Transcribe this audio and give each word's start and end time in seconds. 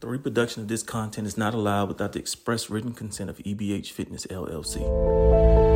The 0.00 0.12
reproduction 0.12 0.62
of 0.62 0.68
this 0.68 0.82
content 0.82 1.26
is 1.26 1.36
not 1.36 1.52
allowed 1.54 1.88
without 1.88 2.12
the 2.12 2.18
express 2.20 2.70
written 2.70 2.92
consent 2.92 3.28
of 3.28 3.38
EBH 3.38 3.90
Fitness 3.90 4.26
LLC. 4.26 5.75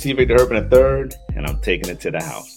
C. 0.00 0.14
Victor 0.14 0.36
Urban 0.40 0.56
III, 0.56 1.14
and 1.36 1.46
I'm 1.46 1.60
taking 1.60 1.90
it 1.90 2.00
to 2.00 2.10
the 2.10 2.22
house. 2.22 2.56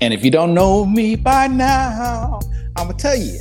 And 0.00 0.14
if 0.14 0.24
you 0.24 0.30
don't 0.30 0.54
know 0.54 0.86
me 0.86 1.16
by 1.16 1.48
now, 1.48 2.40
I'm 2.76 2.86
gonna 2.86 2.94
tell 2.94 3.14
you, 3.14 3.38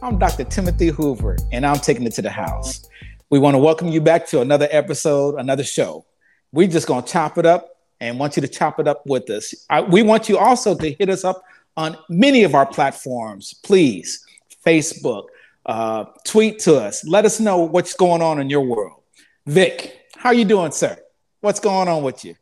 I'm 0.00 0.20
Dr. 0.20 0.44
Timothy 0.44 0.86
Hoover, 0.86 1.36
and 1.50 1.66
I'm 1.66 1.80
taking 1.80 2.04
it 2.04 2.12
to 2.12 2.22
the 2.22 2.30
house. 2.30 2.88
We 3.30 3.40
want 3.40 3.54
to 3.54 3.58
welcome 3.58 3.88
you 3.88 4.00
back 4.00 4.28
to 4.28 4.42
another 4.42 4.68
episode, 4.70 5.40
another 5.40 5.64
show. 5.64 6.06
We're 6.52 6.68
just 6.68 6.86
gonna 6.86 7.04
chop 7.04 7.36
it 7.36 7.44
up 7.44 7.68
and 7.98 8.16
want 8.20 8.36
you 8.36 8.42
to 8.42 8.48
chop 8.48 8.78
it 8.78 8.86
up 8.86 9.04
with 9.04 9.28
us. 9.28 9.66
I, 9.68 9.80
we 9.80 10.04
want 10.04 10.28
you 10.28 10.38
also 10.38 10.76
to 10.76 10.92
hit 10.92 11.10
us 11.10 11.24
up 11.24 11.42
on 11.76 11.96
many 12.08 12.44
of 12.44 12.54
our 12.54 12.64
platforms, 12.64 13.54
please. 13.64 14.24
Facebook, 14.64 15.24
uh, 15.66 16.04
tweet 16.24 16.60
to 16.60 16.76
us. 16.76 17.04
Let 17.04 17.24
us 17.24 17.40
know 17.40 17.58
what's 17.58 17.94
going 17.94 18.22
on 18.22 18.38
in 18.38 18.48
your 18.48 18.64
world. 18.64 19.02
Vic, 19.46 19.96
how 20.16 20.30
you 20.30 20.44
doing, 20.44 20.70
sir? 20.70 20.96
What's 21.40 21.60
going 21.60 21.86
on 21.86 22.02
with 22.02 22.24
you? 22.24 22.34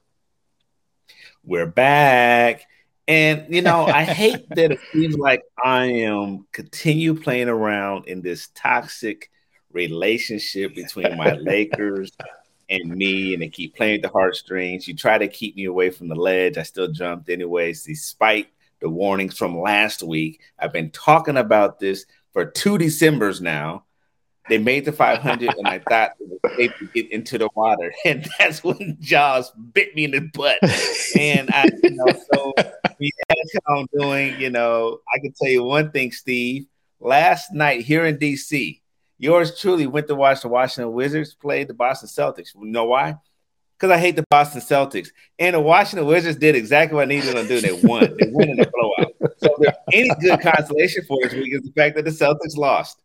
We're 1.45 1.67
back. 1.67 2.67
And 3.07 3.45
you 3.55 3.61
know, 3.61 3.85
I 3.85 4.05
hate 4.05 4.49
that 4.57 4.73
it 4.73 4.81
seems 4.91 5.19
like 5.19 5.43
I 5.63 5.85
am 5.85 6.47
continue 6.53 7.15
playing 7.15 7.49
around 7.49 8.09
in 8.09 8.23
this 8.23 8.49
toxic 8.55 9.31
relationship 9.71 10.75
between 10.75 11.17
my 11.19 11.33
Lakers 11.41 12.11
and 12.71 12.89
me, 12.97 13.35
and 13.35 13.43
they 13.43 13.49
keep 13.49 13.77
playing 13.77 14.01
the 14.01 14.09
heartstrings. 14.09 14.89
You 14.89 14.97
try 14.97 15.19
to 15.19 15.29
keep 15.29 15.57
me 15.57 15.67
away 15.67 15.91
from 15.91 16.09
the 16.09 16.15
ledge. 16.15 16.57
I 16.57 16.63
still 16.63 16.89
jumped 16.89 17.29
anyways, 17.29 17.83
despite 17.83 18.49
the 18.81 18.89
warnings 18.89 19.37
from 19.37 19.61
last 19.61 20.03
week. 20.03 20.41
I've 20.59 20.73
been 20.73 20.91
talking 20.91 21.37
about 21.37 21.79
this 21.79 22.07
for 22.33 22.47
two 22.47 22.79
Decembers 22.79 23.43
now. 23.43 23.85
They 24.49 24.59
made 24.59 24.85
the 24.85 24.93
500, 24.93 25.55
and 25.57 25.67
I 25.67 25.79
thought 25.89 26.13
it 26.21 26.29
was 26.29 26.57
safe 26.57 26.73
to 26.79 26.87
get 26.87 27.11
into 27.11 27.39
the 27.39 27.49
water, 27.55 27.93
and 28.05 28.29
that's 28.39 28.63
when 28.63 28.97
Jaws 29.01 29.51
bit 29.73 29.95
me 29.95 30.05
in 30.05 30.13
the 30.13 30.21
butt. 30.21 30.59
And 31.19 31.51
I, 31.53 31.67
you 31.83 31.91
know, 31.91 32.07
so 32.33 32.53
that's 32.57 33.53
how 33.67 33.79
I'm 33.79 33.87
doing. 33.99 34.41
You 34.41 34.51
know, 34.51 35.01
I 35.15 35.19
can 35.19 35.33
tell 35.33 35.51
you 35.51 35.65
one 35.65 35.91
thing, 35.91 36.13
Steve. 36.13 36.67
Last 36.99 37.53
night 37.53 37.85
here 37.85 38.07
in 38.07 38.17
DC, 38.17 38.81
yours 39.19 39.61
truly 39.61 39.87
went 39.87 40.09
to 40.09 40.15
watch 40.15 40.43
the 40.43 40.49
Washington 40.49 40.95
Wizards 40.95 41.35
play 41.35 41.65
the 41.65 41.75
Boston 41.75 42.09
Celtics. 42.09 42.55
You 42.55 42.65
know 42.65 42.87
why? 42.87 43.17
Because 43.77 43.95
I 43.95 43.99
hate 43.99 44.17
the 44.17 44.25
Boston 44.31 44.63
Celtics. 44.63 45.09
And 45.39 45.55
the 45.55 45.61
Washington 45.61 46.07
Wizards 46.07 46.39
did 46.39 46.57
exactly 46.57 46.97
what 46.97 47.03
I 47.03 47.07
needed 47.07 47.37
them 47.37 47.47
to 47.47 47.49
do. 47.49 47.61
They 47.61 47.87
won. 47.87 48.17
They 48.19 48.31
won 48.31 48.49
in 48.49 48.57
the 48.57 48.71
blowout. 48.73 49.13
So 49.37 49.55
if 49.59 49.61
there's 49.61 49.77
any 49.93 50.09
good 50.21 50.41
consolation 50.41 51.05
for 51.05 51.19
this 51.23 51.35
week 51.35 51.53
is 51.53 51.63
the 51.63 51.73
fact 51.73 51.97
that 51.97 52.07
the 52.07 52.11
Celtics 52.11 52.57
lost. 52.57 52.99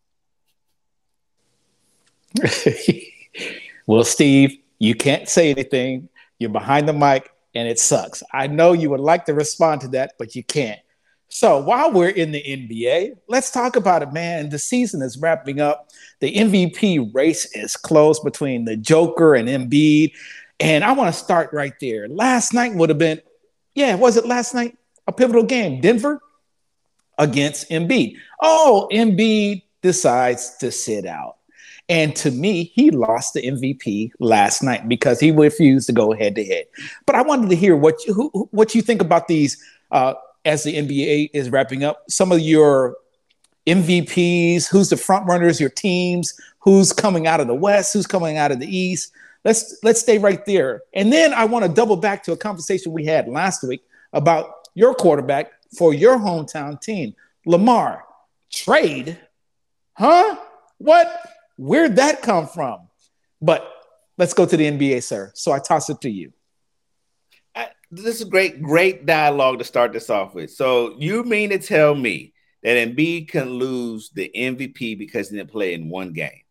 well, 3.86 4.04
Steve, 4.04 4.58
you 4.78 4.94
can't 4.94 5.28
say 5.28 5.50
anything. 5.50 6.08
You're 6.38 6.50
behind 6.50 6.88
the 6.88 6.92
mic 6.92 7.30
and 7.54 7.68
it 7.68 7.78
sucks. 7.78 8.22
I 8.32 8.46
know 8.46 8.72
you 8.72 8.90
would 8.90 9.00
like 9.00 9.26
to 9.26 9.34
respond 9.34 9.82
to 9.82 9.88
that, 9.88 10.14
but 10.18 10.34
you 10.34 10.42
can't. 10.42 10.80
So 11.28 11.58
while 11.58 11.90
we're 11.90 12.10
in 12.10 12.30
the 12.30 12.42
NBA, 12.42 13.16
let's 13.26 13.50
talk 13.50 13.76
about 13.76 14.02
it, 14.02 14.12
man. 14.12 14.50
The 14.50 14.58
season 14.58 15.00
is 15.00 15.16
wrapping 15.16 15.60
up. 15.60 15.88
The 16.20 16.34
MVP 16.34 17.14
race 17.14 17.46
is 17.56 17.74
close 17.76 18.20
between 18.20 18.66
the 18.66 18.76
Joker 18.76 19.34
and 19.34 19.48
Embiid. 19.48 20.12
And 20.60 20.84
I 20.84 20.92
want 20.92 21.12
to 21.12 21.18
start 21.18 21.50
right 21.52 21.72
there. 21.80 22.06
Last 22.08 22.52
night 22.52 22.74
would 22.74 22.90
have 22.90 22.98
been, 22.98 23.20
yeah, 23.74 23.94
was 23.94 24.16
it 24.16 24.26
last 24.26 24.54
night? 24.54 24.76
A 25.06 25.12
pivotal 25.12 25.42
game. 25.42 25.80
Denver 25.80 26.20
against 27.18 27.70
Embiid. 27.70 28.16
Oh, 28.40 28.88
Embiid 28.92 29.62
decides 29.80 30.56
to 30.58 30.70
sit 30.70 31.06
out. 31.06 31.36
And 31.88 32.14
to 32.16 32.30
me, 32.30 32.64
he 32.74 32.90
lost 32.90 33.34
the 33.34 33.42
MVP 33.42 34.12
last 34.18 34.62
night 34.62 34.88
because 34.88 35.20
he 35.20 35.30
refused 35.30 35.86
to 35.88 35.92
go 35.92 36.12
head 36.12 36.34
to 36.36 36.44
head. 36.44 36.66
But 37.06 37.16
I 37.16 37.22
wanted 37.22 37.50
to 37.50 37.56
hear 37.56 37.76
what 37.76 38.06
you 38.06 38.14
who, 38.14 38.48
what 38.50 38.74
you 38.74 38.82
think 38.82 39.02
about 39.02 39.28
these 39.28 39.62
uh, 39.90 40.14
as 40.44 40.62
the 40.62 40.74
NBA 40.74 41.30
is 41.32 41.50
wrapping 41.50 41.84
up. 41.84 42.04
Some 42.08 42.32
of 42.32 42.40
your 42.40 42.96
MVPs, 43.66 44.68
who's 44.68 44.90
the 44.90 44.96
front 44.96 45.26
runners, 45.26 45.60
your 45.60 45.70
teams, 45.70 46.38
who's 46.60 46.92
coming 46.92 47.26
out 47.26 47.40
of 47.40 47.46
the 47.46 47.54
West, 47.54 47.92
who's 47.92 48.06
coming 48.06 48.38
out 48.38 48.52
of 48.52 48.60
the 48.60 48.76
East. 48.76 49.12
Let's 49.44 49.78
let's 49.82 50.00
stay 50.00 50.18
right 50.18 50.44
there. 50.46 50.82
And 50.94 51.12
then 51.12 51.34
I 51.34 51.44
want 51.44 51.64
to 51.64 51.68
double 51.70 51.96
back 51.96 52.22
to 52.24 52.32
a 52.32 52.36
conversation 52.36 52.92
we 52.92 53.04
had 53.04 53.28
last 53.28 53.62
week 53.64 53.82
about 54.12 54.68
your 54.74 54.94
quarterback 54.94 55.52
for 55.76 55.92
your 55.92 56.18
hometown 56.18 56.80
team, 56.80 57.14
Lamar. 57.44 58.04
Trade? 58.52 59.18
Huh? 59.94 60.36
What? 60.78 61.31
Where'd 61.56 61.96
that 61.96 62.22
come 62.22 62.46
from? 62.46 62.88
But 63.40 63.68
let's 64.18 64.34
go 64.34 64.46
to 64.46 64.56
the 64.56 64.70
NBA, 64.70 65.02
sir. 65.02 65.32
So 65.34 65.52
I 65.52 65.58
toss 65.58 65.90
it 65.90 66.00
to 66.02 66.10
you. 66.10 66.32
this 67.90 68.20
is 68.20 68.24
great, 68.24 68.62
great 68.62 69.04
dialogue 69.04 69.58
to 69.58 69.64
start 69.64 69.92
this 69.92 70.10
off 70.10 70.34
with. 70.34 70.50
So 70.50 70.96
you 70.98 71.24
mean 71.24 71.50
to 71.50 71.58
tell 71.58 71.94
me 71.94 72.32
that 72.62 72.76
Embiid 72.76 73.28
can 73.28 73.50
lose 73.50 74.10
the 74.10 74.30
MVP 74.34 74.98
because 74.98 75.28
he 75.28 75.36
didn't 75.36 75.50
play 75.50 75.74
in 75.74 75.88
one 75.88 76.12
game? 76.12 76.42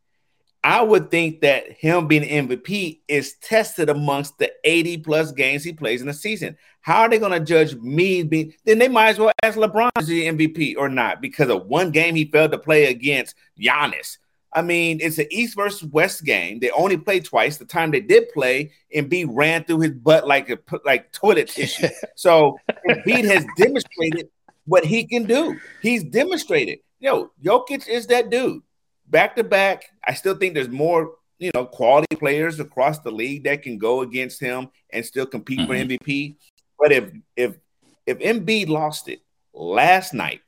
I 0.64 0.84
would 0.84 1.10
think 1.10 1.42
that 1.42 1.72
him 1.72 2.08
being 2.08 2.48
MVP 2.48 3.00
is 3.08 3.34
tested 3.42 3.90
amongst 3.90 4.38
the 4.38 4.52
80 4.64 5.00
plus 5.00 5.32
games 5.32 5.64
he 5.64 5.74
plays 5.74 6.04
in 6.04 6.10
a 6.10 6.14
season. 6.14 6.56
How 6.82 7.02
are 7.02 7.10
they 7.10 7.18
going 7.18 7.32
to 7.32 7.40
judge 7.40 7.76
me 7.76 8.22
being? 8.22 8.54
Then 8.64 8.78
they 8.78 8.88
might 8.88 9.10
as 9.10 9.20
well 9.20 9.32
ask 9.42 9.58
LeBron 9.58 9.90
is 10.00 10.08
he 10.08 10.24
MVP 10.26 10.76
or 10.78 10.88
not 10.88 11.20
because 11.20 11.50
of 11.50 11.66
one 11.66 11.90
game 11.90 12.14
he 12.14 12.26
failed 12.26 12.52
to 12.52 12.60
play 12.60 12.86
against 12.86 13.36
Giannis. 13.60 14.18
I 14.54 14.62
mean, 14.62 15.00
it's 15.02 15.18
an 15.18 15.28
East 15.32 15.56
versus 15.56 15.84
West 15.84 16.26
game. 16.26 16.60
They 16.60 16.72
only 16.72 16.98
played 16.98 17.24
twice. 17.24 17.58
The 17.58 17.66
time 17.66 17.92
they 17.92 18.02
did 18.02 18.30
play, 18.30 18.72
Embiid 18.94 19.28
ran 19.30 19.64
through 19.64 19.82
his 19.82 19.92
butt 19.92 20.28
like 20.28 20.50
a 20.50 20.60
like 20.84 21.12
toilet 21.12 21.48
tissue. 21.48 21.88
so 22.16 22.58
Embiid 22.88 23.26
has 23.26 23.46
demonstrated 23.58 24.30
what 24.66 24.84
he 24.86 25.06
can 25.06 25.24
do. 25.24 25.58
He's 25.82 26.04
demonstrated. 26.04 26.80
Yo, 27.00 27.32
Jokic 27.44 27.88
is 27.88 28.08
that 28.08 28.30
dude. 28.30 28.62
Back 29.08 29.36
to 29.38 29.44
back. 29.44 29.86
I 30.06 30.14
still 30.14 30.36
think 30.36 30.54
there's 30.54 30.70
more, 30.70 31.16
you 31.40 31.52
know, 31.54 31.66
quality 31.66 32.16
players 32.16 32.60
across 32.60 33.00
the 33.00 33.12
league 33.12 33.46
that 33.46 33.64
can 33.64 33.78
go 33.78 34.02
against 34.02 34.40
him 34.40 34.70
and 34.92 35.06
still 35.06 35.26
compete 35.26 35.60
mm-hmm. 35.60 35.88
for 35.88 35.98
MVP. 35.98 36.36
But 36.78 36.92
if 36.92 37.12
if 37.38 37.58
if 38.06 38.20
Embiid 38.20 38.68
lost 38.68 39.08
it 39.08 39.22
last 39.54 40.14
night 40.14 40.42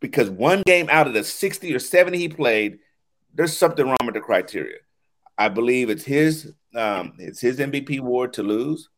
because 0.00 0.28
one 0.28 0.62
game 0.66 0.88
out 0.90 1.06
of 1.06 1.14
the 1.14 1.24
60 1.24 1.72
or 1.74 1.78
70 1.78 2.18
he 2.18 2.28
played 2.28 2.78
there's 3.34 3.56
something 3.56 3.86
wrong 3.86 3.98
with 4.04 4.14
the 4.14 4.20
criteria. 4.20 4.78
I 5.38 5.48
believe 5.48 5.90
it's 5.90 6.04
his 6.04 6.52
um, 6.74 7.14
it's 7.18 7.40
his 7.40 7.58
MVP 7.58 7.98
award 7.98 8.32
to 8.34 8.42
lose. 8.42 8.88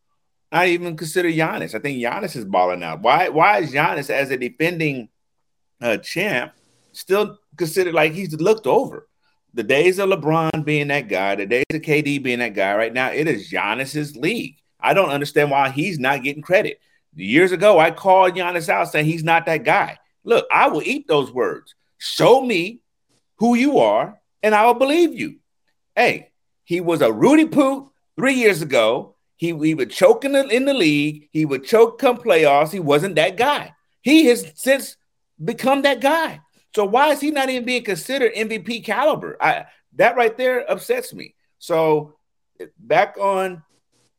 I 0.52 0.68
even 0.68 0.96
consider 0.96 1.28
Giannis. 1.28 1.74
I 1.74 1.80
think 1.80 1.98
Giannis 1.98 2.36
is 2.36 2.44
balling 2.44 2.82
out. 2.82 3.02
Why 3.02 3.28
why 3.28 3.58
is 3.58 3.72
Giannis 3.72 4.10
as 4.10 4.30
a 4.30 4.36
defending 4.36 5.08
uh, 5.80 5.98
champ 5.98 6.52
still 6.92 7.38
considered 7.56 7.94
like 7.94 8.12
he's 8.12 8.32
looked 8.34 8.66
over? 8.66 9.08
The 9.54 9.62
days 9.62 9.98
of 9.98 10.10
LeBron 10.10 10.64
being 10.64 10.88
that 10.88 11.08
guy, 11.08 11.36
the 11.36 11.46
days 11.46 11.64
of 11.72 11.82
KD 11.82 12.22
being 12.22 12.40
that 12.40 12.54
guy, 12.54 12.74
right 12.74 12.92
now 12.92 13.12
it 13.12 13.28
is 13.28 13.50
Giannis's 13.50 14.16
league. 14.16 14.56
I 14.80 14.94
don't 14.94 15.10
understand 15.10 15.50
why 15.50 15.70
he's 15.70 15.98
not 15.98 16.22
getting 16.22 16.42
credit. 16.42 16.80
Years 17.14 17.52
ago, 17.52 17.78
I 17.78 17.92
called 17.92 18.34
Giannis 18.34 18.68
out 18.68 18.90
saying 18.90 19.06
he's 19.06 19.22
not 19.22 19.46
that 19.46 19.64
guy. 19.64 19.98
Look, 20.24 20.46
I 20.52 20.68
will 20.68 20.82
eat 20.82 21.06
those 21.06 21.32
words. 21.32 21.74
Show 21.98 22.40
me 22.40 22.80
who 23.36 23.54
you 23.54 23.78
are, 23.78 24.20
and 24.44 24.54
I 24.54 24.66
will 24.66 24.74
believe 24.74 25.18
you. 25.18 25.36
Hey, 25.96 26.30
he 26.64 26.80
was 26.80 27.00
a 27.00 27.10
Rudy 27.10 27.46
Poot 27.46 27.88
three 28.16 28.34
years 28.34 28.60
ago. 28.60 29.16
He, 29.36 29.56
he 29.56 29.74
would 29.74 29.90
choke 29.90 30.24
in 30.24 30.32
the, 30.32 30.46
in 30.48 30.66
the 30.66 30.74
league. 30.74 31.28
He 31.32 31.46
would 31.46 31.64
choke 31.64 31.98
come 31.98 32.18
playoffs. 32.18 32.70
He 32.70 32.78
wasn't 32.78 33.16
that 33.16 33.38
guy. 33.38 33.72
He 34.02 34.26
has 34.26 34.52
since 34.54 34.96
become 35.42 35.82
that 35.82 36.00
guy. 36.00 36.40
So 36.76 36.84
why 36.84 37.10
is 37.10 37.20
he 37.20 37.30
not 37.30 37.48
even 37.48 37.64
being 37.64 37.84
considered 37.84 38.34
MVP 38.34 38.84
caliber? 38.84 39.36
I 39.40 39.64
that 39.96 40.16
right 40.16 40.36
there 40.36 40.70
upsets 40.70 41.14
me. 41.14 41.34
So 41.58 42.14
back 42.78 43.16
on 43.18 43.62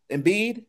Embiid, 0.09 0.65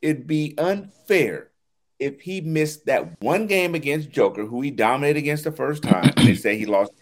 it'd 0.00 0.26
be 0.26 0.54
unfair 0.56 1.50
if 1.98 2.20
he 2.20 2.40
missed 2.40 2.86
that 2.86 3.20
one 3.22 3.46
game 3.46 3.74
against 3.74 4.10
Joker, 4.10 4.44
who 4.44 4.60
he 4.60 4.70
dominated 4.70 5.18
against 5.18 5.44
the 5.44 5.52
first 5.52 5.82
time, 5.82 6.12
they 6.16 6.34
say 6.34 6.58
he 6.58 6.66
lost. 6.66 6.92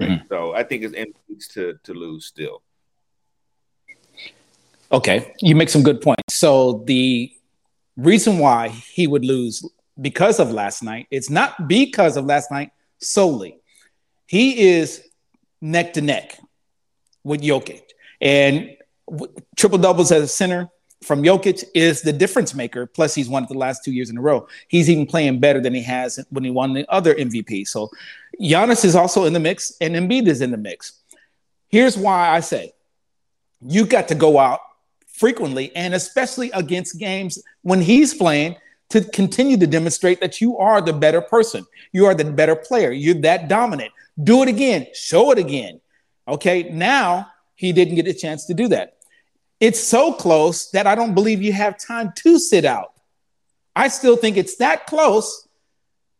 Mm-hmm. 0.00 0.26
So 0.28 0.54
I 0.54 0.64
think 0.64 0.82
it's 0.82 0.94
Embiid 0.94 1.48
to 1.54 1.78
to 1.84 1.94
lose 1.94 2.26
still. 2.26 2.62
Okay, 4.92 5.34
you 5.40 5.56
make 5.56 5.68
some 5.68 5.82
good 5.82 6.00
points. 6.00 6.34
So 6.34 6.84
the 6.86 7.32
reason 7.96 8.38
why 8.38 8.68
he 8.68 9.06
would 9.06 9.24
lose 9.24 9.68
because 10.00 10.40
of 10.40 10.50
last 10.50 10.82
night, 10.82 11.06
it's 11.10 11.30
not 11.30 11.68
because 11.68 12.16
of 12.16 12.26
last 12.26 12.50
night 12.50 12.70
solely. 13.00 13.58
He 14.26 14.68
is 14.68 15.02
neck 15.60 15.94
to 15.94 16.00
neck 16.00 16.38
with 17.22 17.40
Jokic, 17.40 17.82
and 18.20 18.76
triple 19.56 19.78
doubles 19.78 20.12
as 20.12 20.22
a 20.22 20.28
center 20.28 20.68
from 21.04 21.22
Jokic 21.22 21.64
is 21.74 22.02
the 22.02 22.12
difference 22.12 22.54
maker. 22.54 22.86
Plus, 22.86 23.14
he's 23.14 23.28
won 23.28 23.44
it 23.44 23.48
the 23.48 23.58
last 23.58 23.84
two 23.84 23.92
years 23.92 24.10
in 24.10 24.18
a 24.18 24.20
row. 24.20 24.46
He's 24.68 24.88
even 24.90 25.06
playing 25.06 25.40
better 25.40 25.60
than 25.60 25.74
he 25.74 25.82
has 25.82 26.24
when 26.30 26.44
he 26.44 26.50
won 26.50 26.72
the 26.72 26.90
other 26.90 27.14
MVP. 27.14 27.68
So, 27.68 27.90
Giannis 28.40 28.84
is 28.84 28.96
also 28.96 29.24
in 29.24 29.32
the 29.32 29.40
mix, 29.40 29.72
and 29.80 29.94
Embiid 29.94 30.26
is 30.26 30.40
in 30.40 30.50
the 30.50 30.56
mix. 30.56 31.00
Here's 31.68 31.96
why 31.96 32.30
I 32.30 32.40
say 32.40 32.72
you 33.60 33.86
got 33.86 34.08
to 34.08 34.14
go 34.14 34.38
out 34.38 34.60
frequently, 35.06 35.74
and 35.76 35.94
especially 35.94 36.50
against 36.52 36.98
games 36.98 37.42
when 37.62 37.80
he's 37.80 38.14
playing, 38.14 38.56
to 38.90 39.00
continue 39.00 39.56
to 39.56 39.66
demonstrate 39.66 40.20
that 40.20 40.40
you 40.40 40.58
are 40.58 40.80
the 40.80 40.92
better 40.92 41.20
person. 41.20 41.66
You 41.92 42.06
are 42.06 42.14
the 42.14 42.24
better 42.24 42.54
player. 42.54 42.92
You're 42.92 43.20
that 43.22 43.48
dominant. 43.48 43.92
Do 44.22 44.42
it 44.42 44.48
again. 44.48 44.86
Show 44.94 45.32
it 45.32 45.38
again. 45.38 45.80
Okay. 46.28 46.64
Now 46.64 47.28
he 47.56 47.72
didn't 47.72 47.96
get 47.96 48.06
a 48.06 48.14
chance 48.14 48.46
to 48.46 48.54
do 48.54 48.68
that. 48.68 48.93
It's 49.60 49.82
so 49.82 50.12
close 50.12 50.70
that 50.70 50.86
I 50.86 50.94
don't 50.94 51.14
believe 51.14 51.42
you 51.42 51.52
have 51.52 51.78
time 51.78 52.12
to 52.16 52.38
sit 52.38 52.64
out. 52.64 52.92
I 53.76 53.88
still 53.88 54.16
think 54.16 54.36
it's 54.36 54.56
that 54.56 54.86
close 54.86 55.48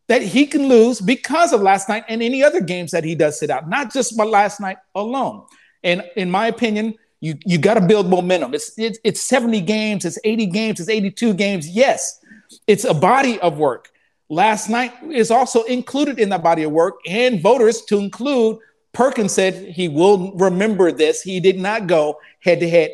that 0.08 0.22
he 0.22 0.46
can 0.46 0.68
lose 0.68 1.00
because 1.00 1.52
of 1.52 1.62
last 1.62 1.88
night 1.88 2.04
and 2.08 2.22
any 2.22 2.42
other 2.42 2.60
games 2.60 2.90
that 2.90 3.04
he 3.04 3.14
does 3.14 3.38
sit 3.38 3.50
out, 3.50 3.68
not 3.68 3.92
just 3.92 4.16
by 4.16 4.24
last 4.24 4.60
night 4.60 4.76
alone. 4.94 5.46
And 5.82 6.02
in 6.16 6.30
my 6.30 6.48
opinion, 6.48 6.94
you, 7.20 7.38
you 7.46 7.58
got 7.58 7.74
to 7.74 7.80
build 7.80 8.08
momentum. 8.08 8.54
It's, 8.54 8.78
it's, 8.78 8.98
it's 9.02 9.20
70 9.22 9.62
games, 9.62 10.04
it's 10.04 10.18
80 10.24 10.46
games, 10.46 10.80
it's 10.80 10.90
82 10.90 11.34
games. 11.34 11.68
Yes, 11.68 12.20
it's 12.66 12.84
a 12.84 12.92
body 12.92 13.40
of 13.40 13.56
work. 13.56 13.90
Last 14.28 14.68
night 14.68 14.92
is 15.10 15.30
also 15.30 15.62
included 15.62 16.18
in 16.18 16.28
that 16.30 16.42
body 16.42 16.64
of 16.64 16.72
work, 16.72 16.96
and 17.06 17.40
voters 17.40 17.82
to 17.82 17.98
include 17.98 18.58
Perkins 18.94 19.32
said 19.32 19.54
he 19.54 19.88
will 19.88 20.32
remember 20.32 20.92
this. 20.92 21.20
He 21.20 21.40
did 21.40 21.58
not 21.58 21.86
go 21.86 22.20
head 22.40 22.60
to 22.60 22.68
head. 22.68 22.92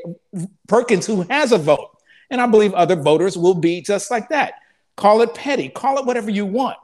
Perkins, 0.66 1.06
who 1.06 1.22
has 1.22 1.52
a 1.52 1.58
vote, 1.58 1.96
and 2.30 2.40
I 2.40 2.46
believe 2.46 2.72
other 2.74 2.96
voters 2.96 3.36
will 3.36 3.54
be 3.54 3.82
just 3.82 4.10
like 4.10 4.30
that. 4.30 4.54
Call 4.96 5.20
it 5.20 5.34
petty, 5.34 5.68
call 5.68 5.98
it 5.98 6.06
whatever 6.06 6.30
you 6.30 6.46
want. 6.46 6.78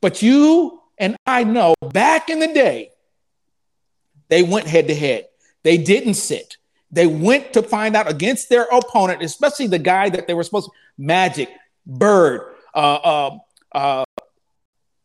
But 0.00 0.22
you 0.22 0.80
and 0.98 1.16
I 1.26 1.44
know 1.44 1.74
back 1.92 2.30
in 2.30 2.38
the 2.38 2.48
day, 2.48 2.90
they 4.28 4.42
went 4.42 4.66
head 4.66 4.88
to 4.88 4.94
head. 4.94 5.26
They 5.62 5.76
didn't 5.76 6.14
sit. 6.14 6.56
They 6.90 7.06
went 7.06 7.52
to 7.54 7.62
find 7.62 7.96
out 7.96 8.08
against 8.08 8.48
their 8.48 8.64
opponent, 8.64 9.22
especially 9.22 9.66
the 9.66 9.78
guy 9.78 10.08
that 10.10 10.26
they 10.26 10.34
were 10.34 10.44
supposed 10.44 10.70
to 10.70 10.72
Magic, 10.96 11.48
Bird, 11.86 12.54
uh, 12.74 12.78
uh, 12.78 13.38
uh, 13.72 14.03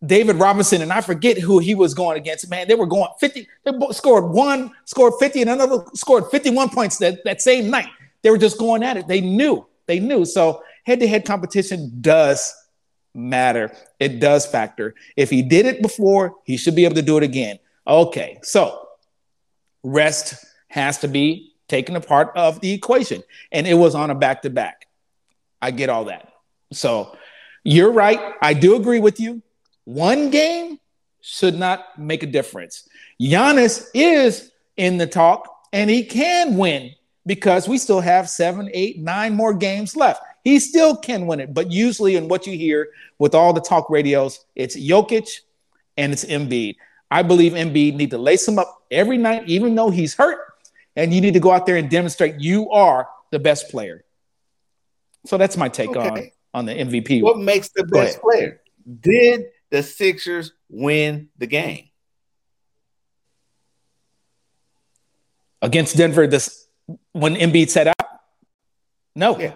David 0.06 0.38
Robinson, 0.38 0.81
and 0.81 0.94
I 0.94 1.01
forget 1.01 1.38
who 1.38 1.60
he 1.60 1.75
was 1.75 1.94
going 1.94 2.18
against. 2.18 2.50
Man, 2.50 2.68
they 2.68 2.75
were 2.75 2.86
going 2.86 3.10
50. 3.19 3.48
They 3.66 3.72
scored 3.92 4.25
one, 4.25 4.72
scored 4.86 5.13
50, 5.19 5.42
and 5.42 5.50
another 5.50 5.84
scored 5.94 6.25
51 6.31 6.69
points 6.69 6.98
that, 7.00 7.24
that 7.25 7.42
same 7.42 7.69
night. 7.69 7.90
They 8.22 8.30
were 8.30 8.38
just 8.38 8.57
going 8.57 8.84
at 8.84 8.98
it. 8.98 9.07
They 9.07 9.22
knew. 9.22 9.66
They 9.88 10.00
knew. 10.00 10.25
So 10.25 10.63
head 10.86 11.00
to 11.01 11.07
head 11.07 11.25
competition 11.25 11.98
does 12.00 12.54
matter. 13.13 13.72
It 14.00 14.19
does 14.19 14.46
factor. 14.46 14.96
If 15.18 15.30
he 15.30 15.42
did 15.42 15.66
it 15.66 15.81
before, 15.81 16.36
he 16.45 16.57
should 16.57 16.75
be 16.75 16.86
able 16.86 16.95
to 16.95 17.02
do 17.02 17.18
it 17.18 17.24
again. 17.24 17.60
Okay. 17.86 18.40
So 18.44 18.88
rest 19.84 20.45
has 20.69 21.00
to 21.00 21.07
be 21.07 21.54
taken 21.68 21.95
a 21.95 22.02
part 22.02 22.31
of 22.36 22.62
the 22.62 22.72
equation. 22.72 23.24
And 23.52 23.68
it 23.68 23.74
was 23.74 23.95
on 23.95 24.10
a 24.10 24.16
back 24.16 24.44
to 24.44 24.50
back. 24.50 24.86
I 25.62 25.72
get 25.72 25.90
all 25.90 26.06
that. 26.06 26.31
So 26.72 27.16
you're 27.63 27.92
right. 27.92 28.36
I 28.42 28.54
do 28.54 28.75
agree 28.75 29.00
with 29.00 29.19
you. 29.19 29.42
One 29.90 30.30
game 30.30 30.78
should 31.20 31.56
not 31.56 31.98
make 31.98 32.22
a 32.22 32.28
difference. 32.28 32.88
Giannis 33.20 33.88
is 33.96 34.52
in 34.78 34.98
the 34.98 35.08
talk 35.08 35.50
and 35.74 35.90
he 35.90 36.04
can 36.04 36.58
win 36.58 36.92
because 37.26 37.68
we 37.68 37.80
still 37.80 38.00
have 38.00 38.30
seven, 38.30 38.70
eight, 38.72 39.00
nine 39.00 39.34
more 39.34 39.52
games 39.52 39.96
left. 39.96 40.22
He 40.44 40.60
still 40.60 40.96
can 40.96 41.26
win 41.26 41.40
it. 41.40 41.56
But 41.56 41.72
usually, 41.72 42.18
in 42.18 42.28
what 42.28 42.46
you 42.46 42.56
hear 42.56 42.90
with 43.18 43.34
all 43.34 43.52
the 43.52 43.62
talk 43.62 43.90
radios, 43.90 44.46
it's 44.56 44.78
Jokic 44.78 45.28
and 45.98 46.14
it's 46.14 46.24
Embiid. 46.24 46.76
I 47.10 47.24
believe 47.24 47.54
Embiid 47.54 47.96
need 47.96 48.12
to 48.12 48.20
lace 48.20 48.48
him 48.48 48.60
up 48.60 48.84
every 48.92 49.18
night, 49.18 49.50
even 49.50 49.74
though 49.74 49.90
he's 49.90 50.14
hurt, 50.14 50.38
and 50.96 51.12
you 51.12 51.20
need 51.20 51.34
to 51.34 51.40
go 51.40 51.50
out 51.50 51.66
there 51.66 51.78
and 51.78 51.90
demonstrate 51.90 52.40
you 52.40 52.70
are 52.70 53.10
the 53.32 53.40
best 53.40 53.70
player. 53.70 54.04
So 55.26 55.40
that's 55.40 55.58
my 55.58 55.68
take 55.68 55.90
okay. 55.90 56.00
on 56.00 56.32
on 56.54 56.66
the 56.68 56.74
MVP. 56.74 57.24
What 57.24 57.40
makes 57.40 57.70
the 57.70 57.86
best 57.86 58.22
player? 58.22 58.62
Did 59.02 59.48
the 59.71 59.83
Sixers 59.83 60.54
win 60.69 61.30
the 61.38 61.48
game 61.48 61.89
against 65.62 65.98
Denver? 65.98 66.27
This 66.27 66.68
when 67.12 67.36
Embiid 67.36 67.69
set 67.69 67.88
out. 67.88 67.95
No. 69.16 69.38
Yeah. 69.39 69.54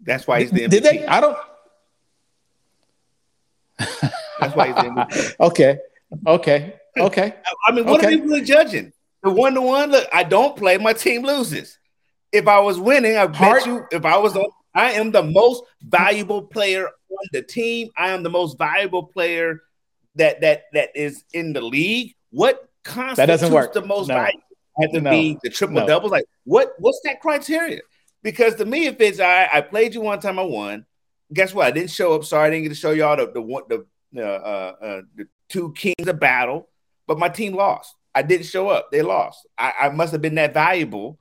That's 0.00 0.26
why 0.26 0.40
he's 0.40 0.50
the 0.50 0.60
MVP. 0.60 0.70
Did 0.70 0.82
they? 0.84 1.06
I 1.06 1.20
don't. 1.20 1.36
That's 4.40 4.54
why 4.54 4.68
he's 4.68 4.76
the 4.76 4.82
MVP. 4.82 5.34
okay. 5.40 5.78
Okay. 6.26 6.74
Okay. 6.98 7.34
I 7.66 7.72
mean, 7.72 7.86
what 7.86 8.04
okay. 8.04 8.14
are 8.14 8.22
really 8.22 8.42
judging? 8.42 8.92
The 9.22 9.30
one 9.30 9.54
to 9.54 9.60
one. 9.60 9.90
Look, 9.90 10.08
I 10.12 10.22
don't 10.22 10.56
play. 10.56 10.78
My 10.78 10.92
team 10.92 11.24
loses. 11.24 11.78
If 12.32 12.46
I 12.46 12.60
was 12.60 12.78
winning, 12.78 13.16
I 13.16 13.26
bet 13.26 13.36
Heart, 13.36 13.66
you. 13.66 13.86
If 13.90 14.04
I 14.04 14.18
was 14.18 14.36
on, 14.36 14.48
I 14.74 14.92
am 14.92 15.10
the 15.10 15.22
most 15.22 15.64
valuable 15.82 16.42
player 16.42 16.86
on 16.86 17.26
the 17.32 17.42
team. 17.42 17.90
I 17.96 18.10
am 18.10 18.22
the 18.22 18.30
most 18.30 18.58
valuable 18.58 19.04
player 19.04 19.62
that 20.16 20.40
that 20.42 20.64
that 20.72 20.90
is 20.94 21.24
in 21.32 21.52
the 21.52 21.60
league. 21.60 22.14
What 22.30 22.68
constitutes 22.84 23.16
that 23.16 23.26
doesn't 23.26 23.52
work. 23.52 23.72
the 23.72 23.84
most 23.84 24.08
no. 24.08 24.14
valuable? 24.14 24.42
Had 24.80 24.92
to 24.92 25.00
no. 25.00 25.10
be 25.10 25.38
the 25.42 25.50
triple 25.50 25.76
no. 25.76 25.86
doubles. 25.86 26.12
Like 26.12 26.26
what? 26.44 26.74
What's 26.78 27.00
that 27.04 27.20
criteria? 27.20 27.80
Because 28.22 28.56
to 28.56 28.64
me, 28.64 28.86
if 28.86 29.00
it's 29.00 29.20
I, 29.20 29.48
I 29.52 29.60
played 29.60 29.94
you 29.94 30.00
one 30.00 30.20
time, 30.20 30.38
I 30.38 30.42
won. 30.42 30.86
Guess 31.32 31.54
what? 31.54 31.66
I 31.66 31.70
didn't 31.70 31.90
show 31.90 32.14
up. 32.14 32.24
Sorry, 32.24 32.46
I 32.46 32.50
didn't 32.50 32.64
get 32.64 32.68
to 32.70 32.74
show 32.74 32.92
y'all 32.92 33.16
the 33.16 33.26
the 33.26 33.86
the, 34.12 34.26
uh, 34.26 34.74
uh, 34.80 35.02
the 35.16 35.26
two 35.48 35.72
kings 35.72 36.06
of 36.06 36.20
battle. 36.20 36.68
But 37.06 37.18
my 37.18 37.28
team 37.28 37.54
lost. 37.54 37.94
I 38.14 38.22
didn't 38.22 38.46
show 38.46 38.68
up. 38.68 38.90
They 38.90 39.02
lost. 39.02 39.46
I, 39.56 39.72
I 39.82 39.88
must 39.90 40.12
have 40.12 40.22
been 40.22 40.34
that 40.36 40.54
valuable 40.54 41.18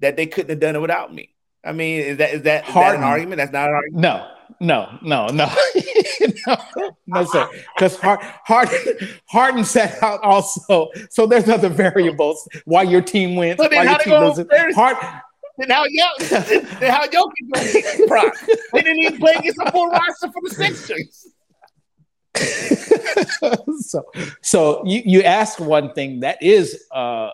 that 0.00 0.16
they 0.16 0.26
couldn't 0.26 0.50
have 0.50 0.60
done 0.60 0.76
it 0.76 0.80
without 0.80 1.12
me. 1.12 1.34
I 1.66 1.72
mean, 1.72 2.00
is 2.00 2.16
that 2.18 2.34
is 2.34 2.42
that, 2.42 2.68
is 2.68 2.74
that 2.74 2.94
an 2.94 3.02
argument? 3.02 3.38
That's 3.38 3.52
not 3.52 3.68
an 3.68 3.74
argument. 3.74 4.02
No, 4.02 4.28
no, 4.60 4.98
no, 5.02 5.26
no, 5.26 5.52
no, 6.46 6.56
no, 7.06 7.24
sir. 7.24 7.48
Because 7.74 7.98
Harden, 7.98 9.08
Harden 9.28 9.64
set 9.64 10.02
out 10.02 10.22
also. 10.22 10.88
So 11.10 11.26
there's 11.26 11.48
other 11.48 11.68
variables 11.68 12.48
why 12.64 12.84
your 12.84 13.02
team 13.02 13.36
wins, 13.36 13.58
why 13.58 13.82
your 13.82 13.98
team 13.98 14.20
loses. 14.20 14.46
Hard. 14.74 14.96
Then 15.58 15.70
how 15.70 15.84
yo, 15.88 16.06
then 16.20 16.92
how 16.92 17.06
Jokic 17.06 18.08
Brock? 18.08 18.34
They 18.72 18.82
didn't 18.82 18.98
even 18.98 19.18
play 19.18 19.32
against 19.38 19.58
a 19.64 19.72
full 19.72 19.88
roster 19.88 20.30
for 20.30 20.42
the 20.42 20.50
Sixers. 20.50 21.26
so, 23.80 24.04
so 24.42 24.82
you 24.84 25.02
you 25.04 25.22
asked 25.22 25.58
one 25.58 25.92
thing 25.94 26.20
that 26.20 26.42
is 26.42 26.84
uh, 26.92 27.30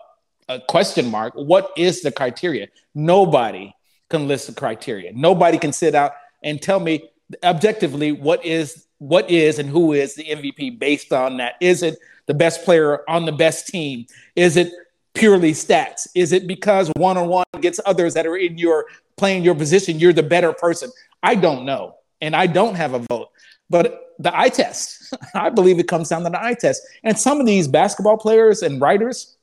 a 0.47 0.59
question 0.67 1.11
mark. 1.11 1.33
What 1.35 1.71
is 1.75 2.01
the 2.01 2.11
criteria? 2.11 2.67
Nobody 2.95 3.73
can 4.09 4.27
list 4.27 4.47
the 4.47 4.53
criteria. 4.53 5.11
Nobody 5.13 5.57
can 5.57 5.73
sit 5.73 5.95
out 5.95 6.13
and 6.43 6.61
tell 6.61 6.79
me 6.79 7.09
objectively 7.43 8.11
what 8.11 8.45
is 8.45 8.85
what 8.99 9.29
is 9.29 9.59
and 9.59 9.69
who 9.69 9.91
is 9.91 10.15
the 10.15 10.23
MVP 10.23 10.79
based 10.79 11.11
on 11.11 11.37
that. 11.37 11.55
Is 11.59 11.83
it 11.83 11.97
the 12.25 12.33
best 12.33 12.63
player 12.63 13.07
on 13.09 13.25
the 13.25 13.31
best 13.31 13.67
team? 13.67 14.05
Is 14.35 14.55
it 14.55 14.71
purely 15.13 15.51
stats? 15.51 16.07
Is 16.15 16.31
it 16.31 16.47
because 16.47 16.89
one 16.95 17.17
on 17.17 17.27
one 17.27 17.45
against 17.53 17.81
others 17.81 18.13
that 18.13 18.25
are 18.25 18.37
in 18.37 18.57
your 18.57 18.85
playing 19.17 19.43
your 19.43 19.55
position, 19.55 19.99
you're 19.99 20.13
the 20.13 20.23
better 20.23 20.53
person? 20.53 20.89
I 21.21 21.35
don't 21.35 21.65
know, 21.65 21.95
and 22.21 22.35
I 22.35 22.47
don't 22.47 22.75
have 22.75 22.93
a 22.93 22.99
vote. 22.99 23.29
But 23.69 24.15
the 24.19 24.37
eye 24.37 24.49
test, 24.49 25.13
I 25.35 25.49
believe 25.49 25.79
it 25.79 25.87
comes 25.87 26.09
down 26.09 26.23
to 26.23 26.29
the 26.29 26.41
eye 26.41 26.53
test. 26.53 26.81
And 27.03 27.17
some 27.17 27.39
of 27.39 27.45
these 27.45 27.67
basketball 27.67 28.17
players 28.17 28.61
and 28.61 28.79
writers, 28.79 29.35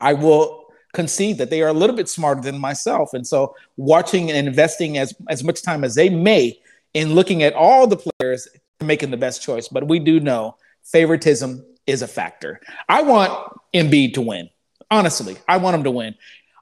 I 0.00 0.14
will 0.14 0.61
concede 0.92 1.38
that 1.38 1.50
they 1.50 1.62
are 1.62 1.68
a 1.68 1.72
little 1.72 1.96
bit 1.96 2.08
smarter 2.08 2.40
than 2.40 2.58
myself. 2.58 3.14
And 3.14 3.26
so 3.26 3.54
watching 3.76 4.30
and 4.30 4.46
investing 4.46 4.98
as, 4.98 5.14
as 5.28 5.42
much 5.42 5.62
time 5.62 5.84
as 5.84 5.94
they 5.94 6.08
may 6.08 6.58
in 6.94 7.14
looking 7.14 7.42
at 7.42 7.54
all 7.54 7.86
the 7.86 7.96
players 7.96 8.48
making 8.80 9.10
the 9.10 9.16
best 9.16 9.42
choice. 9.42 9.68
But 9.68 9.88
we 9.88 9.98
do 9.98 10.20
know 10.20 10.56
favoritism 10.82 11.64
is 11.86 12.02
a 12.02 12.08
factor. 12.08 12.60
I 12.88 13.02
want 13.02 13.32
Embiid 13.74 14.14
to 14.14 14.22
win. 14.22 14.50
Honestly, 14.90 15.36
I 15.48 15.56
want 15.56 15.74
him 15.74 15.84
to 15.84 15.90
win. 15.90 16.14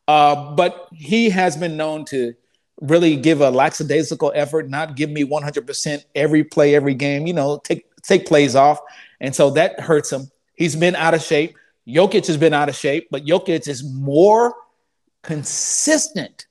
Uh, 0.06 0.54
but 0.54 0.88
he 0.92 1.30
has 1.30 1.56
been 1.56 1.76
known 1.76 2.04
to 2.06 2.34
really 2.80 3.16
give 3.16 3.40
a 3.40 3.50
lackadaisical 3.50 4.32
effort, 4.34 4.68
not 4.68 4.96
give 4.96 5.10
me 5.10 5.25
100% 5.25 6.04
every 6.14 6.44
play, 6.44 6.75
every 6.75 6.94
game, 6.94 7.26
you 7.26 7.32
know, 7.32 7.58
take, 7.58 7.84
take 8.02 8.26
plays 8.26 8.56
off. 8.56 8.80
And 9.20 9.34
so 9.34 9.50
that 9.50 9.78
hurts 9.80 10.12
him. 10.12 10.30
He's 10.54 10.76
been 10.76 10.96
out 10.96 11.14
of 11.14 11.22
shape. 11.22 11.56
Jokic 11.94 12.26
has 12.26 12.37
been 12.37 12.54
out 12.54 12.68
of 12.68 12.76
shape, 12.76 13.09
but 13.11 13.25
Jokic 13.25 13.68
is 13.68 13.85
more 13.85 14.54
consistent 15.23 16.47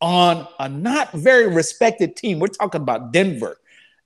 on 0.00 0.46
a 0.60 0.68
not 0.68 1.12
very 1.12 1.48
respected 1.48 2.16
team. 2.16 2.38
We're 2.38 2.48
talking 2.48 2.80
about 2.80 3.12
Denver. 3.12 3.58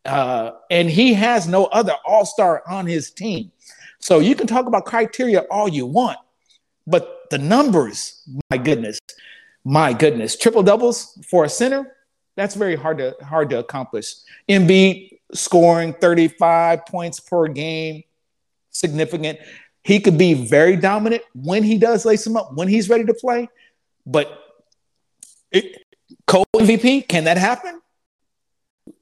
Uh, 0.05 0.53
and 0.71 0.91
he 0.91 1.15
has 1.15 1.47
no 1.47 1.67
other 1.67 1.95
all 2.05 2.27
star 2.27 2.63
on 2.69 2.87
his 2.87 3.11
team. 3.11 3.53
So 4.01 4.19
you 4.19 4.35
can 4.35 4.47
talk 4.47 4.67
about 4.67 4.85
criteria 4.85 5.41
all 5.51 5.69
you 5.69 5.87
want, 5.87 6.19
but 6.87 7.31
the 7.31 7.39
numbers, 7.39 8.29
my 8.51 8.57
goodness, 8.57 8.99
my 9.65 9.93
goodness, 9.93 10.37
triple 10.37 10.65
doubles 10.65 11.17
for 11.29 11.45
a 11.45 11.49
center, 11.49 11.95
that's 12.35 12.57
very 12.57 12.75
hard 12.75 12.99
to 12.99 13.15
hard 13.23 13.51
to 13.51 13.59
accomplish. 13.59 14.15
Embiid 14.49 15.19
scoring 15.35 15.93
35 15.93 16.87
points 16.87 17.21
per 17.21 17.47
game, 17.47 18.03
significant. 18.71 19.39
He 19.85 20.01
could 20.01 20.17
be 20.17 20.35
very 20.35 20.77
dominant 20.77 21.23
when 21.35 21.63
he 21.63 21.79
does 21.79 22.05
lace 22.05 22.27
him 22.27 22.37
up, 22.37 22.55
when 22.55 22.69
he's 22.69 22.89
ready 22.89 23.05
to 23.05 23.15
play. 23.15 23.49
But 24.07 24.39
co 26.27 26.45
MVP, 26.55 27.09
can 27.09 27.25
that 27.25 27.37
happen? 27.37 27.81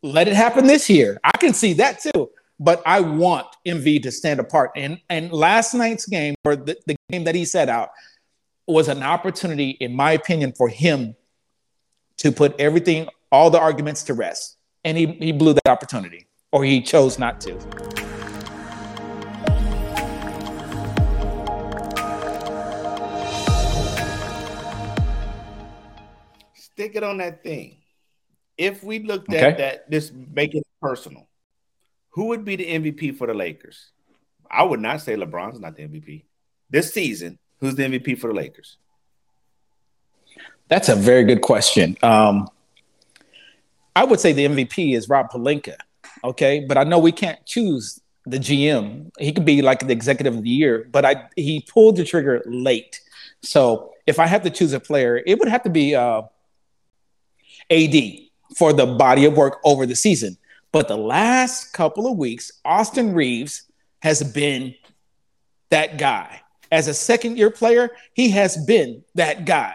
Let 0.02 0.28
it 0.28 0.34
happen 0.34 0.66
this 0.66 0.88
year. 0.88 1.20
I 1.22 1.36
can 1.38 1.52
see 1.52 1.74
that 1.74 2.00
too. 2.00 2.30
But 2.58 2.82
I 2.84 3.00
want 3.00 3.46
Embiid 3.66 4.02
to 4.02 4.12
stand 4.12 4.38
apart. 4.38 4.72
And 4.76 5.00
and 5.08 5.32
last 5.32 5.72
night's 5.72 6.06
game, 6.06 6.34
or 6.44 6.56
the, 6.56 6.76
the 6.86 6.96
game 7.10 7.24
that 7.24 7.34
he 7.34 7.44
set 7.44 7.68
out, 7.68 7.90
was 8.66 8.88
an 8.88 9.02
opportunity, 9.02 9.70
in 9.70 9.94
my 9.94 10.12
opinion, 10.12 10.52
for 10.52 10.68
him 10.68 11.16
to 12.18 12.30
put 12.30 12.58
everything, 12.60 13.08
all 13.32 13.50
the 13.50 13.58
arguments 13.58 14.02
to 14.04 14.14
rest. 14.14 14.58
And 14.84 14.96
he, 14.96 15.06
he 15.06 15.32
blew 15.32 15.54
that 15.54 15.68
opportunity, 15.68 16.26
or 16.52 16.64
he 16.64 16.82
chose 16.82 17.18
not 17.18 17.40
to. 17.42 18.09
Stick 26.80 26.96
it 26.96 27.04
on 27.04 27.18
that 27.18 27.42
thing. 27.42 27.76
If 28.56 28.82
we 28.82 29.00
looked 29.00 29.30
at 29.34 29.58
that, 29.58 29.90
this 29.90 30.10
make 30.32 30.54
it 30.54 30.66
personal, 30.80 31.28
who 32.08 32.28
would 32.28 32.42
be 32.42 32.56
the 32.56 32.64
MVP 32.64 33.18
for 33.18 33.26
the 33.26 33.34
Lakers? 33.34 33.90
I 34.50 34.62
would 34.62 34.80
not 34.80 35.02
say 35.02 35.14
LeBron's 35.14 35.60
not 35.60 35.76
the 35.76 35.82
MVP 35.82 36.24
this 36.70 36.94
season. 36.94 37.38
Who's 37.58 37.74
the 37.74 37.82
MVP 37.82 38.18
for 38.18 38.28
the 38.28 38.32
Lakers? 38.32 38.78
That's 40.68 40.88
a 40.88 40.96
very 40.96 41.22
good 41.24 41.42
question. 41.42 41.98
Um, 42.02 42.48
I 43.94 44.04
would 44.04 44.18
say 44.18 44.32
the 44.32 44.46
MVP 44.46 44.96
is 44.96 45.06
Rob 45.06 45.30
Pelinka. 45.30 45.76
Okay, 46.24 46.64
but 46.66 46.78
I 46.78 46.84
know 46.84 46.98
we 46.98 47.12
can't 47.12 47.44
choose 47.44 48.00
the 48.24 48.38
GM. 48.38 49.10
He 49.18 49.34
could 49.34 49.44
be 49.44 49.60
like 49.60 49.86
the 49.86 49.92
executive 49.92 50.34
of 50.34 50.44
the 50.44 50.48
year, 50.48 50.88
but 50.90 51.04
I 51.04 51.28
he 51.36 51.60
pulled 51.60 51.96
the 51.96 52.04
trigger 52.06 52.42
late. 52.46 53.02
So 53.42 53.92
if 54.06 54.18
I 54.18 54.26
have 54.26 54.44
to 54.44 54.50
choose 54.50 54.72
a 54.72 54.80
player, 54.80 55.20
it 55.26 55.38
would 55.38 55.48
have 55.48 55.62
to 55.64 55.70
be 55.70 55.94
uh, 55.94 56.22
AD 57.70 57.94
for 58.56 58.72
the 58.72 58.86
body 58.86 59.24
of 59.24 59.36
work 59.36 59.60
over 59.64 59.86
the 59.86 59.96
season. 59.96 60.36
But 60.72 60.88
the 60.88 60.96
last 60.96 61.72
couple 61.72 62.10
of 62.10 62.16
weeks, 62.16 62.52
Austin 62.64 63.14
Reaves 63.14 63.64
has 64.02 64.22
been 64.22 64.74
that 65.70 65.98
guy 65.98 66.40
as 66.70 66.88
a 66.88 66.94
second 66.94 67.36
year 67.36 67.50
player, 67.50 67.90
he 68.14 68.30
has 68.30 68.56
been 68.64 69.02
that 69.14 69.44
guy. 69.44 69.74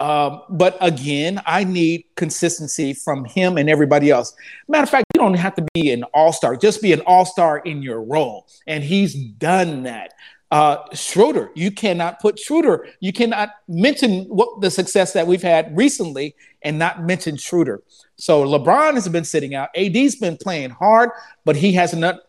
Um, 0.00 0.42
but 0.50 0.76
again, 0.80 1.40
I 1.46 1.62
need 1.62 2.06
consistency 2.16 2.92
from 2.92 3.24
him 3.24 3.56
and 3.56 3.70
everybody 3.70 4.10
else. 4.10 4.34
Matter 4.66 4.82
of 4.82 4.90
fact, 4.90 5.04
you 5.14 5.20
don't 5.20 5.34
have 5.34 5.54
to 5.54 5.66
be 5.74 5.92
an 5.92 6.02
all 6.12 6.32
star, 6.32 6.56
just 6.56 6.82
be 6.82 6.92
an 6.92 7.02
all 7.02 7.24
star 7.24 7.58
in 7.58 7.82
your 7.82 8.02
role. 8.02 8.48
And 8.66 8.82
he's 8.82 9.14
done 9.14 9.84
that. 9.84 10.14
Uh, 10.50 10.78
Schroeder, 10.92 11.50
you 11.54 11.70
cannot 11.70 12.20
put 12.20 12.38
Schroeder, 12.38 12.86
you 13.00 13.12
cannot 13.12 13.50
mention 13.68 14.24
what 14.24 14.60
the 14.60 14.70
success 14.70 15.12
that 15.12 15.26
we've 15.26 15.42
had 15.42 15.74
recently 15.76 16.34
and 16.64 16.78
not 16.78 17.02
mention 17.02 17.36
Schroeder. 17.36 17.82
So 18.16 18.44
LeBron 18.44 18.94
has 18.94 19.08
been 19.08 19.24
sitting 19.24 19.54
out. 19.54 19.70
AD's 19.76 20.16
been 20.16 20.36
playing 20.36 20.70
hard, 20.70 21.10
but 21.44 21.56
he 21.56 21.72
has 21.72 21.94
not 21.94 22.20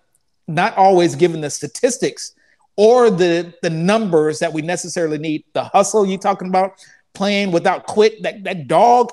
not 0.48 0.76
always 0.76 1.16
given 1.16 1.42
the 1.42 1.50
statistics 1.50 2.34
or 2.76 3.10
the 3.10 3.54
the 3.62 3.70
numbers 3.70 4.40
that 4.40 4.52
we 4.54 4.62
necessarily 4.62 5.18
need. 5.18 5.44
The 5.54 5.64
hustle 5.66 6.06
you 6.06 6.18
talking 6.18 6.48
about, 6.48 6.84
playing 7.14 7.52
without 7.52 7.86
quit, 7.86 8.24
that 8.24 8.44
that 8.44 8.68
dog, 8.68 9.12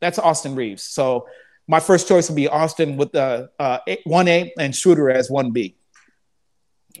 that's 0.00 0.18
Austin 0.18 0.54
Reaves. 0.54 0.82
So 0.82 1.26
my 1.66 1.80
first 1.80 2.08
choice 2.08 2.28
would 2.28 2.36
be 2.36 2.48
Austin 2.48 2.96
with 2.96 3.12
the 3.12 3.50
uh, 3.58 3.78
one 4.04 4.28
A 4.28 4.52
and 4.58 4.74
Schroeder 4.74 5.10
as 5.10 5.30
one 5.30 5.50
B. 5.52 5.76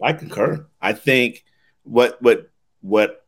I 0.02 0.12
concur. 0.12 0.66
I 0.80 0.92
think 0.92 1.44
what 1.84 2.20
what 2.22 2.50
what 2.80 3.24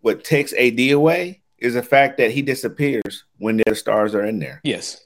what 0.00 0.24
takes 0.24 0.52
AD 0.52 0.78
away 0.90 1.42
is 1.58 1.74
the 1.74 1.82
fact 1.82 2.18
that 2.18 2.30
he 2.30 2.42
disappears 2.42 3.24
when 3.38 3.60
their 3.64 3.74
stars 3.74 4.14
are 4.14 4.24
in 4.24 4.38
there. 4.38 4.60
Yes. 4.64 5.02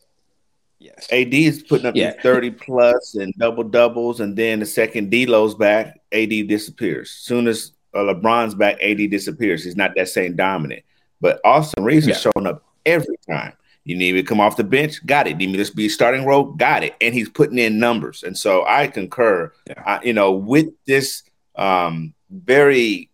Yes. 0.79 1.07
AD 1.13 1.35
is 1.35 1.63
putting 1.63 1.87
up 1.87 1.95
yeah. 1.95 2.13
30 2.23 2.53
plus 2.53 3.15
and 3.15 3.33
double 3.39 3.65
doubles, 3.65 4.21
and 4.21 4.37
then 4.37 4.61
the 4.61 4.67
second 4.67 5.11
D'Lo's 5.11 5.55
back, 5.55 6.01
AD 6.13 6.31
disappears. 6.49 7.11
Soon 7.11 7.47
as 7.47 7.73
uh, 7.95 7.99
LeBron's 7.99 8.55
back, 8.55 8.79
AD 8.83 9.11
disappears. 9.11 9.63
He's 9.63 9.77
not 9.77 9.93
that 9.97 10.09
same 10.09 10.37
dominant. 10.37 10.83
But 11.21 11.41
Austin 11.45 11.85
Reaves 11.85 12.07
yeah. 12.07 12.15
is 12.15 12.21
showing 12.21 12.47
up 12.47 12.65
every 12.87 13.17
time. 13.29 13.53
You 13.85 13.97
need 13.97 14.15
me 14.15 14.23
to 14.23 14.27
come 14.27 14.41
off 14.41 14.57
the 14.57 14.65
bench? 14.65 15.05
Got 15.07 15.27
it. 15.27 15.37
Need 15.37 15.51
me 15.51 15.63
to 15.63 15.75
be 15.75 15.89
starting 15.89 16.25
role? 16.25 16.45
Got 16.45 16.85
it. 16.85 16.95
And 17.01 17.15
he's 17.15 17.29
putting 17.29 17.59
in 17.59 17.79
numbers. 17.79 18.23
And 18.23 18.37
so 18.37 18.65
I 18.67 18.87
concur, 18.89 19.53
yeah. 19.67 19.83
I, 19.85 20.03
you 20.03 20.13
know, 20.13 20.33
with 20.33 20.69
this 20.87 21.23
um, 21.57 22.15
very 22.31 23.10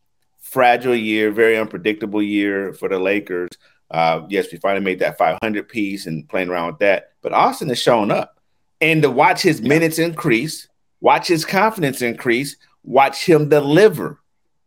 fragile 0.50 0.94
year, 0.94 1.30
very 1.30 1.56
unpredictable 1.56 2.22
year 2.22 2.72
for 2.72 2.88
the 2.88 2.98
Lakers– 2.98 3.50
uh, 3.90 4.22
yes, 4.28 4.50
we 4.50 4.58
finally 4.58 4.84
made 4.84 4.98
that 4.98 5.18
500 5.18 5.68
piece 5.68 6.06
and 6.06 6.28
playing 6.28 6.48
around 6.48 6.68
with 6.68 6.78
that. 6.80 7.12
But 7.22 7.32
Austin 7.32 7.68
has 7.68 7.80
shown 7.80 8.10
up, 8.10 8.40
and 8.80 9.02
to 9.02 9.10
watch 9.10 9.42
his 9.42 9.62
minutes 9.62 9.98
increase, 9.98 10.68
watch 11.00 11.28
his 11.28 11.44
confidence 11.44 12.02
increase, 12.02 12.56
watch 12.82 13.24
him 13.24 13.48
deliver. 13.48 14.20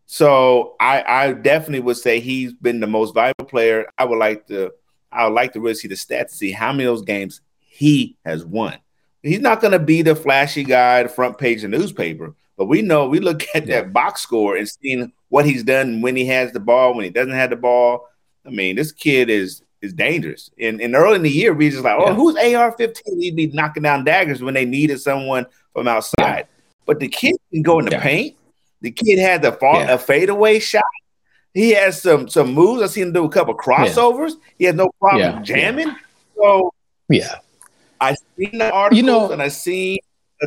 So 0.06 0.76
I, 0.80 1.04
I 1.06 1.34
definitely 1.34 1.82
would 1.82 1.98
say 1.98 2.20
he's 2.20 2.54
been 2.54 2.80
the 2.80 2.88
most 2.88 3.14
valuable 3.14 3.46
player. 3.46 3.88
I 3.98 4.06
would 4.06 4.18
like 4.18 4.48
to, 4.48 4.72
I 5.12 5.26
would 5.26 5.36
like 5.36 5.54
to 5.54 5.60
really 5.60 5.76
see 5.76 5.88
the 5.88 5.96
stats, 5.96 6.32
see 6.32 6.52
how 6.52 6.72
many 6.72 6.86
of 6.86 6.96
those 6.96 7.06
games 7.06 7.42
he 7.60 8.18
has 8.26 8.46
won. 8.46 8.78
He's 9.22 9.42
not 9.42 9.60
going 9.60 9.74
to 9.74 9.80
be 9.80 10.02
the 10.02 10.16
flashy 10.16 10.64
guy, 10.64 11.04
the 11.04 11.10
front 11.10 11.38
page 11.38 11.64
of 11.64 11.72
the 11.72 11.78
newspaper, 11.78 12.36
but 12.58 12.66
we 12.66 12.82
know 12.82 13.08
we 13.08 13.20
look 13.20 13.44
at 13.54 13.68
that 13.68 13.92
box 13.92 14.22
score 14.22 14.56
and 14.56 14.68
seeing 14.68 15.12
what 15.30 15.46
he's 15.46 15.64
done 15.64 16.02
when 16.02 16.16
he 16.16 16.26
has 16.26 16.52
the 16.52 16.60
ball, 16.60 16.96
when 16.96 17.06
he 17.06 17.10
doesn't 17.10 17.34
have 17.34 17.52
the 17.52 17.56
ball, 17.56 18.08
I 18.46 18.50
mean, 18.50 18.76
this 18.76 18.92
kid 18.92 19.30
is 19.30 19.62
is 19.82 19.94
dangerous. 19.94 20.52
And, 20.60 20.82
and 20.82 20.96
early 20.96 21.16
in 21.16 21.24
the 21.24 21.30
year, 21.30 21.54
we 21.54 21.70
just 21.70 21.84
like, 21.84 21.98
oh, 21.98 22.08
yeah. 22.08 22.14
who's 22.14 22.36
AR 22.36 22.74
15? 22.74 23.22
He'd 23.22 23.36
be 23.36 23.48
knocking 23.48 23.84
down 23.84 24.04
daggers 24.04 24.42
when 24.42 24.54
they 24.54 24.66
needed 24.66 25.00
someone 25.00 25.46
from 25.74 25.88
outside. 25.88 26.16
Yeah. 26.20 26.44
But 26.86 27.00
the 27.00 27.08
kid 27.08 27.36
can 27.54 27.62
go 27.62 27.80
in 27.80 27.86
the 27.86 27.92
yeah. 27.92 28.02
paint. 28.04 28.36
The 28.82 28.92
kid 28.92 29.20
had 29.20 29.42
the 29.42 29.54
fall, 29.54 29.82
a 29.88 29.98
fadeaway 29.98 30.60
shot. 30.60 30.84
He 31.54 31.72
has 31.72 32.02
some 32.02 32.30
some 32.30 32.54
moves. 32.54 32.82
I 32.82 32.88
seen 32.88 33.08
him 33.08 33.14
do 33.14 33.26
a 33.26 33.30
couple 33.30 33.56
crossovers. 33.56 34.34
He 34.58 34.66
has 34.66 34.76
no 34.76 34.90
problem 35.00 35.44
jamming. 35.44 35.94
So 36.36 36.74
yeah, 37.10 37.36
I 38.00 38.16
seen 38.38 38.58
the 38.58 38.72
articles 38.72 38.98
you 38.98 39.04
know, 39.04 39.32
and 39.32 39.42
I 39.42 39.50
seen 39.50 39.98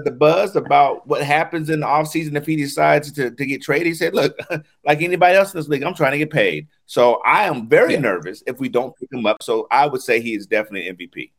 the 0.00 0.10
buzz 0.10 0.56
about 0.56 1.06
what 1.06 1.22
happens 1.22 1.68
in 1.68 1.80
the 1.80 1.86
offseason 1.86 2.36
if 2.36 2.46
he 2.46 2.56
decides 2.56 3.12
to, 3.12 3.30
to 3.30 3.46
get 3.46 3.62
traded. 3.62 3.86
He 3.86 3.94
said, 3.94 4.14
Look, 4.14 4.36
like 4.84 5.02
anybody 5.02 5.36
else 5.36 5.52
in 5.52 5.60
this 5.60 5.68
league, 5.68 5.82
I'm 5.82 5.94
trying 5.94 6.12
to 6.12 6.18
get 6.18 6.30
paid. 6.30 6.68
So 6.86 7.20
I 7.24 7.44
am 7.44 7.68
very 7.68 7.94
yeah. 7.94 8.00
nervous 8.00 8.42
if 8.46 8.58
we 8.58 8.68
don't 8.68 8.96
pick 8.96 9.12
him 9.12 9.26
up. 9.26 9.42
So 9.42 9.66
I 9.70 9.86
would 9.86 10.00
say 10.00 10.20
he 10.20 10.34
is 10.34 10.46
definitely 10.46 10.90
MVP. 10.92 11.30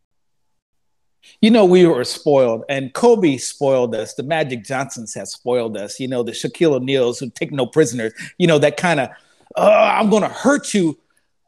You 1.41 1.51
know, 1.51 1.65
we 1.65 1.85
were 1.85 2.03
spoiled, 2.03 2.65
and 2.67 2.93
Kobe 2.93 3.37
spoiled 3.37 3.95
us. 3.95 4.13
The 4.13 4.23
Magic 4.23 4.63
Johnsons 4.65 5.13
have 5.13 5.29
spoiled 5.29 5.77
us. 5.77 5.99
You 5.99 6.07
know, 6.07 6.21
the 6.21 6.33
Shaquille 6.33 6.73
O'Neals 6.73 7.19
who 7.19 7.29
take 7.29 7.51
no 7.51 7.65
prisoners. 7.65 8.13
You 8.37 8.47
know, 8.47 8.59
that 8.59 8.75
kind 8.77 8.99
of, 8.99 9.09
uh, 9.55 9.95
I'm 9.99 10.09
going 10.09 10.23
to 10.23 10.29
hurt 10.29 10.73
you 10.73 10.99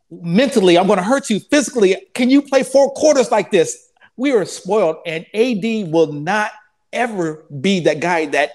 mentally. 0.09 0.77
I'm 0.77 0.88
going 0.88 0.97
to 0.97 1.03
hurt 1.03 1.29
you 1.29 1.39
physically. 1.39 1.95
Can 2.13 2.29
you 2.29 2.41
play 2.41 2.63
four 2.63 2.91
quarters 2.91 3.31
like 3.31 3.51
this? 3.51 3.89
We 4.17 4.31
are 4.31 4.45
spoiled, 4.45 4.97
and 5.05 5.25
AD 5.33 5.91
will 5.91 6.13
not 6.13 6.51
ever 6.95 7.43
be 7.61 7.81
that 7.81 7.99
guy 7.99 8.25
that 8.27 8.53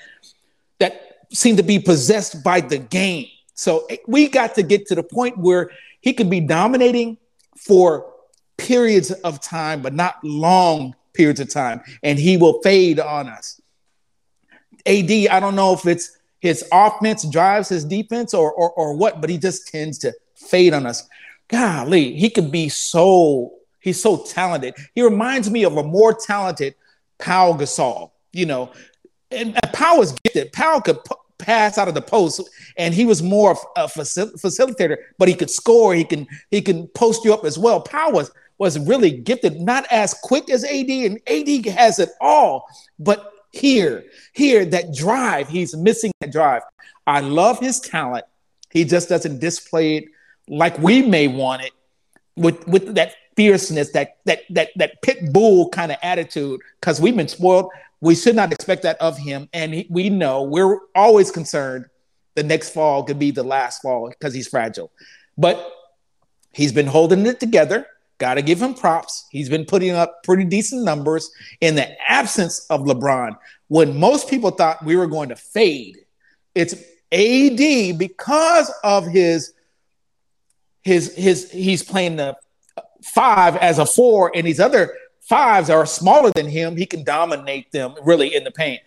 that 0.79 1.27
seemed 1.33 1.59
to 1.59 1.63
be 1.63 1.79
possessed 1.79 2.43
by 2.43 2.61
the 2.61 2.79
game. 2.79 3.27
So 3.55 3.87
eh, 3.91 3.99
we 4.07 4.29
got 4.29 4.55
to 4.57 4.63
get 4.63 4.87
to 4.87 4.95
the 4.95 5.03
point 5.03 5.39
where 5.39 5.71
he 6.01 6.13
could 6.13 6.31
be 6.31 6.41
dominating 6.41 7.19
for 7.57 8.13
periods 8.57 9.11
of 9.11 9.41
time, 9.41 9.83
but 9.83 9.95
not 9.95 10.17
long 10.25 10.95
periods 11.13 11.41
of 11.41 11.51
time, 11.51 11.83
and 12.03 12.19
he 12.19 12.37
will 12.37 12.61
fade 12.63 12.99
on 12.99 13.29
us. 13.29 13.61
AD, 14.87 15.11
I 15.11 15.41
don't 15.41 15.57
know 15.57 15.75
if 15.75 15.87
it's 15.87 16.17
his 16.41 16.65
offense 16.73 17.25
drives 17.25 17.69
his 17.69 17.85
defense 17.85 18.33
or, 18.33 18.51
or, 18.53 18.71
or 18.73 18.95
what, 18.95 19.21
but 19.21 19.29
he 19.29 19.37
just 19.37 19.69
tends 19.69 19.99
to 19.99 20.15
fade 20.35 20.73
on 20.73 20.87
us. 20.87 21.07
Golly, 21.49 22.15
he 22.15 22.31
could 22.31 22.51
be 22.51 22.69
so 22.69 23.53
he's 23.81 24.01
so 24.01 24.25
talented. 24.25 24.75
He 24.95 25.03
reminds 25.03 25.51
me 25.51 25.65
of 25.65 25.77
a 25.77 25.83
more 25.83 26.15
talented 26.15 26.75
Pau 27.19 27.53
Gasol. 27.55 28.11
You 28.33 28.47
know, 28.47 28.73
and, 29.31 29.59
and 29.63 29.99
was 29.99 30.13
gifted. 30.25 30.53
Pau 30.53 30.81
could 30.81 31.03
p- 31.05 31.15
pass 31.39 31.79
out 31.79 31.89
of 31.89 31.95
the 31.95 32.03
post, 32.03 32.41
and 32.77 32.95
he 32.95 33.05
was 33.05 33.23
more 33.23 33.57
a 33.77 33.85
facil- 33.87 34.41
facilitator, 34.41 34.97
but 35.19 35.29
he 35.29 35.35
could 35.35 35.51
score. 35.51 35.95
He 35.95 36.05
can 36.05 36.27
he 36.51 36.63
can 36.63 36.87
post 36.89 37.25
you 37.25 37.35
up 37.35 37.45
as 37.45 37.59
well. 37.59 37.81
Pau 37.81 38.11
was 38.11 38.31
was 38.59 38.79
really 38.79 39.11
gifted, 39.11 39.61
not 39.61 39.87
as 39.91 40.15
quick 40.15 40.51
as 40.51 40.65
AD, 40.65 40.91
and 40.91 41.19
AD 41.27 41.67
has 41.67 41.99
it 41.99 42.11
all, 42.21 42.67
but 42.99 43.33
here, 43.53 44.05
here, 44.33 44.65
that 44.67 44.95
drive, 44.95 45.49
he's 45.49 45.77
missing 45.77 46.13
that 46.21 46.31
drive. 46.31 46.63
I 47.07 47.21
love 47.21 47.59
his 47.59 47.81
talent. 47.81 48.25
He 48.71 48.85
just 48.85 49.09
doesn't 49.09 49.41
display 49.41 49.97
it 49.97 50.05
like 50.49 50.79
we 50.79 51.03
may 51.03 51.27
want 51.27 51.63
it 51.63 51.73
with, 52.37 52.67
with 52.69 52.95
that 52.95 53.15
fierceness, 53.37 53.91
that 53.93 54.19
that 54.27 54.41
that 54.51 54.69
that 54.77 55.03
pit 55.03 55.33
bull 55.33 55.69
kind 55.71 55.91
of 55.91 55.99
attitude, 56.03 56.61
because 56.81 57.01
we've 57.01 57.17
been 57.17 57.29
spoiled. 57.29 57.71
We 58.01 58.15
should 58.15 58.37
not 58.37 58.53
expect 58.53 58.83
that 58.83 59.01
of 59.01 59.19
him. 59.19 59.49
And 59.53 59.75
he, 59.75 59.87
we 59.91 60.11
know 60.11 60.43
we're 60.43 60.79
always 60.95 61.31
concerned 61.31 61.87
the 62.35 62.43
next 62.43 62.71
fall 62.71 63.03
could 63.03 63.19
be 63.19 63.31
the 63.31 63.43
last 63.43 63.83
fall 63.83 64.09
because 64.09 64.33
he's 64.33 64.49
fragile. 64.49 64.91
But 65.37 65.71
he's 66.53 66.73
been 66.73 66.87
holding 66.87 67.27
it 67.27 67.41
together. 67.41 67.87
Got 68.19 68.35
to 68.35 68.43
give 68.43 68.61
him 68.61 68.75
props. 68.75 69.27
He's 69.31 69.49
been 69.49 69.65
putting 69.65 69.91
up 69.91 70.23
pretty 70.25 70.45
decent 70.45 70.85
numbers 70.85 71.31
in 71.61 71.75
the 71.75 71.89
absence 72.11 72.67
of 72.71 72.83
LeBron. 72.83 73.37
When 73.69 73.99
most 73.99 74.29
people 74.29 74.51
thought 74.51 74.85
we 74.85 74.97
were 74.97 75.07
going 75.07 75.31
to 75.31 75.37
fade, 75.37 75.97
it's 76.55 76.75
AD 77.13 77.99
because 77.99 78.73
of 78.85 79.07
his 79.07 79.53
his 80.83 81.15
his 81.15 81.51
he's 81.51 81.83
playing 81.83 82.17
the 82.17 82.37
five 83.03 83.57
as 83.57 83.79
a 83.79 83.87
four, 83.87 84.33
and 84.35 84.47
these 84.47 84.61
other 84.61 84.95
fives 85.21 85.71
are 85.71 85.87
smaller 85.87 86.31
than 86.35 86.49
him. 86.49 86.77
He 86.77 86.87
can 86.87 87.05
dominate 87.05 87.71
them 87.73 87.95
really 88.03 88.35
in 88.35 88.45
the 88.45 88.51
paint. 88.51 88.81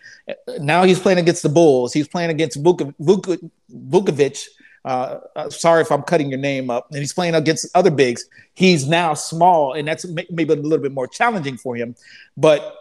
Now 0.60 0.84
he's 0.84 1.00
playing 1.00 1.20
against 1.20 1.44
the 1.44 1.50
Bulls. 1.50 1.94
He's 1.94 2.08
playing 2.08 2.30
against 2.30 2.62
Vucevic 2.62 4.48
uh, 4.86 5.20
uh, 5.36 5.50
sorry 5.50 5.82
if 5.82 5.92
I'm 5.92 6.02
cutting 6.04 6.30
your 6.30 6.40
name 6.40 6.70
up. 6.70 6.88
And 6.92 7.00
he's 7.00 7.13
playing 7.13 7.36
against 7.36 7.68
other 7.75 7.92
bigs. 7.92 8.25
He's 8.54 8.88
now 8.88 9.13
small, 9.13 9.74
and 9.74 9.88
that's 9.88 10.06
maybe 10.06 10.54
a 10.54 10.58
little 10.58 10.80
bit 10.80 10.92
more 10.92 11.08
challenging 11.08 11.58
for 11.58 11.75
him. 11.75 11.96
But 12.38 12.75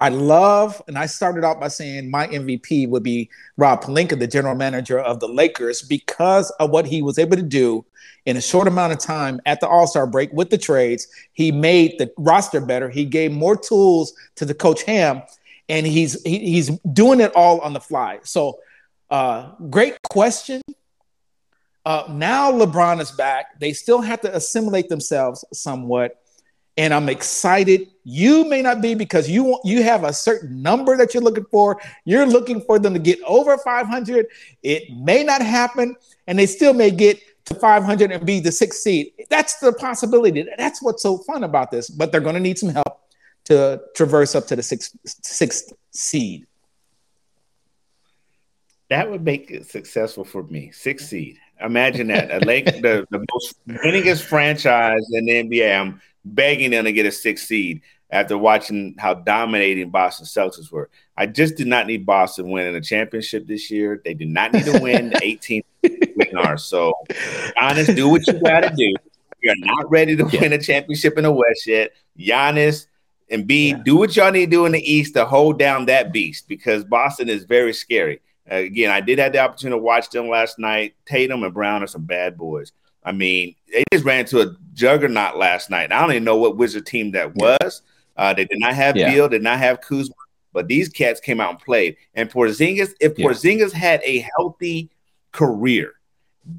I 0.00 0.10
love, 0.10 0.80
and 0.86 0.96
I 0.96 1.06
started 1.06 1.44
out 1.44 1.58
by 1.58 1.68
saying 1.68 2.10
my 2.10 2.28
MVP 2.28 2.88
would 2.88 3.02
be 3.02 3.30
Rob 3.56 3.82
Pelinka, 3.82 4.18
the 4.18 4.28
general 4.28 4.54
manager 4.54 4.98
of 4.98 5.18
the 5.18 5.26
Lakers, 5.26 5.82
because 5.82 6.50
of 6.52 6.70
what 6.70 6.86
he 6.86 7.02
was 7.02 7.18
able 7.18 7.36
to 7.36 7.42
do 7.42 7.84
in 8.24 8.36
a 8.36 8.40
short 8.40 8.68
amount 8.68 8.92
of 8.92 9.00
time 9.00 9.40
at 9.44 9.58
the 9.60 9.66
All 9.66 9.86
Star 9.88 10.06
break 10.06 10.32
with 10.32 10.50
the 10.50 10.58
trades. 10.58 11.08
He 11.32 11.50
made 11.50 11.98
the 11.98 12.12
roster 12.16 12.60
better. 12.60 12.88
He 12.88 13.04
gave 13.04 13.32
more 13.32 13.56
tools 13.56 14.12
to 14.36 14.44
the 14.44 14.54
coach 14.54 14.82
Ham, 14.84 15.22
and 15.68 15.84
he's 15.86 16.22
he, 16.22 16.38
he's 16.38 16.68
doing 16.92 17.20
it 17.20 17.32
all 17.34 17.60
on 17.60 17.72
the 17.72 17.80
fly. 17.80 18.20
So, 18.22 18.60
uh, 19.10 19.52
great 19.68 20.00
question. 20.02 20.62
Uh, 21.84 22.04
now 22.10 22.52
LeBron 22.52 23.00
is 23.00 23.10
back. 23.10 23.58
They 23.58 23.72
still 23.72 24.02
have 24.02 24.20
to 24.20 24.36
assimilate 24.36 24.88
themselves 24.90 25.44
somewhat, 25.52 26.20
and 26.78 26.94
I'm 26.94 27.08
excited. 27.08 27.88
You 28.04 28.44
may 28.48 28.62
not 28.62 28.80
be 28.80 28.94
because 28.94 29.28
you 29.28 29.42
want 29.42 29.64
you 29.66 29.82
have 29.82 30.04
a 30.04 30.12
certain 30.12 30.62
number 30.62 30.96
that 30.96 31.12
you're 31.12 31.22
looking 31.22 31.44
for. 31.50 31.78
You're 32.04 32.24
looking 32.24 32.60
for 32.62 32.78
them 32.78 32.94
to 32.94 33.00
get 33.00 33.18
over 33.26 33.58
500. 33.58 34.26
It 34.62 34.84
may 34.96 35.24
not 35.24 35.42
happen, 35.42 35.96
and 36.28 36.38
they 36.38 36.46
still 36.46 36.72
may 36.72 36.92
get 36.92 37.20
to 37.46 37.54
500 37.54 38.12
and 38.12 38.24
be 38.24 38.38
the 38.38 38.52
sixth 38.52 38.80
seed. 38.80 39.12
That's 39.28 39.58
the 39.58 39.72
possibility. 39.72 40.46
That's 40.56 40.80
what's 40.80 41.02
so 41.02 41.18
fun 41.18 41.42
about 41.42 41.72
this. 41.72 41.90
But 41.90 42.12
they're 42.12 42.20
going 42.20 42.36
to 42.36 42.40
need 42.40 42.58
some 42.58 42.70
help 42.70 43.00
to 43.46 43.82
traverse 43.96 44.36
up 44.36 44.46
to 44.46 44.56
the 44.56 44.62
sixth 44.62 44.96
sixth 45.04 45.72
seed. 45.90 46.46
That 48.88 49.10
would 49.10 49.24
make 49.24 49.50
it 49.50 49.66
successful 49.66 50.24
for 50.24 50.44
me. 50.44 50.70
Sixth 50.70 51.08
seed. 51.08 51.38
Imagine 51.60 52.06
that. 52.06 52.46
Lake, 52.46 52.66
the, 52.66 53.04
the 53.10 53.24
most 53.34 53.66
winningest 53.66 54.22
franchise 54.22 55.04
in 55.12 55.26
the 55.26 55.32
NBA. 55.32 55.80
I'm 55.80 56.00
begging 56.24 56.70
them 56.70 56.84
to 56.84 56.92
get 56.92 57.06
a 57.06 57.12
sixth 57.12 57.46
seed 57.46 57.82
after 58.10 58.38
watching 58.38 58.94
how 58.98 59.14
dominating 59.14 59.90
Boston 59.90 60.26
Celtics 60.26 60.72
were. 60.72 60.88
I 61.16 61.26
just 61.26 61.56
did 61.56 61.66
not 61.66 61.86
need 61.86 62.06
Boston 62.06 62.50
winning 62.50 62.74
a 62.74 62.80
championship 62.80 63.46
this 63.46 63.70
year. 63.70 64.00
They 64.04 64.14
did 64.14 64.28
not 64.28 64.52
need 64.52 64.64
to 64.64 64.78
win 64.80 65.10
the 65.10 65.16
18th 65.22 65.64
win 65.82 66.58
So, 66.58 66.94
Giannis, 67.56 67.94
do 67.94 68.08
what 68.08 68.26
you 68.26 68.34
got 68.40 68.60
to 68.60 68.74
do. 68.74 68.94
You're 69.42 69.54
not 69.58 69.90
ready 69.90 70.16
to 70.16 70.28
yeah. 70.32 70.40
win 70.40 70.52
a 70.52 70.58
championship 70.58 71.16
in 71.16 71.24
the 71.24 71.32
West 71.32 71.66
yet. 71.66 71.92
Giannis 72.18 72.86
and 73.30 73.46
B, 73.46 73.70
yeah. 73.70 73.80
do 73.84 73.96
what 73.96 74.16
y'all 74.16 74.32
need 74.32 74.46
to 74.46 74.50
do 74.50 74.66
in 74.66 74.72
the 74.72 74.92
East 74.92 75.14
to 75.14 75.24
hold 75.24 75.58
down 75.58 75.86
that 75.86 76.12
beast 76.12 76.48
because 76.48 76.84
Boston 76.84 77.28
is 77.28 77.44
very 77.44 77.72
scary. 77.72 78.20
Uh, 78.50 78.56
again, 78.56 78.90
I 78.90 79.00
did 79.00 79.18
have 79.18 79.32
the 79.32 79.38
opportunity 79.38 79.78
to 79.78 79.82
watch 79.82 80.10
them 80.10 80.28
last 80.28 80.58
night. 80.58 80.94
Tatum 81.04 81.44
and 81.44 81.54
Brown 81.54 81.82
are 81.82 81.86
some 81.86 82.04
bad 82.04 82.36
boys. 82.36 82.72
I 83.08 83.12
mean, 83.12 83.54
they 83.72 83.84
just 83.90 84.04
ran 84.04 84.20
into 84.20 84.42
a 84.42 84.54
juggernaut 84.74 85.38
last 85.38 85.70
night. 85.70 85.90
I 85.90 86.00
don't 86.02 86.10
even 86.10 86.24
know 86.24 86.36
what 86.36 86.58
Wizard 86.58 86.84
team 86.84 87.12
that 87.12 87.34
was. 87.34 87.80
Uh, 88.18 88.34
they 88.34 88.44
did 88.44 88.60
not 88.60 88.74
have 88.74 88.98
yeah. 88.98 89.10
Beal, 89.10 89.30
did 89.30 89.42
not 89.42 89.58
have 89.58 89.80
Kuzma, 89.80 90.14
but 90.52 90.68
these 90.68 90.90
cats 90.90 91.18
came 91.18 91.40
out 91.40 91.52
and 91.52 91.58
played. 91.58 91.96
And 92.14 92.30
Porzingis, 92.30 92.92
if 93.00 93.18
yeah. 93.18 93.26
Porzingis 93.26 93.72
had 93.72 94.02
a 94.04 94.28
healthy 94.36 94.90
career, 95.32 95.94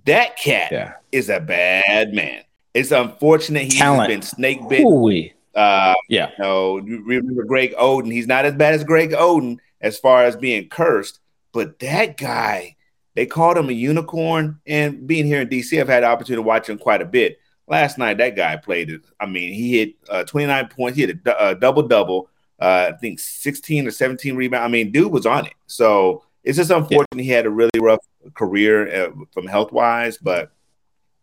that 0.05 0.37
cat 0.37 0.71
yeah. 0.71 0.93
is 1.11 1.29
a 1.29 1.39
bad 1.39 2.15
man. 2.15 2.41
It's 2.73 2.89
unfortunate 2.89 3.71
he's 3.71 3.79
been 3.79 4.23
snake 4.23 4.67
bit. 4.67 5.35
Uh, 5.53 5.93
yeah. 6.07 6.31
You 6.39 6.43
know, 6.43 6.79
remember 6.79 7.43
Greg 7.43 7.75
Oden? 7.75 8.11
He's 8.11 8.25
not 8.25 8.45
as 8.45 8.55
bad 8.55 8.73
as 8.73 8.83
Greg 8.83 9.11
Oden 9.11 9.59
as 9.81 9.99
far 9.99 10.23
as 10.23 10.35
being 10.35 10.67
cursed, 10.67 11.19
but 11.51 11.77
that 11.77 12.17
guy, 12.17 12.75
they 13.19 13.25
called 13.25 13.57
him 13.57 13.67
a 13.67 13.73
unicorn. 13.73 14.61
And 14.65 15.05
being 15.05 15.25
here 15.25 15.41
in 15.41 15.49
DC, 15.49 15.77
I've 15.77 15.89
had 15.89 16.03
the 16.03 16.07
opportunity 16.07 16.41
to 16.41 16.47
watch 16.47 16.69
him 16.69 16.77
quite 16.77 17.01
a 17.01 17.05
bit. 17.05 17.37
Last 17.67 17.97
night, 17.97 18.17
that 18.19 18.37
guy 18.37 18.55
played 18.55 18.89
it. 18.89 19.01
I 19.19 19.25
mean, 19.25 19.53
he 19.53 19.77
hit 19.77 19.95
uh, 20.07 20.23
29 20.23 20.69
points, 20.69 20.97
he 20.97 21.05
hit 21.05 21.17
a, 21.25 21.49
a 21.49 21.55
double 21.55 21.83
double. 21.83 22.29
Uh, 22.61 22.91
I 22.93 22.97
think 22.97 23.19
16 23.19 23.87
or 23.87 23.91
17 23.91 24.37
rebounds. 24.37 24.63
I 24.63 24.69
mean, 24.69 24.93
dude 24.93 25.11
was 25.11 25.25
on 25.25 25.47
it. 25.47 25.53
So 25.67 26.23
it's 26.45 26.55
just 26.55 26.71
unfortunate 26.71 27.07
yeah. 27.15 27.23
he 27.23 27.29
had 27.29 27.45
a 27.45 27.49
really 27.49 27.77
rough 27.77 27.99
career 28.35 29.07
uh, 29.07 29.11
from 29.33 29.47
health 29.47 29.73
wise, 29.73 30.17
but 30.17 30.53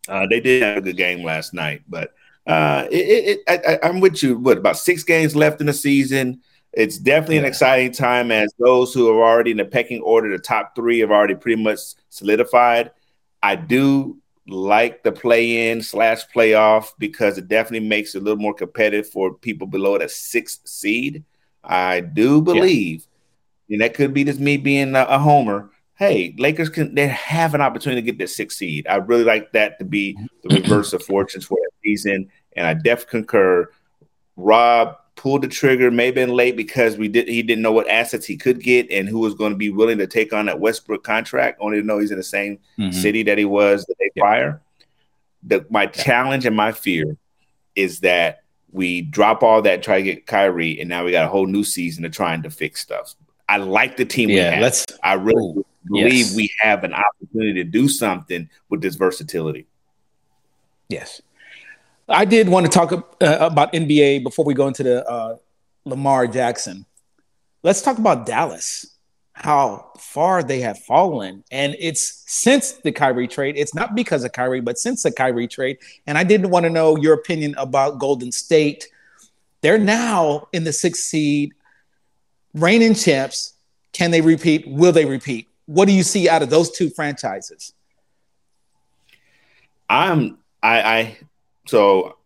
uh, 0.07 0.27
they 0.27 0.41
did 0.41 0.63
have 0.65 0.77
a 0.77 0.81
good 0.83 0.99
game 0.99 1.25
last 1.25 1.55
night. 1.55 1.81
But 1.89 2.13
uh, 2.47 2.89
it, 2.91 3.41
it, 3.49 3.81
I, 3.83 3.89
am 3.89 4.01
with 4.01 4.23
you. 4.23 4.37
What 4.37 4.59
about 4.59 4.77
six 4.77 5.03
games 5.03 5.35
left 5.35 5.63
in 5.63 5.67
the 5.67 5.73
season? 5.73 6.43
It's 6.77 6.99
definitely 6.99 7.37
yeah. 7.37 7.43
an 7.43 7.49
exciting 7.49 7.91
time 7.91 8.31
as 8.31 8.53
those 8.59 8.93
who 8.93 9.09
are 9.09 9.25
already 9.25 9.51
in 9.51 9.57
the 9.57 9.65
pecking 9.65 10.03
order, 10.03 10.31
the 10.31 10.39
top 10.39 10.77
three 10.77 10.99
have 10.99 11.11
already 11.11 11.35
pretty 11.35 11.61
much 11.61 11.79
solidified. 12.11 12.91
I 13.43 13.57
do 13.57 14.19
like 14.47 15.03
the 15.03 15.11
play 15.11 15.71
in 15.71 15.83
slash 15.83 16.23
playoff 16.35 16.93
because 16.99 17.39
it 17.39 17.49
definitely 17.49 17.89
makes 17.89 18.15
it 18.15 18.19
a 18.19 18.21
little 18.21 18.39
more 18.39 18.55
competitive 18.55 19.09
for 19.09 19.35
people 19.35 19.67
below 19.67 19.99
the 19.99 20.09
sixth 20.09 20.69
seed. 20.69 21.25
I 21.65 22.01
do 22.01 22.43
believe, 22.43 23.07
yeah. 23.67 23.75
and 23.75 23.81
that 23.81 23.95
could 23.95 24.13
be 24.13 24.25
just 24.25 24.39
me 24.39 24.59
being 24.59 24.95
a, 24.95 25.03
a, 25.05 25.19
homer. 25.19 25.71
Hey, 25.95 26.35
Lakers 26.39 26.69
can 26.69 26.95
they 26.95 27.09
have 27.09 27.55
an 27.55 27.63
opportunity 27.63 28.03
to 28.03 28.07
get 28.07 28.19
the 28.19 28.29
sixth 28.29 28.59
seed. 28.59 28.87
I 28.87 28.97
really 28.97 29.25
like 29.25 29.51
that 29.53 29.79
to 29.79 29.85
be 29.85 30.13
the 30.43 30.51
mm-hmm. 30.51 30.63
reverse 30.63 30.93
of 30.93 31.03
fortunes 31.03 31.47
for 31.47 31.57
that 31.57 31.73
season, 31.83 32.29
and 32.55 32.67
I 32.67 32.75
def 32.75 33.07
concur. 33.07 33.71
Rob 34.37 34.97
pulled 35.17 35.43
the 35.43 35.49
trigger, 35.49 35.91
maybe 35.91 36.15
been 36.17 36.31
late 36.31 36.57
because 36.57 36.97
we 36.97 37.09
did 37.09 37.27
he 37.27 37.43
didn't 37.43 37.63
know 37.63 37.73
what 37.73 37.89
assets 37.89 38.27
he 38.27 38.37
could 38.37 38.63
get 38.63 38.91
and 38.91 39.09
who 39.09 39.19
was 39.19 39.35
going 39.35 39.51
to 39.51 39.57
be 39.57 39.71
willing 39.71 39.99
to 39.99 40.07
take 40.07 40.33
on 40.33 40.47
that 40.47 40.61
Westbrook 40.61 41.03
contract. 41.03 41.59
Only 41.61 41.81
to 41.81 41.87
know 41.87 41.99
he's 41.99 42.11
in 42.11 42.19
the 42.19 42.23
same 42.23 42.59
mm-hmm. 42.79 42.93
city 42.93 43.23
that 43.25 43.39
he 43.39 43.45
was 43.45 43.85
the 43.87 43.95
day 43.99 44.11
prior. 44.17 44.63
The, 45.43 45.67
my 45.71 45.87
challenge 45.87 46.45
and 46.47 46.57
my 46.57 46.73
fear 46.73 47.17
is 47.75 48.01
that 48.01 48.43
we 48.73 49.03
drop 49.03 49.43
all 49.43 49.63
that, 49.63 49.83
try 49.83 49.99
to 49.99 50.03
get 50.03 50.27
Kyrie, 50.27 50.81
and 50.81 50.89
now 50.89 51.05
we 51.05 51.13
got 51.13 51.25
a 51.25 51.29
whole 51.29 51.47
new 51.47 51.65
season 51.65 52.05
of 52.05 52.13
trying 52.13 52.43
to 52.43 52.51
fix 52.51 52.81
stuff. 52.81 53.15
I 53.49 53.59
like 53.59 53.97
the 53.97 54.05
team 54.05 54.29
yeah, 54.29 54.35
we 54.35 54.41
have. 54.41 54.63
Let's, 54.63 54.87
I 55.03 55.15
really 55.15 55.63
believe 55.87 56.27
yes. 56.27 56.37
we 56.37 56.53
have 56.61 56.85
an 56.85 56.93
opportunity 56.93 57.55
to 57.55 57.65
do 57.65 57.89
something 57.89 58.49
with 58.69 58.81
this 58.81 58.97
versatility. 58.97 59.67
Yes. 60.89 61.23
I 62.09 62.25
did 62.25 62.49
want 62.49 62.67
to 62.67 62.73
talk 62.73 62.93
uh, 62.93 63.39
about 63.41 63.73
NBA 63.73 64.23
before 64.23 64.45
we 64.45 64.55
go 64.55 64.69
into 64.69 64.83
the 64.83 65.09
uh, 65.09 65.37
Lamar 65.85 66.27
Jackson. 66.27 66.87
Let's 67.63 67.83
talk 67.83 67.99
about 67.99 68.27
Dallas. 68.27 68.97
how 69.37 69.91
far 69.99 70.43
they 70.43 70.61
have 70.61 70.79
fallen. 70.79 71.45
And 71.51 71.77
it's 71.79 72.25
since 72.27 72.73
the 72.73 72.91
Kyrie 72.91 73.29
trade. 73.29 73.57
It's 73.59 73.75
not 73.75 73.95
because 73.95 74.25
of 74.25 74.33
Kyrie, 74.33 74.63
but 74.63 74.79
since 74.79 75.03
the 75.03 75.13
Kyrie 75.13 75.47
trade. 75.47 75.77
And 76.07 76.17
I 76.17 76.25
didn't 76.25 76.49
want 76.49 76.65
to 76.65 76.71
know 76.71 76.97
your 76.97 77.13
opinion 77.13 77.55
about 77.59 77.99
Golden 77.99 78.33
State. 78.33 78.89
They're 79.61 79.77
now 79.79 80.49
in 80.55 80.65
the 80.65 80.73
sixth 80.73 81.03
seed, 81.03 81.53
reigning 82.55 82.95
champs. 82.95 83.53
Can 83.93 84.11
they 84.11 84.23
repeat? 84.23 84.67
Will 84.67 84.93
they 84.93 85.05
repeat? 85.05 85.49
What 85.67 85.87
do 85.87 85.93
you 85.93 86.03
see 86.03 86.31
out 86.31 86.43
of 86.43 86.49
those 86.49 86.71
two 86.71 86.89
franchises? 86.89 87.75
I'm 89.91 90.39
I 90.63 90.83
I 90.83 91.19
so 91.67 92.17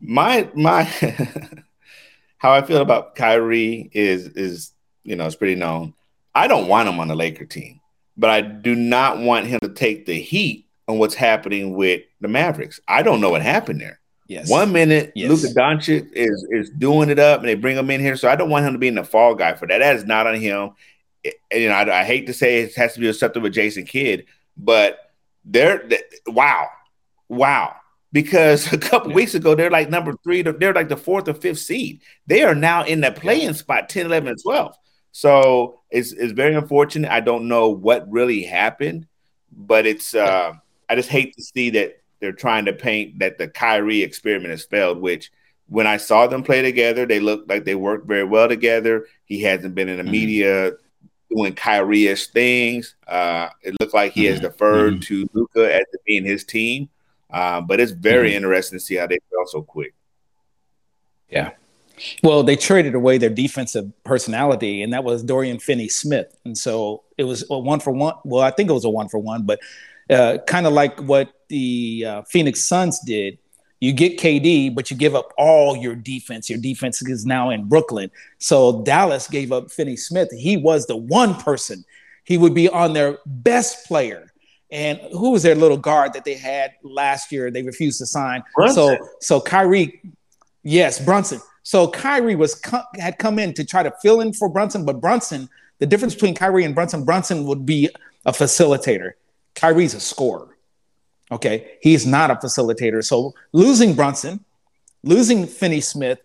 my 0.00 0.48
my 0.54 0.84
how 2.38 2.52
I 2.52 2.62
feel 2.62 2.82
about 2.82 3.14
Kyrie 3.14 3.90
is 3.92 4.28
is 4.28 4.72
you 5.04 5.16
know 5.16 5.26
it's 5.26 5.36
pretty 5.36 5.54
known. 5.54 5.94
I 6.34 6.48
don't 6.48 6.68
want 6.68 6.88
him 6.88 6.98
on 6.98 7.08
the 7.08 7.14
Laker 7.14 7.44
team, 7.44 7.80
but 8.16 8.30
I 8.30 8.40
do 8.40 8.74
not 8.74 9.18
want 9.18 9.46
him 9.46 9.60
to 9.60 9.68
take 9.68 10.06
the 10.06 10.20
heat 10.20 10.66
on 10.88 10.98
what's 10.98 11.14
happening 11.14 11.74
with 11.74 12.02
the 12.20 12.28
Mavericks. 12.28 12.80
I 12.88 13.02
don't 13.02 13.20
know 13.20 13.30
what 13.30 13.42
happened 13.42 13.80
there. 13.80 14.00
Yes. 14.28 14.48
One 14.48 14.72
minute, 14.72 15.12
yes. 15.14 15.28
Luka 15.28 15.54
Doncic 15.54 16.10
is 16.12 16.46
is 16.50 16.70
doing 16.70 17.10
it 17.10 17.18
up, 17.18 17.40
and 17.40 17.48
they 17.48 17.54
bring 17.54 17.76
him 17.76 17.90
in 17.90 18.00
here. 18.00 18.16
So 18.16 18.28
I 18.28 18.36
don't 18.36 18.50
want 18.50 18.64
him 18.64 18.72
to 18.72 18.78
be 18.78 18.88
in 18.88 18.94
the 18.94 19.04
fall 19.04 19.34
guy 19.34 19.54
for 19.54 19.66
that. 19.66 19.78
That 19.78 19.96
is 19.96 20.04
not 20.04 20.26
on 20.26 20.36
him. 20.36 20.70
It, 21.22 21.34
you 21.52 21.68
know, 21.68 21.74
I, 21.74 22.00
I, 22.00 22.04
hate 22.04 22.26
to 22.26 22.32
say 22.32 22.62
it 22.62 22.74
has 22.74 22.94
to 22.94 23.00
be 23.00 23.08
acceptable 23.08 23.44
with 23.44 23.52
Jason 23.52 23.84
Kidd, 23.84 24.24
but 24.56 24.98
they're, 25.44 25.86
they, 25.86 26.00
wow, 26.26 26.68
wow. 27.28 27.76
Because 28.12 28.72
a 28.72 28.78
couple 28.78 29.10
yeah. 29.10 29.16
weeks 29.16 29.34
ago, 29.34 29.54
they're 29.54 29.70
like 29.70 29.90
number 29.90 30.14
three, 30.22 30.42
they're 30.42 30.74
like 30.74 30.88
the 30.88 30.96
fourth 30.96 31.28
or 31.28 31.34
fifth 31.34 31.60
seed. 31.60 32.02
They 32.26 32.42
are 32.42 32.54
now 32.54 32.84
in 32.84 33.00
the 33.00 33.12
playing 33.12 33.46
yeah. 33.46 33.52
spot 33.52 33.88
10, 33.88 34.06
11, 34.06 34.28
and 34.28 34.42
12. 34.42 34.74
So 35.12 35.80
it's 35.90 36.12
it's 36.12 36.32
very 36.32 36.54
unfortunate. 36.54 37.10
I 37.10 37.20
don't 37.20 37.46
know 37.46 37.68
what 37.68 38.10
really 38.10 38.42
happened, 38.42 39.06
but 39.50 39.86
it's 39.86 40.14
uh, 40.14 40.54
I 40.88 40.94
just 40.94 41.10
hate 41.10 41.36
to 41.36 41.42
see 41.42 41.70
that 41.70 42.00
they're 42.20 42.32
trying 42.32 42.64
to 42.64 42.72
paint 42.72 43.18
that 43.18 43.36
the 43.36 43.46
Kyrie 43.46 44.02
experiment 44.02 44.50
has 44.50 44.64
failed. 44.64 45.00
Which 45.02 45.30
when 45.68 45.86
I 45.86 45.98
saw 45.98 46.26
them 46.26 46.42
play 46.42 46.62
together, 46.62 47.04
they 47.04 47.20
looked 47.20 47.48
like 47.48 47.64
they 47.64 47.74
worked 47.74 48.08
very 48.08 48.24
well 48.24 48.48
together. 48.48 49.06
He 49.26 49.42
hasn't 49.42 49.74
been 49.74 49.90
in 49.90 49.98
the 49.98 50.02
mm-hmm. 50.02 50.12
media 50.12 50.72
doing 51.34 51.54
Kyrie-ish 51.54 52.28
things. 52.28 52.94
Uh, 53.06 53.48
it 53.62 53.74
looked 53.80 53.94
like 53.94 54.12
he 54.12 54.24
mm-hmm. 54.24 54.32
has 54.32 54.40
deferred 54.40 54.94
mm-hmm. 54.94 55.00
to 55.00 55.28
Luka 55.32 55.74
as 55.74 55.84
being 56.06 56.24
his 56.24 56.44
team. 56.44 56.88
Uh, 57.32 57.60
but 57.60 57.80
it's 57.80 57.92
very 57.92 58.28
mm-hmm. 58.28 58.36
interesting 58.36 58.78
to 58.78 58.84
see 58.84 58.96
how 58.96 59.06
they 59.06 59.18
fell 59.30 59.46
so 59.46 59.62
quick. 59.62 59.94
Yeah. 61.30 61.52
Well, 62.22 62.42
they 62.42 62.56
traded 62.56 62.94
away 62.94 63.18
their 63.18 63.30
defensive 63.30 63.90
personality, 64.04 64.82
and 64.82 64.92
that 64.92 65.04
was 65.04 65.22
Dorian 65.22 65.58
Finney 65.58 65.88
Smith. 65.88 66.36
And 66.44 66.56
so 66.56 67.04
it 67.16 67.24
was 67.24 67.44
a 67.50 67.58
one 67.58 67.80
for 67.80 67.92
one. 67.92 68.14
Well, 68.24 68.42
I 68.42 68.50
think 68.50 68.70
it 68.70 68.72
was 68.72 68.84
a 68.84 68.90
one 68.90 69.08
for 69.08 69.18
one, 69.18 69.44
but 69.44 69.60
uh, 70.10 70.38
kind 70.46 70.66
of 70.66 70.72
like 70.72 70.98
what 71.00 71.32
the 71.48 72.04
uh, 72.06 72.22
Phoenix 72.22 72.62
Suns 72.62 73.00
did. 73.00 73.38
You 73.80 73.92
get 73.92 74.18
KD, 74.18 74.74
but 74.74 74.90
you 74.90 74.96
give 74.96 75.16
up 75.16 75.32
all 75.36 75.76
your 75.76 75.96
defense. 75.96 76.48
Your 76.48 76.60
defense 76.60 77.02
is 77.02 77.26
now 77.26 77.50
in 77.50 77.64
Brooklyn. 77.64 78.12
So 78.38 78.82
Dallas 78.84 79.26
gave 79.26 79.50
up 79.50 79.72
Finney 79.72 79.96
Smith. 79.96 80.30
He 80.30 80.56
was 80.56 80.86
the 80.86 80.96
one 80.96 81.34
person. 81.34 81.84
He 82.22 82.38
would 82.38 82.54
be 82.54 82.68
on 82.68 82.92
their 82.92 83.18
best 83.26 83.86
player. 83.86 84.31
And 84.72 84.98
who 85.12 85.32
was 85.32 85.42
their 85.42 85.54
little 85.54 85.76
guard 85.76 86.14
that 86.14 86.24
they 86.24 86.34
had 86.34 86.72
last 86.82 87.30
year? 87.30 87.50
They 87.50 87.62
refused 87.62 87.98
to 87.98 88.06
sign. 88.06 88.42
Brunson. 88.56 88.74
So 88.74 89.08
so 89.20 89.40
Kyrie, 89.40 90.00
yes, 90.64 90.98
Brunson. 90.98 91.40
So 91.62 91.88
Kyrie 91.88 92.34
was 92.34 92.60
had 92.98 93.18
come 93.18 93.38
in 93.38 93.52
to 93.54 93.64
try 93.64 93.82
to 93.82 93.92
fill 94.02 94.22
in 94.22 94.32
for 94.32 94.48
Brunson, 94.48 94.86
but 94.86 95.00
Brunson, 95.00 95.50
the 95.78 95.86
difference 95.86 96.14
between 96.14 96.34
Kyrie 96.34 96.64
and 96.64 96.74
Brunson, 96.74 97.04
Brunson 97.04 97.44
would 97.44 97.66
be 97.66 97.90
a 98.24 98.32
facilitator. 98.32 99.12
Kyrie's 99.54 99.92
a 99.92 100.00
scorer. 100.00 100.56
Okay, 101.30 101.72
he's 101.82 102.06
not 102.06 102.30
a 102.30 102.36
facilitator. 102.36 103.04
So 103.04 103.34
losing 103.52 103.94
Brunson, 103.94 104.42
losing 105.02 105.46
Finney 105.46 105.82
Smith, 105.82 106.18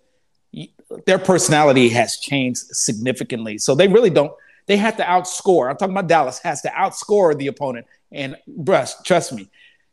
their 1.05 1.19
personality 1.19 1.89
has 1.89 2.17
changed 2.17 2.61
significantly. 2.71 3.57
So 3.57 3.75
they 3.75 3.89
really 3.89 4.09
don't. 4.09 4.31
They 4.67 4.77
have 4.77 4.97
to 4.97 5.03
outscore. 5.03 5.69
I'm 5.69 5.77
talking 5.77 5.93
about 5.93 6.07
Dallas 6.07 6.39
has 6.39 6.61
to 6.61 6.69
outscore 6.69 7.37
the 7.37 7.47
opponent. 7.47 7.87
And 8.11 8.37
bruh, 8.47 8.91
trust 9.03 9.33
me, 9.33 9.49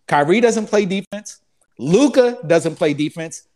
Kyrie 0.06 0.40
doesn't 0.40 0.66
play 0.66 0.84
defense. 0.84 1.40
Luka 1.78 2.38
doesn't 2.46 2.76
play 2.76 2.94
defense. 2.94 3.46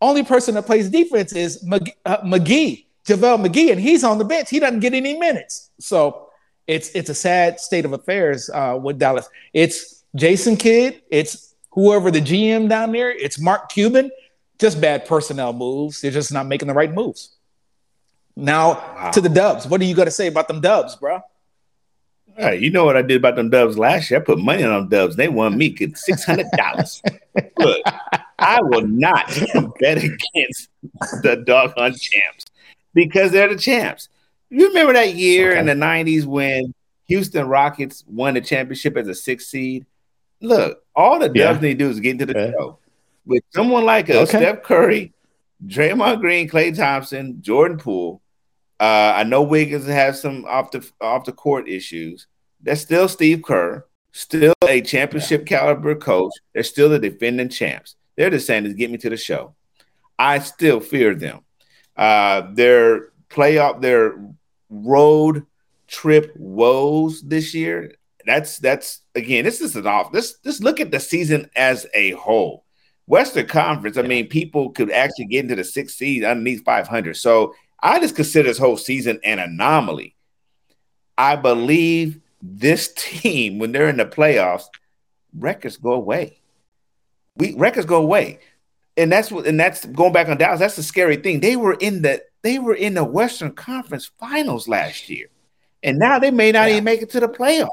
Only 0.00 0.24
person 0.24 0.54
that 0.54 0.66
plays 0.66 0.88
defense 0.88 1.32
is 1.32 1.64
McGee, 1.64 1.94
uh, 2.04 2.18
McGee, 2.18 2.86
JaVale 3.06 3.46
McGee, 3.46 3.70
and 3.70 3.80
he's 3.80 4.04
on 4.04 4.18
the 4.18 4.24
bench. 4.24 4.50
He 4.50 4.58
doesn't 4.58 4.80
get 4.80 4.94
any 4.94 5.18
minutes. 5.18 5.70
So 5.78 6.28
it's 6.66 6.90
it's 6.90 7.10
a 7.10 7.14
sad 7.14 7.60
state 7.60 7.84
of 7.84 7.92
affairs 7.92 8.50
uh, 8.50 8.78
with 8.80 8.98
Dallas. 8.98 9.28
It's 9.52 10.04
Jason 10.14 10.56
Kidd. 10.56 11.02
It's 11.10 11.54
whoever 11.70 12.10
the 12.10 12.20
GM 12.20 12.68
down 12.68 12.92
there. 12.92 13.10
It's 13.10 13.38
Mark 13.38 13.70
Cuban. 13.70 14.10
Just 14.58 14.80
bad 14.80 15.06
personnel 15.06 15.52
moves. 15.52 16.00
They're 16.00 16.10
just 16.10 16.32
not 16.32 16.46
making 16.46 16.68
the 16.68 16.74
right 16.74 16.92
moves. 16.92 17.36
Now 18.36 18.72
wow. 18.72 19.10
to 19.12 19.20
the 19.20 19.28
Dubs. 19.28 19.66
What 19.66 19.80
are 19.80 19.84
you 19.84 19.94
going 19.94 20.06
to 20.06 20.12
say 20.12 20.26
about 20.26 20.48
them 20.48 20.60
Dubs, 20.60 20.96
bro? 20.96 21.20
Hey, 22.36 22.58
you 22.58 22.70
know 22.70 22.84
what 22.84 22.96
I 22.96 23.02
did 23.02 23.18
about 23.18 23.36
them 23.36 23.50
Dubs 23.50 23.76
last 23.76 24.10
year? 24.10 24.20
I 24.20 24.22
put 24.22 24.38
money 24.38 24.64
on 24.64 24.72
them 24.72 24.88
Dubs. 24.88 25.16
They 25.16 25.28
won 25.28 25.56
me 25.56 25.76
six 25.94 26.24
hundred 26.24 26.46
dollars. 26.56 27.02
Look, 27.58 27.82
I 28.38 28.60
will 28.62 28.86
not 28.86 29.26
bet 29.80 29.98
against 29.98 30.68
the 31.22 31.42
doggone 31.46 31.94
champs 31.94 32.46
because 32.94 33.32
they're 33.32 33.48
the 33.48 33.56
champs. 33.56 34.08
You 34.50 34.68
remember 34.68 34.92
that 34.94 35.14
year 35.14 35.52
okay. 35.52 35.60
in 35.60 35.66
the 35.66 35.72
90s 35.72 36.26
when 36.26 36.74
Houston 37.06 37.46
Rockets 37.46 38.04
won 38.06 38.34
the 38.34 38.40
championship 38.40 38.96
as 38.96 39.08
a 39.08 39.14
six 39.14 39.46
seed? 39.46 39.86
Look, 40.40 40.82
all 40.94 41.18
the 41.18 41.30
yeah. 41.34 41.52
Dubs 41.52 41.62
need 41.62 41.78
to 41.78 41.84
do 41.84 41.90
is 41.90 42.00
get 42.00 42.12
into 42.20 42.26
the 42.26 42.52
show. 42.52 42.78
With 43.24 43.44
someone 43.50 43.84
like 43.84 44.08
a 44.08 44.22
okay. 44.22 44.38
Steph 44.38 44.62
Curry, 44.62 45.12
Draymond 45.66 46.20
Green, 46.20 46.48
Klay 46.48 46.76
Thompson, 46.76 47.40
Jordan 47.42 47.78
Poole. 47.78 48.21
Uh, 48.82 49.14
I 49.14 49.22
know 49.22 49.42
Wiggins 49.42 49.86
has 49.86 50.20
some 50.20 50.44
off 50.44 50.72
the 50.72 50.84
off 51.00 51.24
the 51.24 51.30
court 51.30 51.68
issues. 51.68 52.26
That's 52.60 52.80
still 52.80 53.06
Steve 53.06 53.44
Kerr, 53.44 53.86
still 54.10 54.54
a 54.66 54.80
championship 54.80 55.48
yeah. 55.48 55.58
caliber 55.60 55.94
coach. 55.94 56.32
They're 56.52 56.64
still 56.64 56.88
the 56.88 56.98
defending 56.98 57.48
champs. 57.48 57.94
They're 58.16 58.30
just 58.30 58.44
saying 58.44 58.66
is 58.66 58.74
get 58.74 58.90
me 58.90 58.98
to 58.98 59.08
the 59.08 59.16
show. 59.16 59.54
I 60.18 60.40
still 60.40 60.80
fear 60.80 61.14
them. 61.14 61.42
Uh, 61.96 62.48
their 62.54 63.12
playoff, 63.30 63.80
their 63.80 64.20
road 64.68 65.46
trip 65.86 66.32
woes 66.36 67.22
this 67.22 67.54
year. 67.54 67.94
That's 68.26 68.58
that's 68.58 69.02
again. 69.14 69.44
This 69.44 69.60
is 69.60 69.76
an 69.76 69.86
off. 69.86 70.10
This 70.10 70.38
just 70.42 70.64
look 70.64 70.80
at 70.80 70.90
the 70.90 70.98
season 70.98 71.48
as 71.54 71.86
a 71.94 72.12
whole. 72.12 72.64
Western 73.06 73.46
Conference. 73.46 73.96
I 73.96 74.02
mean, 74.02 74.26
people 74.26 74.70
could 74.70 74.90
actually 74.90 75.26
get 75.26 75.44
into 75.44 75.54
the 75.54 75.64
sixth 75.64 75.96
seed 75.96 76.24
underneath 76.24 76.64
500. 76.64 77.14
So 77.16 77.54
I 77.82 78.00
just 78.00 78.16
consider 78.16 78.48
this 78.48 78.58
whole 78.58 78.76
season 78.76 79.20
an 79.24 79.38
anomaly. 79.38 80.14
I 81.18 81.36
believe 81.36 82.20
this 82.40 82.92
team, 82.96 83.58
when 83.58 83.72
they're 83.72 83.88
in 83.88 83.96
the 83.96 84.06
playoffs, 84.06 84.64
records 85.34 85.76
go 85.76 85.92
away 85.92 86.42
we 87.36 87.54
records 87.54 87.86
go 87.86 87.96
away. 87.96 88.38
And 88.96 89.10
that's 89.10 89.30
what 89.32 89.46
and 89.46 89.58
that's 89.58 89.84
going 89.86 90.12
back 90.12 90.28
on 90.28 90.36
Dallas. 90.36 90.60
That's 90.60 90.76
the 90.76 90.82
scary 90.82 91.16
thing. 91.16 91.40
They 91.40 91.56
were 91.56 91.74
in 91.74 92.02
the 92.02 92.22
they 92.42 92.58
were 92.58 92.74
in 92.74 92.94
the 92.94 93.04
Western 93.04 93.52
Conference 93.52 94.10
finals 94.18 94.68
last 94.68 95.08
year. 95.08 95.28
And 95.82 95.98
now 95.98 96.18
they 96.18 96.30
may 96.30 96.52
not 96.52 96.68
yeah. 96.68 96.74
even 96.74 96.84
make 96.84 97.02
it 97.02 97.10
to 97.10 97.20
the 97.20 97.28
playoffs. 97.28 97.70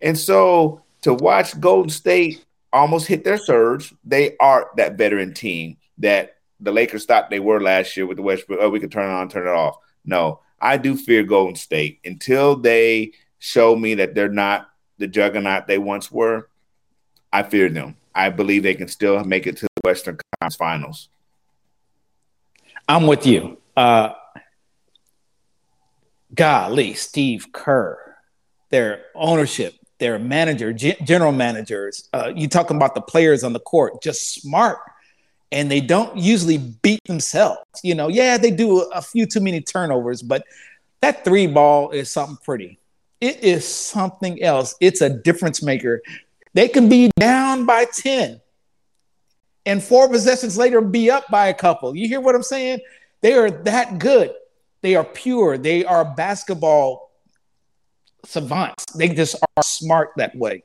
And 0.00 0.18
so 0.18 0.82
to 1.02 1.14
watch 1.14 1.58
Golden 1.60 1.90
State 1.90 2.44
almost 2.72 3.06
hit 3.06 3.24
their 3.24 3.38
surge, 3.38 3.94
they 4.04 4.36
are 4.38 4.70
that 4.76 4.96
veteran 4.96 5.34
team 5.34 5.76
that 5.98 6.36
the 6.64 6.72
Lakers 6.72 7.04
thought 7.04 7.30
they 7.30 7.40
were 7.40 7.60
last 7.60 7.96
year 7.96 8.06
with 8.06 8.16
the 8.16 8.22
Westbrook. 8.22 8.58
Oh, 8.60 8.70
we 8.70 8.80
could 8.80 8.92
turn 8.92 9.10
it 9.10 9.14
on, 9.14 9.28
turn 9.28 9.46
it 9.46 9.50
off. 9.50 9.76
No, 10.04 10.40
I 10.60 10.76
do 10.76 10.96
fear 10.96 11.22
Golden 11.22 11.56
State 11.56 12.00
until 12.04 12.56
they 12.56 13.12
show 13.38 13.76
me 13.76 13.94
that 13.96 14.14
they're 14.14 14.28
not 14.28 14.70
the 14.98 15.06
juggernaut 15.06 15.66
they 15.66 15.78
once 15.78 16.10
were. 16.10 16.48
I 17.32 17.42
fear 17.42 17.68
them. 17.68 17.96
I 18.14 18.30
believe 18.30 18.62
they 18.62 18.74
can 18.74 18.88
still 18.88 19.22
make 19.24 19.46
it 19.46 19.56
to 19.58 19.66
the 19.66 19.88
Western 19.88 20.18
Conference 20.40 20.56
Finals. 20.56 21.08
I'm 22.88 23.06
with 23.06 23.26
you. 23.26 23.58
Uh, 23.76 24.12
golly, 26.34 26.94
Steve 26.94 27.48
Kerr, 27.52 27.98
their 28.70 29.06
ownership, 29.14 29.74
their 29.98 30.18
manager, 30.18 30.72
g- 30.72 30.96
general 31.02 31.32
managers. 31.32 32.08
Uh, 32.12 32.32
you 32.34 32.46
talking 32.48 32.76
about 32.76 32.94
the 32.94 33.00
players 33.00 33.42
on 33.42 33.52
the 33.52 33.60
court, 33.60 34.02
just 34.02 34.34
smart, 34.34 34.78
and 35.54 35.70
they 35.70 35.80
don't 35.80 36.16
usually 36.18 36.58
beat 36.58 37.00
themselves. 37.06 37.62
You 37.82 37.94
know, 37.94 38.08
yeah, 38.08 38.36
they 38.36 38.50
do 38.50 38.80
a, 38.80 39.00
few 39.00 39.24
too 39.24 39.40
many 39.40 39.62
turnovers, 39.62 40.20
but 40.20 40.44
that 41.00 41.24
three 41.24 41.46
ball 41.46 41.90
is 41.90 42.10
something 42.10 42.36
pretty. 42.44 42.78
It 43.20 43.42
is 43.42 43.66
something 43.66 44.42
else. 44.42 44.74
It's 44.80 45.00
a 45.00 45.08
difference 45.08 45.62
maker 45.62 46.02
they 46.54 46.68
can 46.68 46.88
be 46.88 47.10
down 47.18 47.66
by 47.66 47.84
10 47.84 48.40
and 49.66 49.82
four 49.82 50.08
possessions 50.08 50.56
later 50.56 50.80
be 50.80 51.10
up 51.10 51.28
by 51.30 51.48
a 51.48 51.54
couple. 51.54 51.96
You 51.96 52.08
hear 52.08 52.20
what 52.20 52.34
I'm 52.34 52.42
saying? 52.42 52.78
They 53.20 53.34
are 53.34 53.50
that 53.50 53.98
good. 53.98 54.32
They 54.80 54.94
are 54.94 55.04
pure. 55.04 55.58
They 55.58 55.84
are 55.84 56.04
basketball 56.04 57.10
savants. 58.24 58.84
They 58.94 59.08
just 59.08 59.36
are 59.56 59.62
smart 59.62 60.10
that 60.16 60.36
way. 60.36 60.62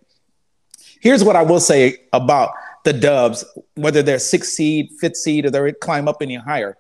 Here's 1.01 1.23
what 1.23 1.35
I 1.35 1.41
will 1.41 1.59
say 1.59 1.97
about 2.13 2.51
the 2.89 2.99
Dubs, 2.99 3.45
whether 3.75 4.01
they're 4.01 4.17
sixth 4.17 4.53
seed, 4.53 4.89
fifth 4.99 5.17
seed, 5.17 5.45
or 5.45 5.51
they 5.51 5.71
climb 5.73 6.07
up 6.07 6.23
any 6.23 6.35
higher, 6.35 6.75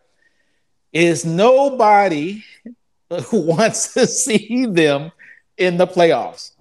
is 0.91 1.23
nobody 1.23 2.43
who 3.25 3.41
wants 3.53 3.93
to 3.93 4.07
see 4.07 4.65
them 4.65 5.11
in 5.57 5.77
the 5.77 5.85
playoffs. 5.85 6.53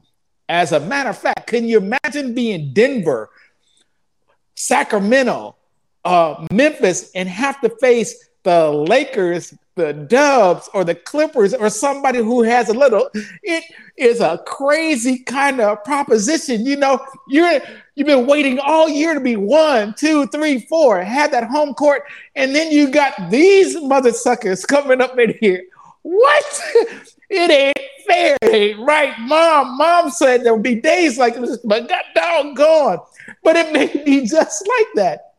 As 0.51 0.73
a 0.73 0.81
matter 0.81 1.11
of 1.11 1.19
fact, 1.19 1.47
can 1.47 1.67
you 1.67 1.79
imagine 1.79 2.35
being 2.35 2.75
Denver, 2.75 3.31
Sacramento, 4.55 5.57
uh, 6.05 6.47
Memphis, 6.53 7.11
and 7.15 7.27
have 7.27 7.59
to 7.63 7.71
face 7.71 8.29
the 8.43 8.69
Lakers, 8.69 9.55
the 9.79 9.93
Dubs, 9.95 10.69
or 10.75 10.85
the 10.85 10.95
Clippers, 10.95 11.55
or 11.55 11.71
somebody 11.71 12.19
who 12.19 12.43
has 12.43 12.69
a 12.69 12.75
little? 12.75 13.09
It 13.43 13.65
is 13.97 14.21
a 14.21 14.43
crazy 14.47 15.21
kind 15.21 15.61
of 15.61 15.83
proposition. 15.85 16.67
You 16.67 16.77
know, 16.77 17.01
you're 17.29 17.61
you've 17.95 18.07
been 18.07 18.27
waiting 18.27 18.59
all 18.59 18.89
year 18.89 19.15
to 19.15 19.21
be 19.21 19.37
one, 19.37 19.95
two, 19.97 20.27
three, 20.27 20.61
four, 20.61 21.01
had 21.03 21.33
that 21.33 21.49
home 21.49 21.73
court, 21.75 22.03
and 22.37 22.55
then 22.55 22.71
you 22.71 22.91
got 22.91 23.31
these 23.31 23.81
mother 23.81 24.13
suckers 24.13 24.67
coming 24.67 25.01
up 25.01 25.19
in 25.19 25.35
here. 25.41 25.65
What? 26.03 26.63
It 27.31 27.51
ain't 27.51 27.91
fair. 28.07 28.39
It 28.41 28.55
ain't 28.55 28.87
right. 28.87 29.13
Mom, 29.21 29.77
mom 29.77 30.09
said 30.09 30.43
there 30.45 30.55
would 30.55 30.63
be 30.63 30.81
days 30.81 31.19
like 31.19 31.35
this, 31.35 31.59
but 31.59 31.87
got 31.87 32.07
doggone. 32.15 33.01
But 33.43 33.57
it 33.57 33.71
may 33.71 34.03
be 34.03 34.27
just 34.27 34.67
like 34.67 34.87
that. 34.95 35.35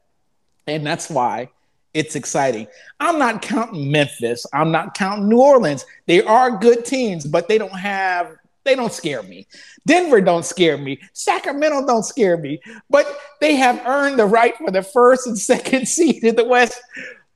And 0.67 0.85
that's 0.85 1.09
why 1.09 1.49
it's 1.93 2.15
exciting. 2.15 2.67
I'm 2.99 3.17
not 3.17 3.41
counting 3.41 3.91
Memphis. 3.91 4.45
I'm 4.53 4.71
not 4.71 4.95
counting 4.95 5.27
New 5.27 5.41
Orleans. 5.41 5.85
They 6.05 6.21
are 6.23 6.57
good 6.57 6.85
teams, 6.85 7.25
but 7.25 7.47
they 7.47 7.57
don't 7.57 7.77
have 7.77 8.35
they 8.65 8.75
don't 8.75 8.93
scare 8.93 9.23
me. 9.23 9.47
Denver 9.87 10.21
don't 10.21 10.45
scare 10.45 10.77
me. 10.77 10.99
Sacramento 11.13 11.87
don't 11.87 12.03
scare 12.03 12.37
me. 12.37 12.59
But 12.89 13.19
they 13.41 13.55
have 13.55 13.81
earned 13.85 14.19
the 14.19 14.25
right 14.25 14.55
for 14.57 14.69
the 14.69 14.83
first 14.83 15.27
and 15.27 15.37
second 15.53 15.87
seed 15.87 16.23
in 16.23 16.35
the 16.35 16.43
West. 16.43 16.79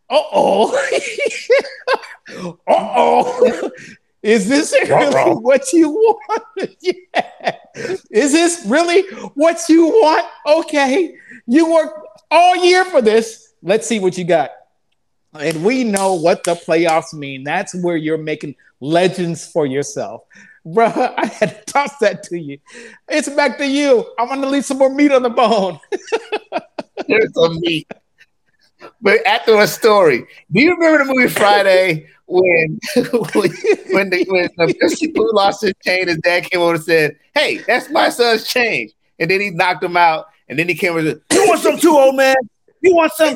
Uh-oh. 0.09 0.77
Uh-oh. 2.67 3.71
Is 4.21 4.47
this 4.47 4.73
really 4.87 5.33
what 5.33 5.73
you 5.73 5.89
want? 5.89 6.43
yeah. 6.81 7.57
Is 8.11 8.31
this 8.31 8.63
really 8.67 9.03
what 9.33 9.61
you 9.67 9.87
want? 9.87 10.25
Okay. 10.45 11.15
You 11.47 11.73
worked 11.73 12.07
all 12.31 12.55
year 12.55 12.85
for 12.85 13.01
this. 13.01 13.52
Let's 13.63 13.87
see 13.87 13.99
what 13.99 14.17
you 14.17 14.25
got. 14.25 14.51
And 15.39 15.63
we 15.63 15.83
know 15.83 16.13
what 16.13 16.43
the 16.43 16.53
playoffs 16.53 17.13
mean. 17.13 17.43
That's 17.43 17.73
where 17.73 17.95
you're 17.97 18.17
making 18.17 18.55
legends 18.81 19.47
for 19.47 19.65
yourself. 19.65 20.23
Bruh, 20.65 21.13
I 21.17 21.25
had 21.25 21.65
to 21.65 21.73
toss 21.73 21.97
that 21.99 22.23
to 22.23 22.37
you. 22.37 22.59
It's 23.07 23.29
back 23.29 23.57
to 23.57 23.67
you. 23.67 24.05
I 24.19 24.25
want 24.25 24.41
to 24.43 24.49
leave 24.49 24.65
some 24.65 24.77
more 24.77 24.93
meat 24.93 25.11
on 25.11 25.23
the 25.23 25.29
bone. 25.29 25.79
There's 27.07 27.33
some 27.33 27.59
meat. 27.61 27.89
But 29.01 29.25
after 29.25 29.55
a 29.55 29.67
story, 29.67 30.25
do 30.51 30.61
you 30.61 30.75
remember 30.75 31.05
the 31.05 31.13
movie 31.13 31.29
Friday 31.29 32.07
when 32.25 32.79
when 33.91 34.09
the, 34.09 34.25
when 34.27 34.49
the 34.57 34.75
Mr. 34.81 35.15
Pooh 35.15 35.31
lost 35.33 35.61
his 35.61 35.73
chain, 35.83 36.09
his 36.09 36.17
dad 36.17 36.49
came 36.49 36.59
over 36.59 36.75
and 36.75 36.83
said, 36.83 37.17
"Hey, 37.33 37.59
that's 37.59 37.89
my 37.89 38.09
son's 38.09 38.45
chain," 38.45 38.89
and 39.19 39.31
then 39.31 39.39
he 39.39 39.51
knocked 39.51 39.83
him 39.83 39.95
out, 39.95 40.25
and 40.49 40.59
then 40.59 40.67
he 40.67 40.75
came 40.75 40.91
over 40.91 40.99
and 40.99 41.07
said, 41.07 41.21
"You 41.31 41.47
want 41.47 41.61
some 41.61 41.77
too, 41.77 41.97
old 41.97 42.17
man? 42.17 42.35
You 42.83 42.95
want 42.95 43.13
some?" 43.13 43.33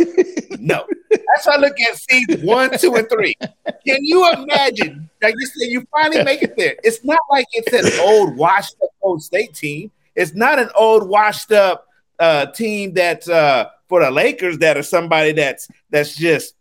no. 0.60 0.86
That's 1.10 1.46
why 1.46 1.56
I 1.56 1.58
look 1.58 1.80
at 1.80 1.98
seeds 1.98 2.44
one, 2.44 2.78
two, 2.78 2.96
and 2.96 3.10
three. 3.10 3.34
Can 3.40 4.04
you 4.04 4.30
imagine? 4.34 5.10
Like 5.22 5.36
you 5.40 5.48
said, 5.48 5.72
you 5.72 5.88
finally 5.92 6.24
make 6.24 6.44
it 6.44 6.56
there. 6.58 6.76
It's 6.84 7.04
not 7.04 7.20
like 7.32 7.48
it's 7.54 7.74
an 7.74 8.00
old, 8.02 8.38
washed 8.38 8.76
up 8.84 8.90
old 9.02 9.24
state 9.24 9.54
team. 9.54 9.92
It's 10.16 10.36
not 10.36 10.60
an 10.60 10.70
old, 10.76 11.08
washed 11.08 11.52
up 11.52 11.88
uh, 12.20 12.48
team 12.48 12.94
that's 12.94 13.30
uh, 13.30 13.70
for 13.88 14.04
the 14.04 14.12
Lakers 14.12 14.58
that 14.60 14.78
are 14.78 14.84
somebody 14.84 15.32
that's 15.32 15.68
that's 15.90 16.16
just 16.16 16.56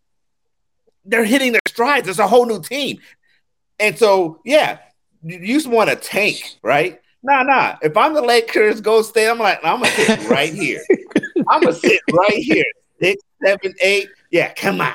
they're 1.04 1.24
hitting 1.24 1.52
their 1.52 1.60
strides. 1.66 2.08
It's 2.08 2.18
a 2.18 2.26
whole 2.26 2.46
new 2.46 2.60
team. 2.60 2.98
And 3.78 3.96
so, 3.96 4.40
yeah, 4.44 4.78
you 5.22 5.54
just 5.54 5.68
want 5.68 5.90
to 5.90 5.96
tank, 5.96 6.56
right? 6.62 7.00
Nah, 7.22 7.42
nah. 7.42 7.76
If 7.82 7.96
I'm 7.96 8.14
the 8.14 8.22
Lakers, 8.22 8.80
go 8.80 9.02
stay. 9.02 9.28
I'm 9.28 9.38
like, 9.38 9.58
I'm 9.64 9.80
gonna 9.80 9.90
sit 9.92 10.28
right 10.28 10.52
here. 10.52 10.80
I'm 11.48 11.60
gonna 11.60 11.74
sit 11.74 12.00
right 12.12 12.32
here. 12.32 12.64
Six, 13.00 13.22
seven, 13.44 13.74
eight. 13.82 14.08
Yeah, 14.30 14.52
come 14.54 14.80
on, 14.80 14.94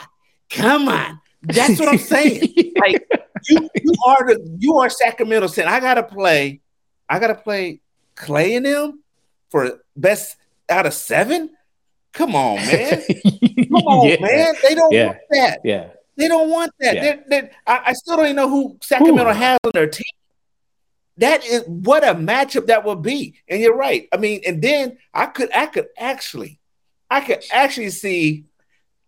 come 0.49 0.87
on. 0.87 1.19
That's 1.43 1.79
what 1.79 1.89
I'm 1.89 1.97
saying. 1.97 2.41
like 2.79 3.07
you, 3.49 3.69
you 3.75 3.93
are 4.05 4.27
the 4.27 4.57
you 4.59 4.77
are 4.77 4.89
Sacramento 4.89 5.47
saying 5.47 5.67
I 5.67 5.79
gotta 5.79 6.03
play, 6.03 6.61
I 7.09 7.19
gotta 7.19 7.35
play 7.35 7.81
Klay 8.15 8.57
and 8.57 8.65
them 8.65 9.03
for 9.49 9.81
best 9.95 10.37
out 10.69 10.85
of 10.85 10.93
seven. 10.93 11.51
Come 12.13 12.35
on, 12.35 12.57
man. 12.57 13.01
Come 13.07 13.87
on, 13.87 14.07
yeah. 14.07 14.17
man. 14.19 14.53
They 14.61 14.75
don't 14.75 14.93
yeah. 14.93 15.05
want 15.07 15.17
that. 15.31 15.59
Yeah. 15.63 15.89
They 16.17 16.27
don't 16.27 16.49
want 16.49 16.71
that. 16.79 16.95
Yeah. 16.95 17.01
They're, 17.01 17.23
they're, 17.27 17.51
I, 17.65 17.81
I, 17.87 17.93
still 17.93 18.17
don't 18.17 18.25
even 18.25 18.35
know 18.35 18.49
who 18.49 18.77
Sacramento 18.81 19.29
Ooh. 19.29 19.33
has 19.33 19.57
on 19.63 19.71
their 19.73 19.87
team. 19.87 20.03
That 21.17 21.45
is 21.45 21.63
what 21.67 22.03
a 22.03 22.13
matchup 22.13 22.67
that 22.67 22.83
would 22.83 23.01
be. 23.01 23.35
And 23.47 23.61
you're 23.61 23.75
right. 23.75 24.07
I 24.11 24.17
mean, 24.17 24.41
and 24.45 24.61
then 24.61 24.97
I 25.13 25.27
could 25.27 25.49
I 25.55 25.67
could 25.67 25.87
actually, 25.97 26.59
I 27.11 27.19
could 27.19 27.43
actually 27.51 27.89
see 27.89 28.45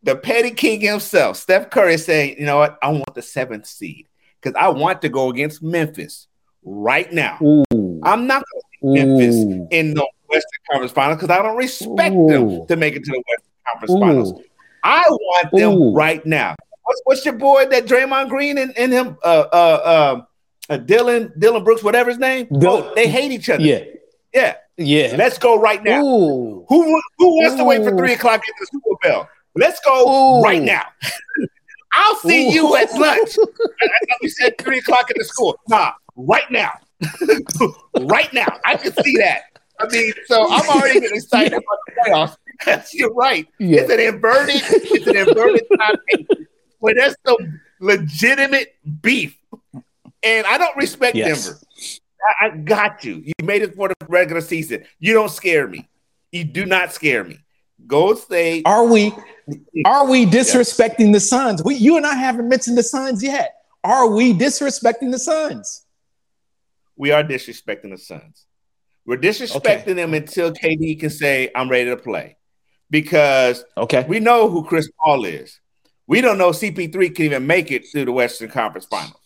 the 0.04 0.18
petty 0.18 0.52
king 0.52 0.82
himself, 0.82 1.38
Steph 1.38 1.70
Curry, 1.70 1.98
saying, 1.98 2.36
you 2.38 2.46
know 2.46 2.58
what, 2.58 2.78
I 2.84 2.90
want 2.90 3.16
the 3.16 3.22
seventh 3.22 3.66
seed 3.66 4.08
because 4.42 4.56
I 4.60 4.68
want 4.68 5.02
to 5.04 5.10
go 5.10 5.30
against 5.30 5.64
Memphis 5.64 6.28
right 6.66 7.12
now. 7.12 7.40
Ooh. 7.42 8.02
I'm 8.04 8.28
not 8.28 8.44
going 8.52 8.98
to 8.98 9.06
Memphis 9.06 9.36
in 9.72 9.94
the 9.94 10.06
Western 10.28 10.60
Conference 10.70 10.92
Finals 10.92 11.22
because 11.22 11.30
I 11.30 11.42
don't 11.42 11.56
respect 11.56 12.14
Ooh. 12.14 12.28
them 12.28 12.68
to 12.68 12.76
make 12.76 12.98
it 12.98 13.06
to 13.06 13.12
the 13.12 13.24
Western 13.30 13.54
Conference. 13.72 14.00
Finals. 14.02 14.42
I 14.84 15.04
want 15.08 15.52
them 15.54 15.94
right 15.94 16.26
now. 16.26 16.58
What's, 16.84 17.02
what's 17.06 17.26
your 17.26 17.36
boy 17.36 17.68
that 17.68 17.86
Draymond 17.86 18.28
Green 18.28 18.58
and, 18.58 18.78
and 18.78 18.92
him, 18.92 19.18
uh, 19.24 19.46
uh, 19.54 20.22
uh, 20.70 20.78
Dillon, 20.78 21.32
Dillon 21.40 21.64
Brooks, 21.64 21.84
whatever 21.84 22.10
his 22.10 22.20
name? 22.20 22.50
oh, 22.52 22.94
they 22.96 23.08
hate 23.08 23.32
each 23.32 23.50
other. 23.50 23.64
Yeah. 23.64 23.86
Yeah. 24.34 24.56
Yeah. 24.78 25.16
Let's 25.18 25.38
go 25.38 25.60
right 25.60 25.84
now. 25.84 26.02
Ooh. 26.04 26.66
Who 26.70 27.02
who 27.18 27.28
wants 27.38 27.56
Ooh. 27.56 27.58
to 27.58 27.64
wait 27.64 27.84
for 27.84 27.96
three 27.96 28.14
o'clock 28.14 28.42
at 28.48 28.54
the 28.60 28.68
Super 28.72 29.10
Bowl? 29.10 29.28
Let's 29.56 29.80
go 29.86 30.40
Ooh. 30.40 30.42
right 30.42 30.62
now. 30.62 30.84
I'll 31.96 32.16
see 32.18 32.52
you 32.52 32.76
at 32.76 32.92
lunch. 32.94 33.38
We 34.22 34.30
said 34.30 34.58
three 34.58 34.80
o'clock 34.80 35.10
at 35.10 35.18
the 35.18 35.26
school. 35.26 35.60
Nah, 35.68 35.92
right 36.16 36.50
now. 36.50 36.72
right 38.00 38.32
now. 38.34 38.48
I 38.66 38.78
can 38.78 38.94
see 39.04 39.18
that. 39.18 39.44
I 39.80 39.88
mean, 39.90 40.14
so 40.28 40.48
I'm 40.50 40.68
already 40.70 41.02
getting 41.02 41.18
excited 41.18 41.54
about 41.54 41.78
the 41.86 42.38
playoffs. 42.66 42.88
You're 42.94 43.14
right. 43.14 43.46
Yeah. 43.60 43.82
It's 43.82 43.92
an 43.92 44.00
inverted, 44.00 44.62
it's 44.66 45.08
an 45.08 45.18
inverted 45.18 45.66
time 45.78 46.48
but 46.84 46.98
that's 46.98 47.16
some 47.26 47.62
legitimate 47.80 48.76
beef. 49.02 49.36
And 50.22 50.46
I 50.46 50.58
don't 50.58 50.76
respect 50.78 51.16
yes. 51.16 51.46
Denver. 51.46 51.60
I, 52.24 52.46
I 52.46 52.50
got 52.58 53.04
you. 53.04 53.24
You 53.26 53.34
made 53.44 53.62
it 53.62 53.76
for 53.76 53.90
the 53.90 53.96
regular 54.08 54.42
season. 54.42 54.86
You 55.00 55.14
don't 55.14 55.32
scare 55.32 55.68
me. 55.68 55.88
You 56.32 56.44
do 56.44 56.66
not 56.66 56.94
scare 56.94 57.24
me. 57.24 57.40
Go 57.86 58.16
State. 58.16 58.66
Are 58.66 58.86
we 58.86 59.14
are 59.86 60.08
we 60.08 60.26
disrespecting 60.26 61.12
the 61.12 61.20
Suns? 61.20 61.64
We 61.64 61.76
you 61.76 61.98
and 61.98 62.06
I 62.06 62.16
haven't 62.16 62.48
mentioned 62.48 62.78
the 62.78 62.84
Suns 62.84 63.22
yet. 63.22 63.56
Are 63.84 64.08
we 64.08 64.34
disrespecting 64.34 65.12
the 65.12 65.20
Suns? 65.20 65.86
We 66.96 67.12
are 67.12 67.24
disrespecting 67.24 67.92
the 67.92 67.98
Suns. 67.98 68.46
We're 69.06 69.18
disrespecting 69.18 69.82
okay. 69.82 69.94
them 69.94 70.14
until 70.14 70.54
KD 70.54 71.00
can 71.00 71.10
say, 71.10 71.52
I'm 71.54 71.70
ready 71.70 71.90
to 71.90 71.98
play. 71.98 72.38
Because 72.90 73.66
okay, 73.76 74.06
we 74.08 74.20
know 74.20 74.50
who 74.50 74.64
Chris 74.64 74.90
Paul 75.04 75.26
is. 75.26 75.60
We 76.08 76.22
don't 76.22 76.38
know 76.38 76.52
CP3 76.52 77.16
can 77.16 77.26
even 77.26 77.48
make 77.48 77.72
it 77.72 77.86
through 77.92 78.06
the 78.06 78.12
Western 78.12 78.50
Conference 78.50 78.86
Finals. 78.86 79.20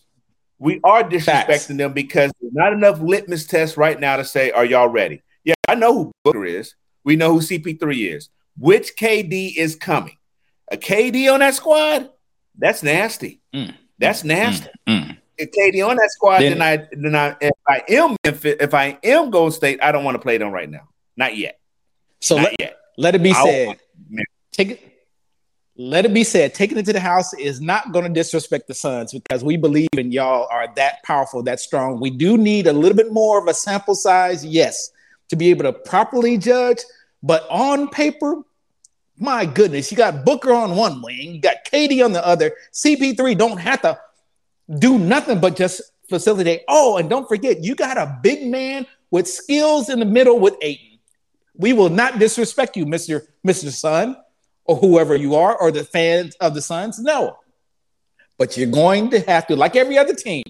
We 0.58 0.80
are 0.84 1.04
disrespecting 1.04 1.46
Facts. 1.46 1.66
them 1.66 1.92
because 1.92 2.32
there's 2.40 2.52
not 2.52 2.72
enough 2.72 3.00
litmus 3.00 3.46
tests 3.46 3.76
right 3.76 3.98
now 3.98 4.16
to 4.16 4.24
say, 4.24 4.50
are 4.50 4.64
y'all 4.64 4.88
ready? 4.88 5.22
Yeah, 5.44 5.54
I 5.68 5.74
know 5.76 5.94
who 5.94 6.12
Booker 6.24 6.44
is. 6.44 6.74
We 7.04 7.16
know 7.16 7.32
who 7.32 7.40
CP3 7.40 8.16
is. 8.16 8.28
Which 8.58 8.96
KD 8.96 9.56
is 9.56 9.76
coming? 9.76 10.16
A 10.70 10.76
KD 10.76 11.32
on 11.32 11.40
that 11.40 11.54
squad? 11.54 12.10
That's 12.56 12.82
nasty. 12.82 13.40
Mm. 13.54 13.74
That's 13.98 14.24
nasty. 14.24 14.68
Mm. 14.86 15.06
Mm. 15.06 15.16
If 15.38 15.50
KD 15.52 15.88
on 15.88 15.96
that 15.96 16.10
squad, 16.10 16.40
then, 16.40 16.58
then 16.58 16.62
I 16.62 16.88
then 16.90 17.14
I 17.14 17.36
if 17.40 17.52
I 17.68 17.82
am 17.88 18.16
if, 18.24 18.44
if 18.44 18.74
I 18.74 18.98
am 19.04 19.30
Gold 19.30 19.54
State, 19.54 19.78
I 19.80 19.92
don't 19.92 20.02
want 20.02 20.16
to 20.16 20.18
play 20.18 20.36
them 20.36 20.50
right 20.50 20.68
now. 20.68 20.88
Not 21.16 21.36
yet. 21.36 21.60
So 22.20 22.36
Not 22.36 22.44
let, 22.44 22.54
yet. 22.58 22.76
let 22.96 23.14
it 23.14 23.22
be 23.22 23.32
I'll 23.32 23.46
said. 23.46 23.76
Take 24.52 24.87
let 25.80 26.04
it 26.04 26.12
be 26.12 26.24
said, 26.24 26.54
taking 26.54 26.76
it 26.76 26.84
to 26.86 26.92
the 26.92 26.98
house 26.98 27.32
is 27.34 27.60
not 27.60 27.92
going 27.92 28.04
to 28.04 28.10
disrespect 28.10 28.66
the 28.66 28.74
Suns 28.74 29.12
because 29.12 29.44
we 29.44 29.56
believe 29.56 29.88
in 29.96 30.10
y'all 30.10 30.48
are 30.50 30.66
that 30.74 31.04
powerful, 31.04 31.40
that 31.44 31.60
strong. 31.60 32.00
We 32.00 32.10
do 32.10 32.36
need 32.36 32.66
a 32.66 32.72
little 32.72 32.96
bit 32.96 33.12
more 33.12 33.40
of 33.40 33.46
a 33.46 33.54
sample 33.54 33.94
size, 33.94 34.44
yes, 34.44 34.90
to 35.28 35.36
be 35.36 35.50
able 35.50 35.62
to 35.62 35.72
properly 35.72 36.36
judge. 36.36 36.78
But 37.22 37.46
on 37.48 37.88
paper, 37.90 38.42
my 39.18 39.46
goodness, 39.46 39.92
you 39.92 39.96
got 39.96 40.24
Booker 40.24 40.52
on 40.52 40.74
one 40.74 41.00
wing, 41.00 41.34
you 41.34 41.40
got 41.40 41.64
KD 41.64 42.04
on 42.04 42.12
the 42.12 42.26
other. 42.26 42.56
CP3 42.72 43.38
don't 43.38 43.58
have 43.58 43.80
to 43.82 44.00
do 44.80 44.98
nothing 44.98 45.38
but 45.40 45.54
just 45.54 45.80
facilitate. 46.08 46.62
Oh, 46.66 46.96
and 46.96 47.08
don't 47.08 47.28
forget, 47.28 47.62
you 47.62 47.76
got 47.76 47.96
a 47.96 48.18
big 48.20 48.48
man 48.48 48.84
with 49.12 49.28
skills 49.28 49.90
in 49.90 50.00
the 50.00 50.04
middle 50.04 50.40
with 50.40 50.56
Ayton. 50.60 50.98
We 51.54 51.72
will 51.72 51.88
not 51.88 52.18
disrespect 52.18 52.76
you, 52.76 52.84
Mr. 52.84 53.28
Mr. 53.46 53.70
Sun, 53.70 54.16
or 54.68 54.76
whoever 54.76 55.16
you 55.16 55.34
are, 55.34 55.56
or 55.56 55.72
the 55.72 55.82
fans 55.82 56.36
of 56.36 56.54
the 56.54 56.62
Suns. 56.62 56.98
No. 56.98 57.38
But 58.36 58.56
you're 58.56 58.70
going 58.70 59.10
to 59.10 59.20
have 59.20 59.46
to, 59.48 59.56
like 59.56 59.74
every 59.74 59.98
other 59.98 60.14
team, 60.14 60.44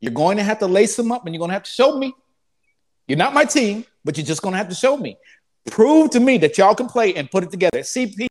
you're 0.00 0.12
going 0.12 0.36
to 0.36 0.42
have 0.42 0.58
to 0.58 0.66
lace 0.66 0.96
them 0.96 1.10
up 1.12 1.24
and 1.24 1.34
you're 1.34 1.38
going 1.38 1.50
to 1.50 1.54
have 1.54 1.62
to 1.62 1.70
show 1.70 1.96
me. 1.96 2.12
You're 3.06 3.16
not 3.16 3.32
my 3.32 3.44
team, 3.44 3.86
but 4.04 4.18
you're 4.18 4.26
just 4.26 4.42
going 4.42 4.52
to 4.52 4.58
have 4.58 4.68
to 4.68 4.74
show 4.74 4.96
me. 4.96 5.16
Prove 5.70 6.10
to 6.10 6.20
me 6.20 6.36
that 6.38 6.58
y'all 6.58 6.74
can 6.74 6.88
play 6.88 7.14
and 7.14 7.30
put 7.30 7.44
it 7.44 7.50
together. 7.50 7.78
CP, 7.78 8.26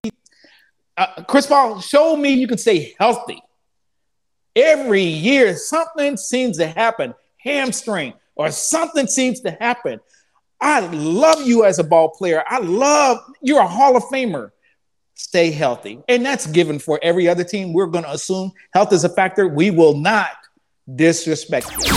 uh, 0.98 1.24
Chris 1.24 1.48
Paul, 1.48 1.80
show 1.80 2.16
me 2.16 2.34
you 2.34 2.48
can 2.48 2.58
stay 2.58 2.94
healthy. 3.00 3.42
Every 4.56 5.04
year, 5.04 5.56
something 5.56 6.18
seems 6.18 6.58
to 6.58 6.68
happen, 6.68 7.16
hamstring, 7.38 8.14
or 8.36 8.52
something 8.52 9.08
seems 9.08 9.40
to 9.42 9.52
happen. 9.52 10.00
I 10.62 10.82
love 10.82 11.42
you 11.46 11.66
as 11.66 11.80
a 11.80 11.84
ball 11.84 12.10
player. 12.10 12.44
I 12.48 12.60
love 12.60 13.20
you're 13.42 13.62
a 13.62 13.68
Hall 13.68 13.98
of 13.98 14.04
Famer. 14.04 14.52
Stay 15.24 15.52
healthy. 15.52 16.04
And 16.10 16.24
that's 16.24 16.46
given 16.46 16.80
for 16.80 17.00
every 17.02 17.30
other 17.30 17.46
team. 17.46 17.72
We're 17.72 17.88
going 17.88 18.04
to 18.04 18.12
assume 18.12 18.52
health 18.74 18.92
is 18.92 19.06
a 19.06 19.10
factor. 19.10 19.48
We 19.48 19.72
will 19.72 19.96
not 19.96 20.32
disrespect 20.94 21.72
you. 21.72 21.96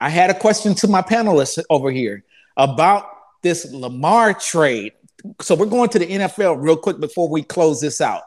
I 0.00 0.08
had 0.08 0.30
a 0.30 0.34
question 0.34 0.74
to 0.76 0.88
my 0.88 1.02
panelists 1.02 1.62
over 1.68 1.90
here 1.90 2.24
about 2.56 3.04
this 3.42 3.70
Lamar 3.70 4.32
trade. 4.32 4.94
So 5.40 5.54
we're 5.54 5.66
going 5.66 5.88
to 5.90 5.98
the 5.98 6.06
NFL 6.06 6.62
real 6.62 6.76
quick 6.76 7.00
before 7.00 7.28
we 7.28 7.42
close 7.42 7.80
this 7.80 8.00
out. 8.00 8.22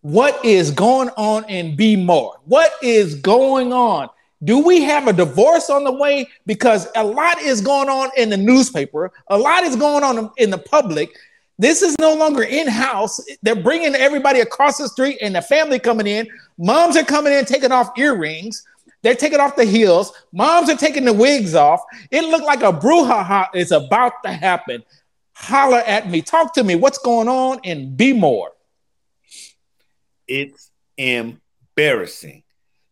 What 0.00 0.44
is 0.44 0.70
going 0.70 1.08
on 1.16 1.48
in 1.48 1.76
B 1.76 1.96
more? 1.96 2.36
What 2.44 2.72
is 2.82 3.14
going 3.14 3.72
on? 3.72 4.08
Do 4.42 4.58
we 4.58 4.82
have 4.82 5.08
a 5.08 5.12
divorce 5.12 5.70
on 5.70 5.84
the 5.84 5.92
way? 5.92 6.28
Because 6.44 6.88
a 6.96 7.02
lot 7.02 7.40
is 7.40 7.60
going 7.60 7.88
on 7.88 8.10
in 8.16 8.28
the 8.28 8.36
newspaper, 8.36 9.10
a 9.28 9.38
lot 9.38 9.64
is 9.64 9.76
going 9.76 10.04
on 10.04 10.30
in 10.36 10.50
the 10.50 10.58
public. 10.58 11.16
This 11.58 11.82
is 11.82 11.94
no 12.00 12.14
longer 12.14 12.42
in 12.42 12.66
house. 12.66 13.24
They're 13.42 13.54
bringing 13.54 13.94
everybody 13.94 14.40
across 14.40 14.76
the 14.76 14.88
street 14.88 15.18
and 15.22 15.34
the 15.34 15.42
family 15.42 15.78
coming 15.78 16.06
in. 16.06 16.28
Moms 16.58 16.96
are 16.96 17.04
coming 17.04 17.32
in 17.32 17.44
taking 17.44 17.72
off 17.72 17.96
earrings. 17.96 18.62
They're 19.02 19.14
taking 19.14 19.38
off 19.38 19.54
the 19.54 19.64
heels. 19.64 20.12
Moms 20.32 20.68
are 20.68 20.76
taking 20.76 21.04
the 21.04 21.12
wigs 21.12 21.54
off. 21.54 21.80
It 22.10 22.24
looked 22.24 22.44
like 22.44 22.62
a 22.62 22.72
brouhaha 22.72 23.48
is 23.54 23.70
about 23.70 24.22
to 24.24 24.32
happen. 24.32 24.82
Holler 25.34 25.82
at 25.86 26.08
me. 26.08 26.22
Talk 26.22 26.54
to 26.54 26.64
me. 26.64 26.74
What's 26.74 26.98
going 26.98 27.28
on? 27.28 27.60
And 27.64 27.96
be 27.96 28.12
more. 28.12 28.52
It's 30.26 30.70
embarrassing. 30.96 32.44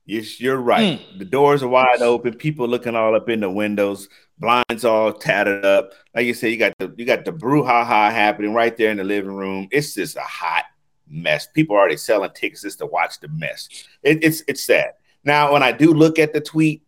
Yes, 0.04 0.40
You're 0.40 0.60
right. 0.60 0.98
Mm. 1.00 1.18
The 1.20 1.24
doors 1.24 1.62
are 1.62 1.68
wide 1.68 2.02
open. 2.02 2.34
People 2.34 2.66
looking 2.66 2.96
all 2.96 3.14
up 3.14 3.28
in 3.28 3.40
the 3.40 3.50
windows. 3.50 4.08
Blinds 4.38 4.84
all 4.84 5.12
tattered 5.12 5.64
up. 5.64 5.92
Like 6.14 6.26
you 6.26 6.34
said, 6.34 6.50
you 6.50 6.56
got 6.56 6.74
the 6.78 6.92
you 6.98 7.04
got 7.04 7.24
the 7.24 7.32
brouhaha 7.32 8.10
happening 8.10 8.52
right 8.52 8.76
there 8.76 8.90
in 8.90 8.96
the 8.96 9.04
living 9.04 9.32
room. 9.32 9.68
It's 9.70 9.94
just 9.94 10.16
a 10.16 10.22
hot 10.22 10.64
mess. 11.08 11.46
People 11.46 11.76
are 11.76 11.80
already 11.80 11.96
selling 11.96 12.30
tickets 12.34 12.62
just 12.62 12.80
to 12.80 12.86
watch 12.86 13.20
the 13.20 13.28
mess. 13.28 13.68
It, 14.02 14.24
it's 14.24 14.42
it's 14.48 14.64
sad. 14.64 14.94
Now, 15.24 15.52
when 15.52 15.62
I 15.62 15.70
do 15.70 15.94
look 15.94 16.18
at 16.18 16.32
the 16.32 16.40
tweet, 16.40 16.82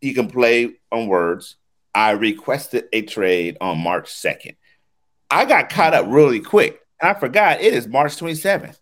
you 0.00 0.14
can 0.14 0.30
play 0.30 0.76
on 0.92 1.08
words. 1.08 1.56
I 1.94 2.12
requested 2.12 2.84
a 2.92 3.02
trade 3.02 3.56
on 3.60 3.78
March 3.78 4.12
2nd. 4.12 4.54
I 5.30 5.44
got 5.44 5.70
caught 5.70 5.94
up 5.94 6.06
really 6.08 6.40
quick. 6.40 6.80
I 7.00 7.14
forgot 7.14 7.60
it 7.60 7.74
is 7.74 7.86
March 7.86 8.16
27th. 8.16 8.78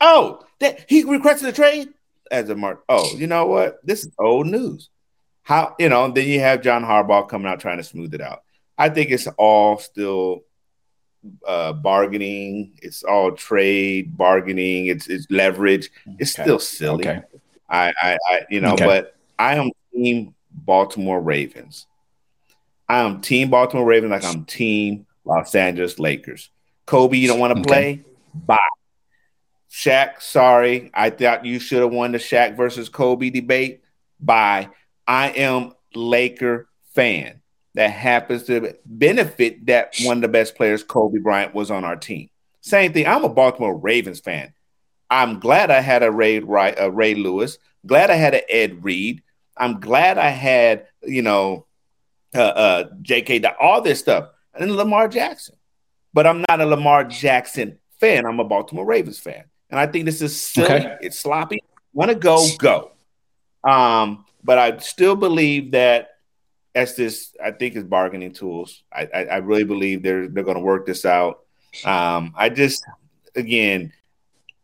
Oh, 0.00 0.42
that 0.60 0.86
he 0.88 1.04
requested 1.04 1.48
a 1.48 1.52
trade 1.52 1.88
as 2.30 2.48
a 2.48 2.54
March. 2.54 2.78
Oh, 2.88 3.14
you 3.16 3.26
know 3.26 3.46
what? 3.46 3.84
This 3.84 4.04
is 4.04 4.12
old 4.18 4.46
news. 4.46 4.88
How 5.42 5.74
you 5.78 5.88
know? 5.88 6.10
Then 6.10 6.28
you 6.28 6.40
have 6.40 6.62
John 6.62 6.84
Harbaugh 6.84 7.28
coming 7.28 7.48
out 7.48 7.60
trying 7.60 7.78
to 7.78 7.82
smooth 7.82 8.14
it 8.14 8.20
out. 8.20 8.42
I 8.78 8.88
think 8.88 9.10
it's 9.10 9.26
all 9.38 9.78
still 9.78 10.42
uh, 11.46 11.72
bargaining. 11.72 12.72
It's 12.82 13.02
all 13.02 13.32
trade 13.32 14.16
bargaining. 14.16 14.86
It's 14.86 15.08
it's 15.08 15.26
leverage. 15.30 15.90
It's 16.18 16.34
okay. 16.34 16.44
still 16.44 16.58
silly. 16.58 17.08
Okay. 17.08 17.22
I, 17.68 17.92
I, 18.02 18.18
I 18.26 18.40
you 18.48 18.60
know, 18.60 18.74
okay. 18.74 18.86
but 18.86 19.16
I 19.38 19.56
am 19.56 19.70
team 19.92 20.34
Baltimore 20.50 21.20
Ravens. 21.20 21.86
I 22.88 23.00
am 23.00 23.20
team 23.20 23.50
Baltimore 23.50 23.86
Ravens 23.86 24.10
like 24.10 24.24
I'm 24.24 24.44
team 24.44 25.06
Los 25.30 25.54
Angeles 25.54 25.98
Lakers. 25.98 26.50
Kobe, 26.86 27.16
you 27.16 27.28
don't 27.28 27.38
want 27.38 27.54
to 27.54 27.60
okay. 27.60 27.68
play? 27.68 28.04
Bye. 28.34 28.58
Shaq, 29.70 30.20
sorry. 30.20 30.90
I 30.92 31.10
thought 31.10 31.44
you 31.44 31.60
should 31.60 31.82
have 31.82 31.92
won 31.92 32.12
the 32.12 32.18
Shaq 32.18 32.56
versus 32.56 32.88
Kobe 32.88 33.30
debate. 33.30 33.82
Bye. 34.18 34.70
I 35.06 35.30
am 35.30 35.72
Laker 35.94 36.68
fan 36.94 37.40
that 37.74 37.90
happens 37.90 38.44
to 38.44 38.74
benefit 38.84 39.66
that 39.66 39.94
one 40.02 40.18
of 40.18 40.22
the 40.22 40.28
best 40.28 40.56
players, 40.56 40.82
Kobe 40.82 41.20
Bryant, 41.20 41.54
was 41.54 41.70
on 41.70 41.84
our 41.84 41.96
team. 41.96 42.28
Same 42.60 42.92
thing. 42.92 43.06
I'm 43.06 43.24
a 43.24 43.28
Baltimore 43.28 43.76
Ravens 43.76 44.18
fan. 44.18 44.52
I'm 45.08 45.38
glad 45.38 45.70
I 45.70 45.80
had 45.80 46.02
a 46.02 46.10
Ray, 46.10 46.38
a 46.38 46.90
Ray 46.90 47.14
Lewis. 47.14 47.58
Glad 47.86 48.10
I 48.10 48.16
had 48.16 48.34
an 48.34 48.42
Ed 48.48 48.84
Reed. 48.84 49.22
I'm 49.56 49.78
glad 49.78 50.18
I 50.18 50.30
had, 50.30 50.86
you 51.02 51.22
know, 51.22 51.66
uh, 52.34 52.40
uh, 52.40 52.84
J.K. 53.02 53.42
all 53.60 53.80
this 53.80 54.00
stuff, 54.00 54.30
and 54.54 54.72
Lamar 54.72 55.08
Jackson. 55.08 55.56
But 56.12 56.26
I'm 56.26 56.44
not 56.48 56.60
a 56.60 56.66
Lamar 56.66 57.04
Jackson 57.04 57.78
fan. 58.00 58.26
I'm 58.26 58.40
a 58.40 58.44
Baltimore 58.44 58.84
Ravens 58.84 59.18
fan, 59.18 59.44
and 59.70 59.78
I 59.78 59.86
think 59.86 60.04
this 60.04 60.22
is 60.22 60.40
silly. 60.40 60.66
Okay. 60.66 60.96
It's 61.00 61.18
sloppy. 61.18 61.62
Want 61.92 62.10
to 62.10 62.16
go, 62.16 62.46
go. 62.58 62.92
Um, 63.62 64.24
but 64.42 64.58
I 64.58 64.78
still 64.78 65.16
believe 65.16 65.72
that 65.72 66.10
as 66.74 66.94
this, 66.96 67.34
I 67.42 67.50
think, 67.50 67.76
is 67.76 67.84
bargaining 67.84 68.32
tools. 68.32 68.82
I, 68.92 69.08
I, 69.12 69.24
I 69.24 69.36
really 69.38 69.64
believe 69.64 70.02
they're 70.02 70.28
they're 70.28 70.44
going 70.44 70.56
to 70.56 70.62
work 70.62 70.86
this 70.86 71.04
out. 71.04 71.40
Um, 71.84 72.32
I 72.36 72.48
just, 72.48 72.84
again, 73.34 73.92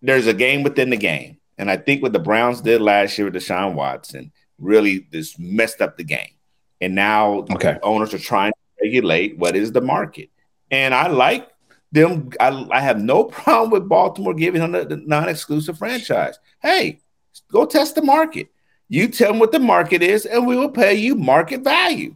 there's 0.02 0.26
a 0.26 0.34
game 0.34 0.62
within 0.62 0.90
the 0.90 0.96
game. 0.96 1.38
And 1.58 1.70
I 1.70 1.76
think 1.76 2.02
what 2.02 2.12
the 2.12 2.18
Browns 2.18 2.60
did 2.60 2.80
last 2.80 3.16
year 3.16 3.30
with 3.30 3.34
Deshaun 3.34 3.74
Watson 3.74 4.30
really 4.58 5.06
just 5.10 5.38
messed 5.38 5.80
up 5.80 5.96
the 5.96 6.04
game. 6.04 6.34
And 6.80 6.94
now 6.94 7.46
okay. 7.50 7.78
owners 7.82 8.12
are 8.12 8.18
trying 8.18 8.52
to 8.52 8.58
regulate 8.86 9.38
what 9.38 9.56
is 9.56 9.72
the 9.72 9.80
market. 9.80 10.30
And 10.70 10.94
I 10.94 11.08
like 11.08 11.48
them. 11.92 12.30
I, 12.40 12.66
I 12.70 12.80
have 12.80 13.00
no 13.00 13.24
problem 13.42 13.70
with 13.70 13.88
Baltimore 13.88 14.34
giving 14.34 14.60
them 14.60 14.72
the, 14.72 14.84
the 14.84 14.96
non-exclusive 14.96 15.78
franchise. 15.78 16.38
Hey, 16.60 17.00
go 17.50 17.66
test 17.66 17.94
the 17.94 18.02
market. 18.02 18.48
You 18.88 19.08
tell 19.08 19.32
them 19.32 19.40
what 19.40 19.52
the 19.52 19.58
market 19.58 20.02
is, 20.02 20.26
and 20.26 20.46
we 20.46 20.56
will 20.56 20.70
pay 20.70 20.94
you 20.94 21.16
market 21.16 21.62
value. 21.62 22.14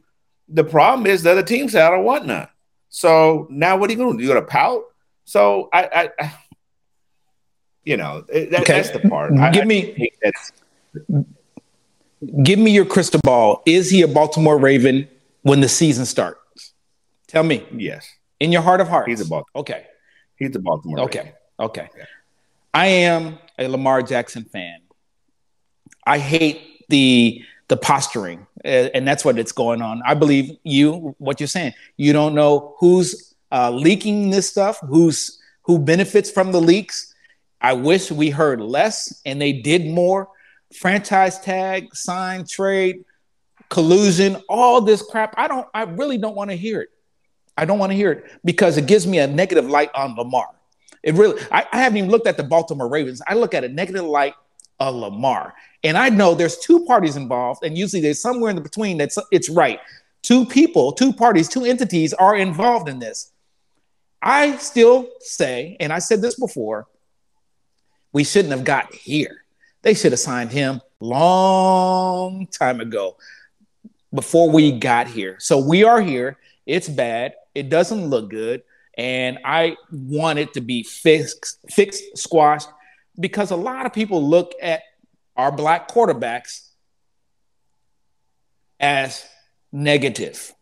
The 0.48 0.64
problem 0.64 1.06
is 1.06 1.22
that 1.24 1.35
the 1.35 1.42
team 1.42 1.68
said, 1.68 1.83
I 1.83 1.90
don't 1.90 2.04
want 2.04 2.26
none. 2.26 2.48
So 2.88 3.46
now 3.50 3.76
what 3.76 3.88
are 3.88 3.92
you 3.92 3.98
going 3.98 4.12
to 4.12 4.18
do? 4.18 4.24
You're 4.24 4.35
going 4.35 4.46
to 4.46 4.50
pout? 4.50 4.85
So 5.24 5.68
I, 5.72 6.11
I 6.18 6.35
you 7.85 7.96
know, 7.96 8.24
eh, 8.33 8.46
that, 8.50 8.62
okay. 8.62 8.74
that's 8.74 8.90
the 8.90 9.00
part. 9.09 9.33
Give 9.52 9.62
I, 9.62 9.64
me, 9.64 10.11
I 10.24 11.24
give 12.42 12.59
me 12.59 12.70
your 12.72 12.85
crystal 12.85 13.20
ball. 13.22 13.62
Is 13.66 13.90
he 13.90 14.02
a 14.02 14.09
Baltimore 14.09 14.59
Raven 14.59 15.09
when 15.42 15.61
the 15.61 15.68
season 15.68 16.04
starts? 16.04 16.39
Tell 17.30 17.42
me. 17.42 17.66
Yes. 17.72 18.08
In 18.40 18.52
your 18.52 18.62
heart 18.62 18.80
of 18.80 18.88
hearts. 18.88 19.08
He's 19.08 19.20
a 19.20 19.24
Baltimore. 19.24 19.46
Okay. 19.56 19.86
He's 20.36 20.54
a 20.54 20.58
Baltimore. 20.58 21.00
Okay. 21.00 21.18
Raven. 21.18 21.34
Okay. 21.60 21.82
okay. 21.82 22.04
I 22.72 22.86
am 22.86 23.38
a 23.58 23.68
Lamar 23.68 24.02
Jackson 24.02 24.44
fan. 24.44 24.80
I 26.06 26.18
hate 26.18 26.84
the 26.88 27.42
the 27.68 27.76
posturing, 27.76 28.46
and 28.64 29.06
that's 29.06 29.24
what 29.24 29.38
it's 29.38 29.52
going 29.52 29.80
on. 29.80 30.02
I 30.04 30.14
believe 30.14 30.56
you. 30.64 31.14
What 31.18 31.38
you're 31.40 31.46
saying. 31.46 31.74
You 31.96 32.12
don't 32.12 32.34
know 32.34 32.74
who's 32.78 33.34
uh, 33.52 33.70
leaking 33.70 34.30
this 34.30 34.48
stuff. 34.48 34.78
Who's 34.80 35.40
who 35.62 35.78
benefits 35.78 36.30
from 36.30 36.52
the 36.52 36.61
leaks 36.61 37.11
I 37.61 37.74
wish 37.74 38.11
we 38.11 38.30
heard 38.30 38.61
less 38.61 39.20
and 39.26 39.40
they 39.40 39.52
did 39.52 39.86
more. 39.86 40.28
Franchise 40.74 41.40
tag, 41.40 41.94
sign, 41.94 42.46
trade, 42.46 43.05
collusion, 43.68 44.36
all 44.48 44.80
this 44.80 45.02
crap. 45.02 45.34
I 45.36 45.48
don't, 45.48 45.66
I 45.74 45.82
really 45.82 46.16
don't 46.16 46.36
want 46.36 46.50
to 46.50 46.57
hear 46.57 46.80
it. 46.82 46.88
I 47.61 47.64
don't 47.66 47.78
want 47.78 47.92
to 47.92 47.96
hear 47.96 48.12
it 48.12 48.24
because 48.44 48.76
it 48.78 48.86
gives 48.86 49.06
me 49.06 49.18
a 49.18 49.26
negative 49.26 49.66
light 49.66 49.90
on 49.94 50.16
Lamar. 50.16 50.48
It 51.02 51.14
really, 51.14 51.40
I, 51.52 51.66
I 51.72 51.78
haven't 51.82 51.98
even 51.98 52.11
looked 52.11 52.26
at 52.26 52.36
the 52.36 52.42
Baltimore 52.42 52.88
Ravens. 52.88 53.22
I 53.26 53.34
look 53.34 53.54
at 53.54 53.64
a 53.64 53.68
negative 53.68 54.04
light 54.04 54.34
of 54.80 54.94
Lamar. 54.94 55.54
And 55.84 55.96
I 55.96 56.08
know 56.08 56.34
there's 56.34 56.58
two 56.58 56.84
parties 56.86 57.16
involved, 57.16 57.64
and 57.64 57.76
usually 57.76 58.02
there's 58.02 58.20
somewhere 58.20 58.50
in 58.50 58.56
the 58.56 58.62
between 58.62 58.98
that's 58.98 59.18
it's 59.30 59.48
right. 59.48 59.80
Two 60.22 60.44
people, 60.46 60.92
two 60.92 61.12
parties, 61.12 61.48
two 61.48 61.64
entities 61.64 62.12
are 62.14 62.36
involved 62.36 62.88
in 62.88 62.98
this. 62.98 63.32
I 64.22 64.56
still 64.58 65.08
say, 65.20 65.76
and 65.80 65.92
I 65.92 65.98
said 65.98 66.20
this 66.22 66.38
before, 66.38 66.86
we 68.12 68.24
shouldn't 68.24 68.52
have 68.52 68.64
got 68.64 68.94
here. 68.94 69.44
They 69.82 69.94
should 69.94 70.12
have 70.12 70.18
signed 70.20 70.50
him 70.52 70.80
long 71.00 72.46
time 72.48 72.80
ago. 72.80 73.16
before 74.12 74.50
we 74.50 74.72
got 74.72 75.06
here. 75.06 75.36
So 75.38 75.58
we 75.58 75.84
are 75.84 76.00
here. 76.00 76.36
It's 76.66 76.88
bad. 76.88 77.34
It 77.55 77.68
doesn't 77.68 78.09
look 78.09 78.30
good. 78.30 78.62
And 78.96 79.38
I 79.44 79.76
want 79.90 80.38
it 80.38 80.55
to 80.55 80.61
be 80.61 80.82
fixed, 80.82 81.59
fixed, 81.68 82.18
squashed, 82.18 82.68
because 83.18 83.51
a 83.51 83.57
lot 83.57 83.86
of 83.86 83.92
people 83.92 84.28
look 84.28 84.53
at 84.61 84.82
our 85.36 85.53
black 85.53 85.88
quarterbacks 85.88 86.68
as 88.78 89.24
negative, 89.72 90.53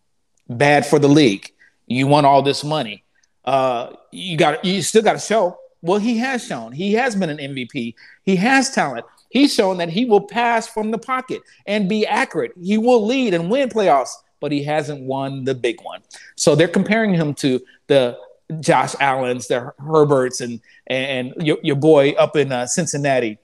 bad 0.48 0.86
for 0.86 0.98
the 0.98 1.08
league. 1.08 1.52
You 1.86 2.06
want 2.06 2.26
all 2.26 2.42
this 2.42 2.62
money. 2.62 3.04
Uh, 3.44 3.94
you 4.12 4.36
got 4.36 4.64
you 4.64 4.82
still 4.82 5.02
got 5.02 5.14
to 5.14 5.18
show. 5.18 5.58
Well, 5.80 5.98
he 5.98 6.18
has 6.18 6.44
shown. 6.44 6.72
He 6.72 6.92
has 6.94 7.16
been 7.16 7.30
an 7.30 7.38
MVP. 7.38 7.94
He 8.24 8.36
has 8.36 8.70
talent. 8.70 9.06
He's 9.30 9.54
shown 9.54 9.78
that 9.78 9.88
he 9.88 10.04
will 10.04 10.26
pass 10.26 10.66
from 10.66 10.90
the 10.90 10.98
pocket 10.98 11.42
and 11.66 11.88
be 11.88 12.06
accurate. 12.06 12.52
He 12.60 12.78
will 12.78 13.06
lead 13.06 13.34
and 13.34 13.50
win 13.50 13.68
playoffs, 13.68 14.10
but 14.40 14.52
he 14.52 14.62
hasn't 14.62 15.00
won 15.02 15.44
the 15.44 15.54
big 15.54 15.80
one. 15.82 16.00
So 16.36 16.54
they're 16.54 16.68
comparing 16.68 17.14
him 17.14 17.34
to 17.34 17.60
the 17.86 18.18
Josh 18.60 18.94
Allen's, 19.00 19.48
the 19.48 19.72
Herberts, 19.78 20.40
and 20.40 20.60
and 20.86 21.34
your, 21.38 21.58
your 21.62 21.76
boy 21.76 22.12
up 22.12 22.36
in 22.36 22.50
uh, 22.50 22.66
Cincinnati, 22.66 23.38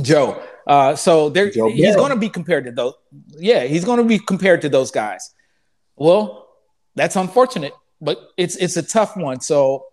Joe. 0.00 0.42
Uh, 0.66 0.96
so 0.96 1.28
there, 1.28 1.50
he's 1.50 1.94
going 1.94 2.10
to 2.10 2.16
be 2.16 2.30
compared 2.30 2.64
to 2.64 2.72
those. 2.72 2.94
Yeah, 3.36 3.64
he's 3.64 3.84
going 3.84 3.98
to 3.98 4.04
be 4.04 4.18
compared 4.18 4.62
to 4.62 4.68
those 4.68 4.90
guys. 4.90 5.34
Well, 5.96 6.48
that's 6.94 7.16
unfortunate, 7.16 7.74
but 8.00 8.30
it's 8.36 8.56
it's 8.56 8.76
a 8.76 8.82
tough 8.82 9.16
one. 9.16 9.40
So 9.40 9.84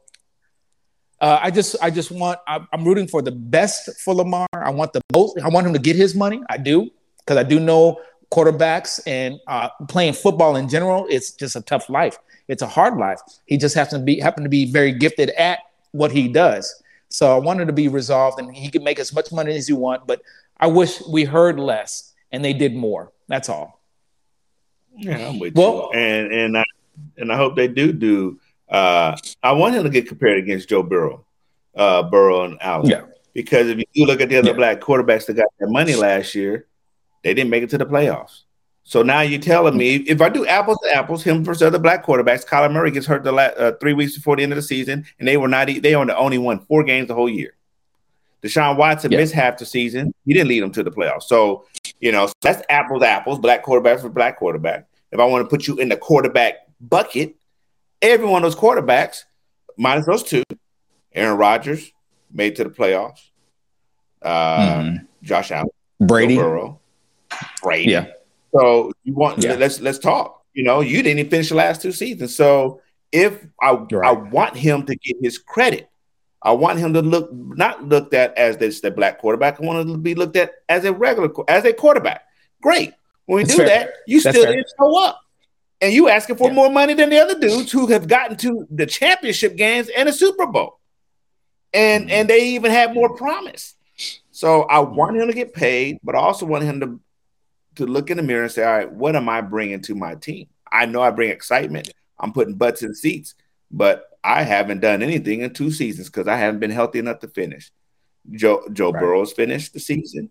uh, 1.20 1.40
I 1.42 1.52
just 1.52 1.76
I 1.82 1.90
just 1.90 2.10
want 2.10 2.40
I'm, 2.48 2.68
I'm 2.72 2.86
rooting 2.86 3.08
for 3.08 3.22
the 3.22 3.32
best 3.32 3.90
for 4.02 4.14
Lamar. 4.14 4.48
I 4.54 4.70
want 4.70 4.94
the 4.94 5.02
most. 5.14 5.38
I 5.40 5.50
want 5.50 5.68
him 5.68 5.74
to 5.74 5.80
get 5.80 5.98
his 5.98 6.16
money. 6.16 6.42
I 6.50 6.58
do 6.58 6.90
because 7.20 7.38
I 7.38 7.44
do 7.44 7.60
know 7.60 8.00
quarterbacks 8.32 9.00
and 9.06 9.40
uh, 9.48 9.70
playing 9.88 10.14
football 10.14 10.56
in 10.56 10.70
general. 10.70 11.06
It's 11.10 11.32
just 11.32 11.56
a 11.56 11.62
tough 11.62 11.90
life. 11.90 12.18
It's 12.48 12.62
a 12.62 12.68
hard 12.68 12.98
life. 12.98 13.20
He 13.46 13.58
just 13.58 13.76
happens 13.76 14.02
to 14.02 14.06
be 14.06 14.20
happen 14.20 14.44
to 14.44 14.50
be 14.50 14.72
very 14.72 14.92
gifted 14.92 15.30
at 15.32 15.60
what 15.92 16.12
he 16.12 16.28
does. 16.28 16.82
So 17.10 17.36
I 17.36 17.40
wanted 17.40 17.66
to 17.66 17.74
be 17.74 17.88
resolved, 17.88 18.40
and 18.40 18.56
he 18.56 18.70
could 18.70 18.84
make 18.84 19.00
as 19.00 19.14
much 19.14 19.32
money 19.32 19.56
as 19.56 19.68
he 19.68 19.74
want. 19.74 20.08
But 20.08 20.22
I 20.60 20.68
wish 20.68 21.02
we 21.08 21.24
heard 21.24 21.60
less 21.60 22.12
and 22.32 22.44
they 22.44 22.54
did 22.54 22.76
more. 22.76 23.12
That's 23.28 23.50
all. 23.50 23.82
Yeah, 24.96 25.30
I'm 25.30 25.40
with 25.40 25.56
well, 25.56 25.90
you. 25.94 26.00
And 26.00 26.32
and 26.32 26.58
I 26.58 26.66
and 27.18 27.32
I 27.32 27.38
hope 27.38 27.56
they 27.56 27.68
do 27.68 27.92
do. 27.92 28.40
Uh, 28.70 29.18
I 29.44 29.52
want 29.54 29.76
him 29.76 29.84
to 29.84 29.90
get 29.90 30.08
compared 30.08 30.40
against 30.40 30.70
Joe 30.70 30.84
Burrow, 30.84 31.26
uh, 31.76 32.04
Burrow 32.04 32.46
and 32.46 32.58
Allen. 32.62 32.90
Yeah. 32.90 33.02
Because 33.34 33.70
if 33.70 33.82
you 33.94 34.06
look 34.06 34.20
at 34.20 34.30
the 34.30 34.38
other 34.38 34.50
yeah. 34.50 34.56
black 34.56 34.82
quarterbacks 34.82 35.26
that 35.28 35.36
got 35.36 35.48
their 35.60 35.70
money 35.70 35.96
last 35.96 36.36
year, 36.36 36.68
they 37.24 37.34
didn't 37.34 37.50
make 37.50 37.64
it 37.64 37.70
to 37.72 37.78
the 37.78 37.86
playoffs. 37.86 38.42
So 38.84 39.04
now 39.04 39.22
you're 39.22 39.40
telling 39.40 39.78
me 39.78 39.96
if 39.96 40.22
I 40.22 40.30
do 40.30 40.46
apples 40.46 40.80
to 40.84 40.94
apples, 40.94 41.24
him 41.24 41.44
versus 41.44 41.62
other 41.62 41.80
black 41.80 42.06
quarterbacks, 42.06 42.46
Kyler 42.46 42.72
Murray 42.72 42.92
gets 42.92 43.06
hurt 43.06 43.24
the 43.24 43.32
last 43.32 43.58
uh, 43.58 43.74
three 43.80 43.94
weeks 43.94 44.16
before 44.16 44.36
the 44.36 44.44
end 44.44 44.52
of 44.52 44.56
the 44.58 44.62
season, 44.62 45.06
and 45.20 45.28
they 45.28 45.38
were 45.38 45.48
not 45.48 45.68
they 45.68 45.96
only 45.96 46.14
only 46.14 46.38
won 46.38 46.60
four 46.60 46.84
games 46.84 47.08
the 47.08 47.14
whole 47.14 47.30
year. 47.30 47.56
Deshaun 48.42 48.76
Watson 48.76 49.12
missed 49.12 49.34
half 49.34 49.58
the 49.58 49.66
season. 49.66 50.14
He 50.26 50.34
didn't 50.34 50.50
lead 50.50 50.64
them 50.64 50.72
to 50.72 50.84
the 50.84 50.92
playoffs. 50.92 51.24
So 51.24 51.66
you 52.00 52.12
know 52.12 52.28
that's 52.42 52.64
apples 52.70 53.02
to 53.02 53.08
apples, 53.08 53.40
black 53.40 53.64
quarterback 53.64 54.00
for 54.00 54.10
black 54.10 54.38
quarterback. 54.38 54.88
If 55.12 55.20
I 55.20 55.26
want 55.26 55.46
to 55.46 55.50
put 55.50 55.68
you 55.68 55.78
in 55.78 55.90
the 55.90 55.98
quarterback 55.98 56.56
bucket, 56.80 57.36
every 58.02 58.26
one 58.26 58.44
of 58.44 58.52
those 58.52 58.60
quarterbacks, 58.60 59.26
minus 59.78 60.06
those 60.08 60.24
two, 60.24 60.44
Aaron 61.14 61.38
Rodgers 61.38 61.92
made 62.32 62.56
to 62.56 62.64
the 62.64 62.70
playoffs. 62.72 63.30
Uh, 64.22 64.60
mm-hmm. 64.60 64.96
Josh 65.24 65.52
Allen, 65.52 65.70
Brady, 66.00 66.36
Burrow, 66.36 66.81
Brady. 67.62 67.92
Yeah. 67.92 68.08
So 68.54 68.92
you 69.04 69.14
want 69.14 69.44
yeah. 69.44 69.54
let's 69.56 69.80
let's 69.80 70.00
talk. 70.00 70.44
You 70.54 70.64
know, 70.64 70.82
you 70.82 71.02
didn't 71.02 71.20
even 71.20 71.30
finish 71.30 71.50
the 71.50 71.56
last 71.56 71.82
two 71.82 71.92
seasons. 71.92 72.36
So 72.36 72.82
if 73.12 73.46
I 73.62 73.72
right. 73.74 74.10
I 74.10 74.12
want 74.12 74.58
him 74.58 74.86
to 74.86 74.96
get 74.96 75.18
his 75.22 75.38
credit, 75.38 75.90
I 76.42 76.52
want 76.52 76.80
him 76.80 76.94
to 76.94 77.02
look 77.02 77.30
not 77.32 77.84
looked 77.84 78.14
at 78.14 78.38
as 78.38 78.58
this 78.58 78.82
the 78.82 78.92
black 78.92 79.20
quarterback. 79.20 79.62
I 79.62 79.66
want 79.66 79.88
him 79.88 79.94
to 79.94 79.98
be 80.00 80.16
looked 80.16 80.36
at 80.36 80.52
as 80.68 80.86
a 80.86 80.94
regular 80.94 81.30
as 81.48 81.66
a 81.66 81.74
quarterback. 81.74 82.24
Great. 82.62 82.94
When 83.26 83.38
we 83.38 83.44
That's 83.44 83.56
do 83.56 83.66
fair. 83.66 83.68
that, 83.68 83.94
you 84.08 84.22
That's 84.22 84.36
still 84.36 84.46
fair. 84.46 84.56
didn't 84.56 84.72
show 84.78 85.04
up. 85.04 85.22
And 85.80 85.94
you 85.94 86.10
asking 86.10 86.36
for 86.36 86.50
yeah. 86.50 86.54
more 86.54 86.70
money 86.70 86.94
than 86.94 87.10
the 87.10 87.20
other 87.20 87.40
dudes 87.40 87.72
who 87.72 87.88
have 87.88 88.08
gotten 88.08 88.38
to 88.38 88.68
the 88.70 88.86
championship 88.86 89.56
games 89.56 89.90
and 89.96 90.08
the 90.08 90.14
Super 90.14 90.46
Bowl. 90.46 90.80
And 91.74 92.04
mm-hmm. 92.04 92.12
and 92.12 92.30
they 92.30 92.50
even 92.50 92.72
have 92.72 92.94
more 92.94 93.16
promise. 93.16 93.76
So 94.32 94.64
I 94.64 94.80
want 94.80 95.18
him 95.18 95.28
to 95.28 95.34
get 95.34 95.54
paid, 95.54 96.00
but 96.04 96.16
I 96.16 96.20
also 96.20 96.46
want 96.46 96.64
him 96.64 96.80
to 96.82 97.00
to 97.76 97.86
look 97.86 98.10
in 98.10 98.18
the 98.18 98.24
mirror 98.24 98.44
and 98.44 98.52
say, 98.52 98.64
all 98.64 98.74
right, 98.74 98.92
what 98.92 99.16
am 99.16 99.30
I 99.30 99.42
bringing 99.42 99.82
to 99.84 99.96
my 99.96 100.16
team? 100.16 100.48
I 100.72 100.86
know 100.86 101.02
I 101.02 101.12
bring 101.12 101.30
excitement. 101.30 101.92
I'm 102.20 102.34
putting 102.34 102.56
butts 102.56 102.84
in 102.84 102.94
seats, 102.94 103.36
but 103.72 104.06
I 104.24 104.44
haven't 104.44 104.82
done 104.82 105.02
anything 105.02 105.42
in 105.42 105.54
two 105.54 105.72
seasons 105.72 106.10
because 106.10 106.28
I 106.28 106.38
haven't 106.38 106.60
been 106.60 106.72
healthy 106.72 107.00
enough 107.00 107.20
to 107.20 107.28
finish. 107.28 107.72
Joe 108.32 108.64
Joe 108.72 108.92
right. 108.92 109.00
Burrow's 109.00 109.34
finished 109.34 109.74
the 109.74 109.80
season. 109.80 110.30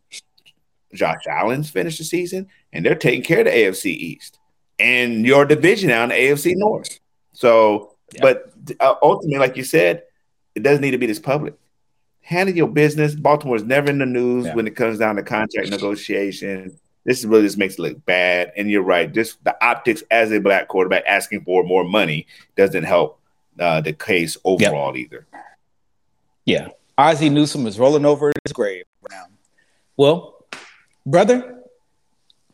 Josh 0.94 1.26
Allen's 1.28 1.70
finished 1.70 1.98
the 1.98 2.04
season, 2.04 2.48
and 2.72 2.84
they're 2.84 2.94
taking 2.94 3.22
care 3.22 3.40
of 3.40 3.46
the 3.46 3.50
AFC 3.50 3.86
East 3.86 4.40
and 4.80 5.26
your 5.26 5.44
division 5.44 5.90
now 5.90 6.04
in 6.04 6.08
the 6.08 6.14
AFC 6.14 6.54
North. 6.56 6.98
So, 7.32 7.94
yeah. 8.12 8.20
but 8.22 8.52
uh, 8.80 8.94
ultimately, 9.02 9.38
like 9.38 9.56
you 9.56 9.64
said, 9.64 10.02
it 10.54 10.62
doesn't 10.62 10.80
need 10.80 10.92
to 10.92 10.98
be 10.98 11.06
this 11.06 11.20
public. 11.20 11.54
Handle 12.22 12.56
your 12.56 12.68
business. 12.68 13.14
Baltimore's 13.14 13.62
never 13.62 13.90
in 13.90 13.98
the 13.98 14.06
news 14.06 14.46
yeah. 14.46 14.54
when 14.54 14.66
it 14.66 14.76
comes 14.76 14.98
down 14.98 15.16
to 15.16 15.22
contract 15.22 15.70
negotiation. 15.70 16.78
This 17.04 17.24
really 17.24 17.42
just 17.42 17.58
makes 17.58 17.74
it 17.74 17.80
look 17.80 18.04
bad. 18.04 18.52
And 18.56 18.70
you're 18.70 18.82
right. 18.82 19.12
Just 19.12 19.42
the 19.44 19.56
optics 19.64 20.02
as 20.10 20.32
a 20.32 20.40
black 20.40 20.68
quarterback 20.68 21.04
asking 21.06 21.44
for 21.44 21.64
more 21.64 21.84
money 21.84 22.26
doesn't 22.56 22.84
help 22.84 23.20
uh, 23.58 23.80
the 23.80 23.92
case 23.92 24.36
overall 24.44 24.96
yep. 24.96 25.06
either. 25.06 25.26
Yeah. 26.44 26.68
Ozzie 26.98 27.30
Newsome 27.30 27.66
is 27.66 27.78
rolling 27.78 28.04
over 28.04 28.28
in 28.28 28.34
his 28.44 28.52
grave 28.52 28.84
now. 29.10 29.24
Well, 29.96 30.44
brother, 31.06 31.62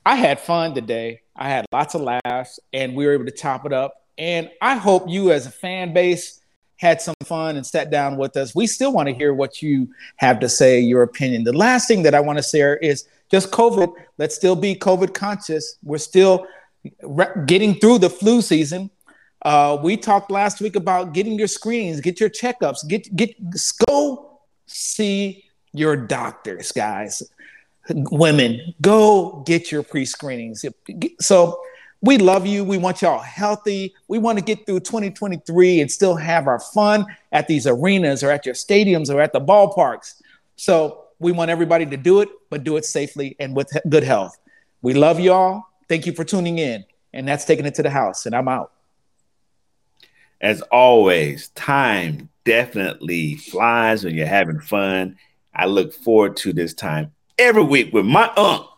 I 0.04 0.14
had 0.14 0.38
fun 0.38 0.74
today. 0.74 1.22
I 1.34 1.48
had 1.48 1.66
lots 1.72 1.94
of 1.94 2.02
laughs 2.02 2.60
and 2.72 2.94
we 2.94 3.06
were 3.06 3.12
able 3.12 3.24
to 3.24 3.32
top 3.32 3.66
it 3.66 3.72
up. 3.72 4.02
And 4.18 4.50
I 4.62 4.76
hope 4.76 5.08
you, 5.08 5.30
as 5.32 5.46
a 5.46 5.50
fan 5.50 5.92
base, 5.92 6.40
had 6.76 7.00
some 7.00 7.14
fun 7.24 7.56
and 7.56 7.66
sat 7.66 7.90
down 7.90 8.16
with 8.16 8.36
us. 8.36 8.54
We 8.54 8.66
still 8.66 8.92
want 8.92 9.08
to 9.08 9.14
hear 9.14 9.34
what 9.34 9.62
you 9.62 9.88
have 10.16 10.40
to 10.40 10.48
say, 10.48 10.80
your 10.80 11.02
opinion. 11.02 11.44
The 11.44 11.52
last 11.52 11.88
thing 11.88 12.02
that 12.04 12.14
I 12.14 12.20
want 12.20 12.38
to 12.38 12.42
share 12.42 12.76
is 12.76 13.06
just 13.30 13.50
COVID. 13.50 13.92
Let's 14.18 14.34
still 14.34 14.56
be 14.56 14.74
COVID 14.74 15.14
conscious. 15.14 15.76
We're 15.82 15.98
still 15.98 16.46
re- 17.02 17.44
getting 17.46 17.74
through 17.74 17.98
the 17.98 18.10
flu 18.10 18.42
season. 18.42 18.90
Uh, 19.42 19.78
we 19.82 19.96
talked 19.96 20.30
last 20.30 20.60
week 20.60 20.76
about 20.76 21.12
getting 21.12 21.38
your 21.38 21.48
screenings, 21.48 22.00
get 22.00 22.18
your 22.18 22.30
checkups, 22.30 22.86
get 22.88 23.14
get 23.14 23.34
go 23.86 24.40
see 24.66 25.44
your 25.72 25.96
doctors, 25.96 26.72
guys. 26.72 27.22
Women, 27.88 28.74
go 28.80 29.44
get 29.46 29.70
your 29.70 29.84
pre-screenings. 29.84 30.64
So 31.20 31.60
we 32.00 32.18
love 32.18 32.46
you. 32.46 32.64
We 32.64 32.78
want 32.78 33.02
y'all 33.02 33.20
healthy. 33.20 33.94
We 34.08 34.18
want 34.18 34.38
to 34.38 34.44
get 34.44 34.66
through 34.66 34.80
2023 34.80 35.80
and 35.80 35.90
still 35.90 36.16
have 36.16 36.48
our 36.48 36.58
fun 36.58 37.06
at 37.30 37.46
these 37.46 37.66
arenas 37.66 38.24
or 38.24 38.30
at 38.30 38.44
your 38.44 38.56
stadiums 38.56 39.12
or 39.12 39.20
at 39.20 39.32
the 39.32 39.40
ballparks. 39.40 40.20
So 40.56 41.04
we 41.18 41.32
want 41.32 41.50
everybody 41.50 41.86
to 41.86 41.96
do 41.96 42.20
it, 42.20 42.28
but 42.50 42.64
do 42.64 42.76
it 42.76 42.84
safely 42.84 43.36
and 43.38 43.56
with 43.56 43.70
good 43.88 44.04
health. 44.04 44.36
We 44.82 44.94
love 44.94 45.18
y'all. 45.18 45.64
Thank 45.88 46.06
you 46.06 46.12
for 46.12 46.24
tuning 46.24 46.58
in. 46.58 46.84
And 47.12 47.26
that's 47.26 47.44
taking 47.44 47.66
it 47.66 47.74
to 47.76 47.82
the 47.82 47.90
house. 47.90 48.26
And 48.26 48.34
I'm 48.34 48.48
out. 48.48 48.72
As 50.40 50.60
always, 50.62 51.48
time 51.50 52.28
definitely 52.44 53.36
flies 53.36 54.04
when 54.04 54.14
you're 54.14 54.26
having 54.26 54.60
fun. 54.60 55.16
I 55.54 55.66
look 55.66 55.94
forward 55.94 56.36
to 56.38 56.52
this 56.52 56.74
time 56.74 57.12
every 57.38 57.64
week 57.64 57.92
with 57.92 58.04
my 58.04 58.28
uncle 58.36 58.76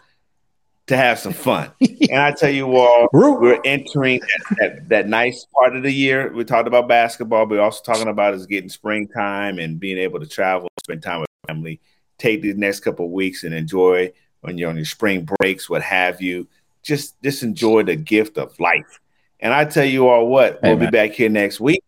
to 0.86 0.96
have 0.96 1.18
some 1.18 1.32
fun. 1.32 1.70
and 1.80 2.20
I 2.20 2.32
tell 2.32 2.50
you 2.50 2.76
all, 2.76 3.08
we're 3.12 3.60
entering 3.64 4.20
that, 4.20 4.56
that, 4.58 4.88
that, 4.88 5.08
nice 5.08 5.46
part 5.54 5.76
of 5.76 5.82
the 5.82 5.92
year. 5.92 6.32
We 6.32 6.44
talked 6.44 6.66
about 6.68 6.88
basketball, 6.88 7.46
but 7.46 7.56
we're 7.56 7.62
also 7.62 7.82
talking 7.84 8.08
about 8.08 8.34
is 8.34 8.46
getting 8.46 8.70
springtime 8.70 9.58
and 9.58 9.78
being 9.78 9.98
able 9.98 10.20
to 10.20 10.26
travel, 10.26 10.68
spend 10.82 11.02
time 11.02 11.20
with 11.20 11.28
family. 11.46 11.80
Take 12.18 12.42
these 12.42 12.56
next 12.56 12.80
couple 12.80 13.06
of 13.06 13.12
weeks 13.12 13.44
and 13.44 13.54
enjoy 13.54 14.12
when 14.40 14.58
you're 14.58 14.70
on 14.70 14.76
your 14.76 14.84
spring 14.84 15.28
breaks, 15.38 15.68
what 15.68 15.82
have 15.82 16.20
you. 16.20 16.46
Just 16.82 17.20
just 17.22 17.42
enjoy 17.42 17.82
the 17.82 17.96
gift 17.96 18.38
of 18.38 18.58
life. 18.60 19.00
And 19.40 19.52
I 19.52 19.64
tell 19.64 19.84
you 19.84 20.08
all 20.08 20.26
what, 20.28 20.60
we'll 20.62 20.76
be 20.76 20.90
back 20.90 21.12
here 21.12 21.28
next 21.28 21.60
week, 21.60 21.82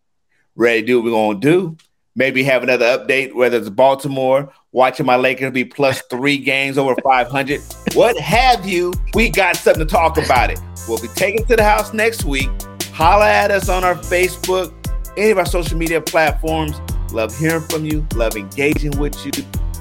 ready 0.54 0.82
to 0.82 0.86
do 0.86 1.00
what 1.00 1.04
we're 1.06 1.10
gonna 1.10 1.40
do. 1.40 1.76
Maybe 2.14 2.42
have 2.44 2.62
another 2.62 2.98
update, 2.98 3.34
whether 3.34 3.56
it's 3.56 3.70
Baltimore, 3.70 4.52
watching 4.72 5.06
my 5.06 5.16
Lakers 5.16 5.52
be 5.52 5.64
plus 5.64 6.02
three 6.10 6.38
games 6.38 6.76
over 6.76 6.94
500, 7.02 7.60
what 7.94 8.18
have 8.18 8.66
you. 8.66 8.92
We 9.14 9.30
got 9.30 9.56
something 9.56 9.86
to 9.86 9.90
talk 9.90 10.18
about 10.18 10.50
it. 10.50 10.60
We'll 10.88 11.00
be 11.00 11.08
taking 11.08 11.44
to 11.46 11.56
the 11.56 11.64
house 11.64 11.92
next 11.92 12.24
week. 12.24 12.50
Holla 12.92 13.28
at 13.28 13.50
us 13.50 13.68
on 13.68 13.84
our 13.84 13.94
Facebook, 13.94 14.72
any 15.16 15.30
of 15.30 15.38
our 15.38 15.46
social 15.46 15.78
media 15.78 16.00
platforms. 16.00 16.80
Love 17.12 17.36
hearing 17.38 17.62
from 17.62 17.84
you, 17.84 18.06
love 18.14 18.36
engaging 18.36 18.96
with 18.98 19.24
you. 19.24 19.32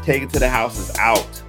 Take 0.10 0.24
it 0.24 0.32
to 0.32 0.40
the 0.40 0.50
house 0.50 0.80
is 0.80 0.98
out. 0.98 1.44